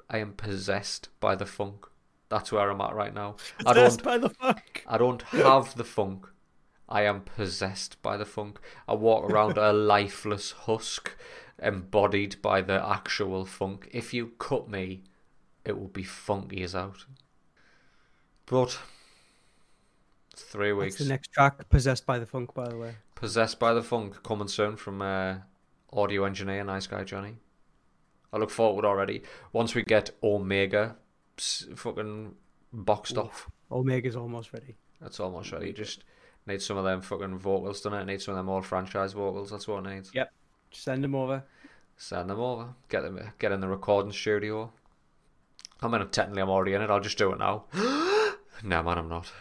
I 0.09 0.17
am 0.17 0.33
possessed 0.33 1.09
by 1.19 1.35
the 1.35 1.45
funk. 1.45 1.85
That's 2.29 2.51
where 2.51 2.69
I'm 2.69 2.81
at 2.81 2.95
right 2.95 3.13
now. 3.13 3.35
I 3.65 3.73
Possessed 3.73 4.03
don't 4.03 4.05
by 4.05 4.17
the 4.17 4.29
fuck. 4.29 4.83
I 4.87 4.97
don't 4.97 5.21
have 5.23 5.75
the 5.75 5.83
funk. 5.83 6.27
I 6.87 7.03
am 7.03 7.21
possessed 7.21 8.01
by 8.01 8.17
the 8.17 8.25
funk. 8.25 8.59
I 8.87 8.95
walk 8.95 9.29
around 9.29 9.57
a 9.57 9.71
lifeless 9.93 10.51
husk 10.51 11.15
embodied 11.61 12.41
by 12.41 12.61
the 12.61 12.83
actual 12.87 13.45
funk. 13.45 13.89
If 13.91 14.13
you 14.13 14.33
cut 14.39 14.69
me, 14.69 15.03
it 15.65 15.77
will 15.77 15.87
be 15.87 16.03
funky 16.03 16.63
as 16.63 16.73
out. 16.73 17.05
But 18.45 18.79
three 20.41 20.69
That's 20.71 20.79
weeks. 20.79 20.97
the 20.97 21.05
next 21.05 21.31
track, 21.31 21.69
possessed 21.69 22.05
by 22.05 22.19
the 22.19 22.25
funk. 22.25 22.53
By 22.53 22.67
the 22.69 22.77
way, 22.77 22.95
Possessed 23.15 23.59
by 23.59 23.73
the 23.73 23.81
Funk 23.83 24.23
coming 24.23 24.47
soon 24.47 24.75
from 24.77 25.01
uh, 25.01 25.35
audio 25.91 26.23
engineer 26.25 26.63
Nice 26.63 26.87
Guy 26.87 27.03
Johnny. 27.03 27.35
I 28.31 28.37
look 28.37 28.49
forward 28.49 28.85
already. 28.85 29.23
Once 29.51 29.75
we 29.75 29.83
get 29.83 30.11
Omega 30.23 30.95
fucking 31.75 32.35
boxed 32.71 33.13
Oof. 33.17 33.25
off, 33.25 33.49
Omega's 33.71 34.15
almost 34.15 34.53
ready. 34.53 34.75
that's 35.01 35.19
almost 35.19 35.51
ready. 35.51 35.73
Just 35.73 36.03
need 36.47 36.61
some 36.61 36.77
of 36.77 36.85
them 36.85 37.01
fucking 37.01 37.37
vocals, 37.39 37.81
done 37.81 37.93
it? 37.93 38.05
Need 38.05 38.21
some 38.21 38.33
of 38.33 38.37
them 38.37 38.49
old 38.49 38.65
franchise 38.65 39.13
vocals. 39.13 39.51
That's 39.51 39.67
what 39.67 39.85
it 39.85 39.89
needs. 39.89 40.11
Yep. 40.13 40.31
Send 40.71 41.03
them 41.03 41.15
over. 41.15 41.43
Send 41.97 42.29
them 42.29 42.39
over. 42.39 42.69
Get 42.87 43.01
them. 43.01 43.19
Get 43.39 43.51
in 43.51 43.59
the 43.59 43.67
recording 43.67 44.11
studio. 44.11 44.71
I 45.81 45.87
mean, 45.87 46.07
technically, 46.09 46.41
I'm 46.41 46.49
already 46.49 46.73
in 46.73 46.81
it. 46.81 46.89
I'll 46.89 46.99
just 46.99 47.17
do 47.17 47.31
it 47.31 47.39
now. 47.39 47.65
no, 47.73 48.83
man, 48.83 48.97
I'm 48.97 49.09
not. 49.09 49.31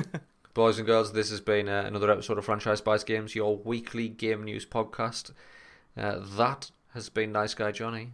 Boys 0.54 0.78
and 0.78 0.86
girls, 0.86 1.12
this 1.12 1.30
has 1.30 1.40
been 1.40 1.68
uh, 1.68 1.84
another 1.86 2.10
episode 2.10 2.38
of 2.38 2.44
Franchise 2.44 2.78
Spice 2.78 3.04
Games, 3.04 3.34
your 3.34 3.56
weekly 3.56 4.08
game 4.08 4.44
news 4.44 4.66
podcast. 4.66 5.32
Uh, 5.96 6.18
that 6.36 6.70
has 6.94 7.08
been 7.08 7.32
Nice 7.32 7.54
Guy 7.54 7.72
Johnny. 7.72 8.12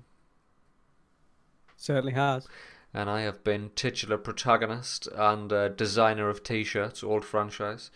Certainly 1.76 2.12
has. 2.12 2.46
And 2.94 3.10
I 3.10 3.20
have 3.22 3.44
been 3.44 3.70
titular 3.74 4.18
protagonist 4.18 5.08
and 5.14 5.52
uh, 5.52 5.68
designer 5.68 6.28
of 6.28 6.42
t-shirts, 6.42 7.04
old 7.04 7.24
franchise. 7.24 7.90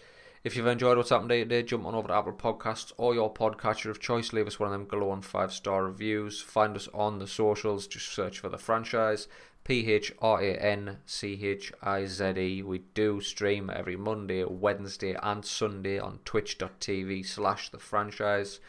If 0.45 0.57
you've 0.57 0.67
enjoyed 0.67 0.97
what's 0.97 1.11
happened 1.11 1.29
day 1.29 1.41
today, 1.41 1.63
jump 1.63 1.87
on 1.87 1.95
over 1.95 2.09
to 2.09 2.15
Apple 2.15 2.33
Podcasts 2.33 2.93
or 2.97 3.15
your 3.15 3.33
podcatcher 3.33 3.91
of 3.91 4.01
choice. 4.01 4.33
Leave 4.33 4.49
us 4.49 4.59
one 4.59 4.67
of 4.67 4.73
them 4.73 4.87
glowing 4.87 5.23
five 5.23 5.53
star 5.53 5.85
reviews. 5.85 6.41
Find 6.41 6.77
us 6.77 6.89
on 6.93 7.21
the 7.21 7.29
socials. 7.29 7.87
Just 7.87 8.13
search 8.13 8.41
for 8.41 8.49
the 8.49 8.59
franchise. 8.59 9.29
P 9.65 9.93
H 9.93 10.13
R 10.21 10.43
A 10.43 10.55
N 10.55 10.99
C 11.07 11.39
H 11.43 11.73
I 11.83 12.07
Z 12.07 12.33
E. 12.37 12.63
We 12.63 12.79
do 12.95 13.21
stream 13.21 13.71
every 13.73 13.97
Monday, 13.97 14.45
Wednesday, 14.45 15.17
and 15.23 15.45
Sunday 15.45 15.99
on 15.99 16.19
twitch.tv 16.25 17.25
slash 17.25 17.71
the 17.71 17.79
franchise. 17.79 18.61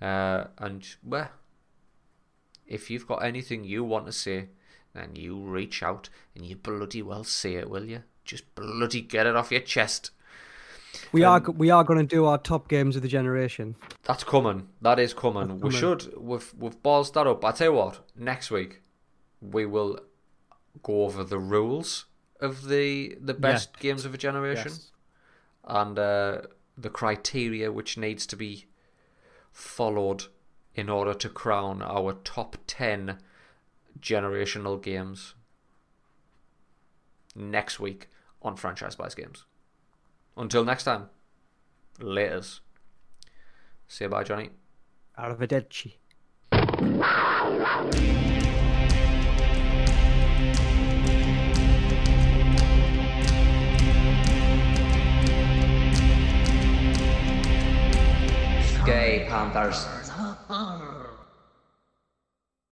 Uh, 0.00 0.44
and, 0.58 0.86
well, 1.02 1.30
if 2.66 2.90
you've 2.90 3.06
got 3.06 3.24
anything 3.24 3.64
you 3.64 3.82
want 3.82 4.06
to 4.06 4.12
say, 4.12 4.48
then 4.94 5.16
you 5.16 5.38
reach 5.38 5.82
out 5.82 6.08
and 6.34 6.46
you 6.46 6.56
bloody 6.56 7.02
well 7.02 7.24
say 7.24 7.54
it, 7.54 7.68
will 7.68 7.84
you? 7.84 8.02
Just 8.24 8.54
bloody 8.54 9.00
get 9.00 9.26
it 9.26 9.34
off 9.34 9.50
your 9.50 9.60
chest. 9.60 10.10
We 11.12 11.24
um, 11.24 11.32
are 11.32 11.50
we 11.50 11.70
are 11.70 11.84
going 11.84 11.98
to 11.98 12.06
do 12.06 12.26
our 12.26 12.38
top 12.38 12.68
games 12.68 12.96
of 12.96 13.02
the 13.02 13.08
generation. 13.08 13.76
That's 14.04 14.24
coming. 14.24 14.68
That 14.80 14.98
is 14.98 15.14
coming. 15.14 15.48
That's 15.48 15.62
we 15.62 15.70
coming. 15.70 15.80
should 15.80 16.16
we've 16.16 16.52
we've 16.58 16.82
balls 16.82 17.12
that 17.12 17.26
up. 17.26 17.44
I 17.44 17.52
tell 17.52 17.68
you 17.68 17.72
what, 17.74 18.00
next 18.16 18.50
week 18.50 18.82
we 19.40 19.66
will 19.66 20.00
go 20.82 21.04
over 21.04 21.24
the 21.24 21.38
rules 21.38 22.06
of 22.40 22.68
the 22.68 23.16
the 23.20 23.34
best 23.34 23.70
yes. 23.74 23.82
games 23.82 24.04
of 24.04 24.14
a 24.14 24.18
generation 24.18 24.72
yes. 24.72 24.90
and 25.64 25.98
uh, 25.98 26.42
the 26.76 26.90
criteria 26.90 27.70
which 27.70 27.98
needs 27.98 28.26
to 28.26 28.36
be 28.36 28.66
followed 29.52 30.24
in 30.74 30.88
order 30.88 31.12
to 31.12 31.28
crown 31.28 31.82
our 31.82 32.12
top 32.24 32.56
10 32.66 33.18
generational 34.00 34.80
games 34.80 35.34
next 37.34 37.80
week 37.80 38.08
on 38.42 38.56
Franchise 38.56 38.96
Buys 38.96 39.14
Games. 39.14 39.44
Until 40.36 40.64
next 40.64 40.84
time, 40.84 41.10
laters. 41.98 42.60
Say 43.88 44.06
bye, 44.06 44.24
Johnny. 44.24 44.50
Arrivederci. 45.18 45.96
Gay 58.90 59.24
Panthers. 59.28 59.99